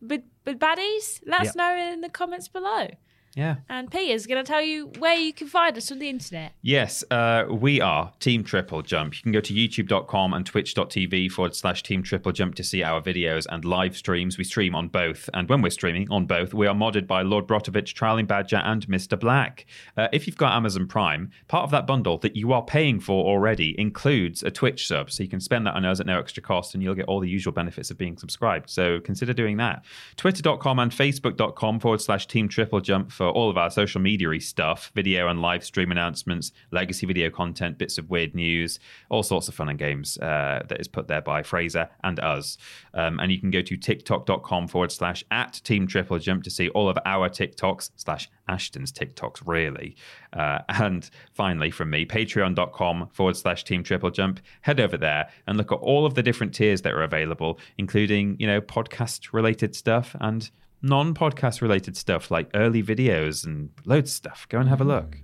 [0.00, 1.20] with with baddies?
[1.26, 2.88] Let us know in the comments below.
[3.34, 3.56] Yeah.
[3.68, 6.52] And Peter's going to tell you where you can find us on the internet.
[6.60, 9.16] Yes, uh, we are Team Triple Jump.
[9.16, 13.00] You can go to youtube.com and twitch.tv forward slash Team Triple Jump to see our
[13.00, 14.36] videos and live streams.
[14.36, 15.30] We stream on both.
[15.32, 18.86] And when we're streaming on both, we are modded by Lord Brotovich, Trowling Badger, and
[18.86, 19.18] Mr.
[19.18, 19.66] Black.
[19.96, 23.24] Uh, if you've got Amazon Prime, part of that bundle that you are paying for
[23.24, 25.10] already includes a Twitch sub.
[25.10, 27.20] So you can spend that on us at no extra cost and you'll get all
[27.20, 28.68] the usual benefits of being subscribed.
[28.68, 29.84] So consider doing that.
[30.16, 34.90] Twitter.com and Facebook.com forward slash Team Triple Jump for all of our social media stuff,
[34.96, 38.80] video and live stream announcements, legacy video content, bits of weird news,
[39.10, 42.58] all sorts of fun and games uh, that is put there by Fraser and us.
[42.94, 46.68] Um, and you can go to tiktok.com forward slash at Team Triple Jump to see
[46.70, 49.94] all of our TikToks slash Ashton's TikToks, really.
[50.32, 54.40] Uh, and finally, from me, patreon.com forward slash Team Triple Jump.
[54.62, 58.34] Head over there and look at all of the different tiers that are available, including,
[58.40, 60.50] you know, podcast related stuff and
[60.82, 64.46] non-podcast related stuff like early videos and loads of stuff.
[64.48, 65.18] Go and have a look.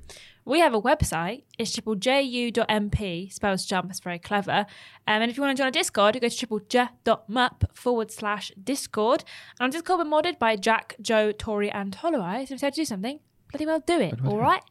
[0.44, 1.42] We have a website.
[1.58, 3.30] It's triplej.mp.
[3.32, 3.90] Spells jump.
[3.90, 4.64] It's very clever.
[5.06, 8.50] Um, and if you want to join a Discord, you go to triplej.mp forward slash
[8.62, 9.24] Discord.
[9.60, 12.44] And on Discord, we're modded by Jack, Joe, Tori, and Hollow Eyes.
[12.44, 13.20] If you decide to do something,
[13.52, 14.14] bloody well do it.
[14.24, 14.62] All right.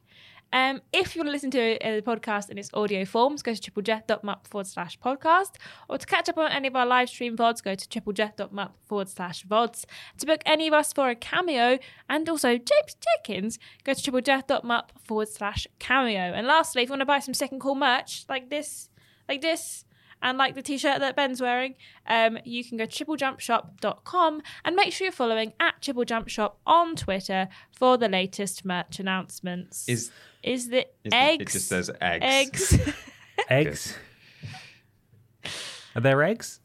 [0.53, 3.71] Um, if you want to listen to the podcast in its audio forms, go to
[3.71, 5.55] triplej.mp forward slash podcast.
[5.89, 9.09] Or to catch up on any of our live stream VODs, go to triplej.mp forward
[9.09, 9.85] slash VODs.
[10.19, 11.79] To book any of us for a cameo
[12.09, 12.95] and also James
[13.25, 16.33] Jenkins, go to triplej.mp forward slash cameo.
[16.33, 18.89] And lastly, if you want to buy some second call merch like this,
[19.27, 19.85] like this,
[20.21, 21.75] and like the t-shirt that Ben's wearing,
[22.07, 27.47] um, you can go to triplejumpshop.com and make sure you're following at triplejumpshop on Twitter
[27.71, 29.87] for the latest merch announcements.
[29.87, 30.11] Is
[30.47, 31.41] is the is- eggs?
[31.55, 32.73] It just says eggs.
[32.73, 32.79] eggs.
[33.49, 33.95] Eggs.
[35.95, 36.59] Are there eggs?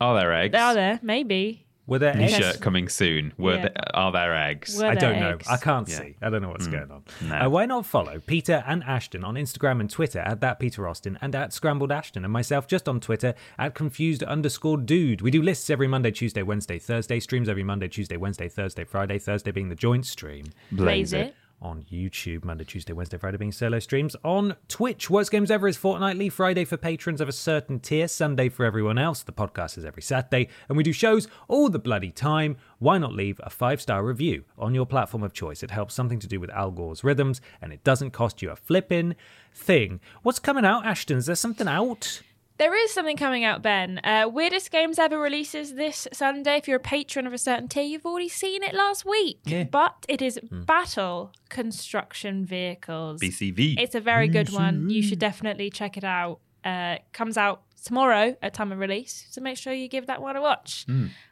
[0.00, 0.56] Are there eggs?
[0.58, 1.60] are there, maybe.
[1.86, 2.32] Were there New eggs?
[2.34, 3.34] shirt coming soon.
[3.36, 3.62] Were Yeah.
[3.62, 4.78] there, are there eggs?
[4.78, 5.32] Were I don't know.
[5.34, 5.46] eggs?
[5.48, 5.98] I can't Yeah.
[5.98, 6.16] see.
[6.22, 7.02] I don't know what's going on.
[7.20, 7.34] no.
[7.34, 11.18] Uh, why not follow Peter and Ashton on Instagram and Twitter at that Peter Austin
[11.20, 15.20] and at Scrambled Ashton and myself just on Twitter at confused underscore dude.
[15.20, 17.20] We do lists every Monday, Tuesday, Wednesday, Thursday.
[17.20, 19.18] Streams every Monday, Tuesday, Wednesday, Thursday, Friday.
[19.18, 21.34] Thursday being the joint stream Blaze it.
[21.60, 24.14] On YouTube, Monday, Tuesday, Wednesday, Friday being solo streams.
[24.24, 28.48] On Twitch, Worst Games Ever is fortnightly, Friday for patrons of a certain tier, Sunday
[28.48, 29.22] for everyone else.
[29.22, 32.56] The podcast is every Saturday, and we do shows all the bloody time.
[32.78, 35.62] Why not leave a five star review on your platform of choice?
[35.62, 38.56] It helps something to do with Al Gore's rhythms, and it doesn't cost you a
[38.56, 39.14] flippin'
[39.54, 40.00] thing.
[40.22, 41.18] What's coming out, Ashton?
[41.18, 42.22] Is there something out?
[42.56, 44.00] There is something coming out, Ben.
[44.04, 46.56] Uh, Weirdest Games Ever releases this Sunday.
[46.56, 49.40] If you're a patron of a certain tier, you've already seen it last week.
[49.44, 49.64] Yeah.
[49.64, 53.20] But it is Battle Construction Vehicles.
[53.20, 53.74] BCV.
[53.80, 54.88] It's a very good one.
[54.88, 56.38] You should definitely check it out.
[56.64, 60.36] Uh, comes out tomorrow at time of release, so make sure you give that one
[60.36, 60.86] a watch.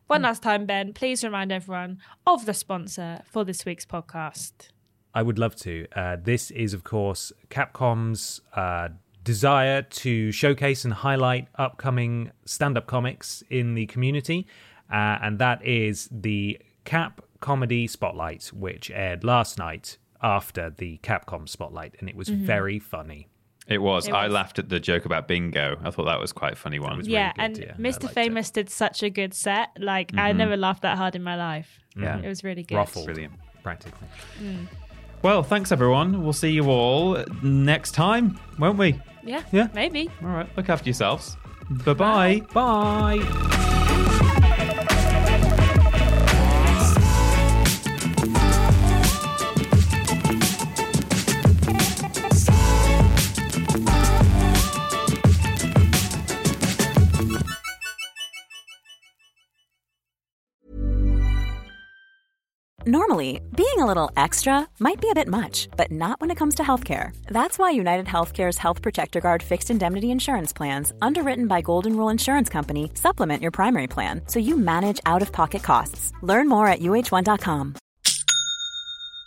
[0.08, 4.52] One last time, Ben, please remind everyone of the sponsor for this week's podcast.
[5.14, 5.86] I would love to.
[5.94, 8.88] Uh, this is, of course, Capcom's uh,
[9.24, 14.46] desire to showcase and highlight upcoming stand up comics in the community.
[14.90, 21.48] Uh, and that is the Cap Comedy Spotlight, which aired last night after the Capcom
[21.48, 21.96] Spotlight.
[21.98, 22.44] And it was mm-hmm.
[22.44, 23.28] very funny.
[23.68, 24.08] It was.
[24.08, 25.78] It I laughed at the joke about bingo.
[25.84, 26.98] I thought that was quite a funny one.
[26.98, 27.72] was yeah, really and yeah.
[27.74, 28.04] Mr.
[28.04, 29.68] liked Famous did such a good set.
[29.78, 30.38] Like, I mm-hmm.
[30.38, 31.80] never laughed that hard in my life.
[31.96, 32.18] Yeah.
[32.18, 32.74] It was really good.
[32.76, 33.34] Ruffled, Brilliant.
[33.62, 34.08] practically.
[34.42, 34.66] Mm.
[35.22, 36.24] Well, thanks everyone.
[36.24, 39.00] We'll see you all next time, won't we?
[39.24, 39.68] Yeah, Yeah.
[39.74, 40.10] maybe.
[40.22, 40.48] All right.
[40.56, 41.36] Look after yourselves.
[41.84, 42.40] Bye bye.
[42.52, 44.18] Bye.
[62.86, 66.56] Normally, being a little extra might be a bit much, but not when it comes
[66.56, 67.14] to healthcare.
[67.28, 72.08] That's why United Healthcare's Health Protector Guard fixed indemnity insurance plans, underwritten by Golden Rule
[72.08, 76.12] Insurance Company, supplement your primary plan so you manage out of pocket costs.
[76.22, 77.76] Learn more at uh1.com.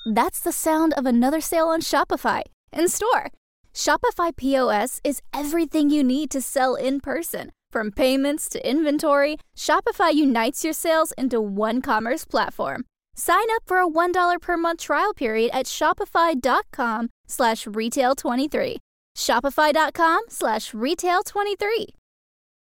[0.06, 2.42] That's the sound of another sale on Shopify
[2.74, 3.32] in store.
[3.74, 7.52] Shopify POS is everything you need to sell in person.
[7.72, 12.84] From payments to inventory, Shopify unites your sales into one commerce platform.
[13.16, 18.78] Sign up for a $1 per month trial period at shopify.com slash retail 23.
[19.18, 21.88] Shopify.com slash retail 23.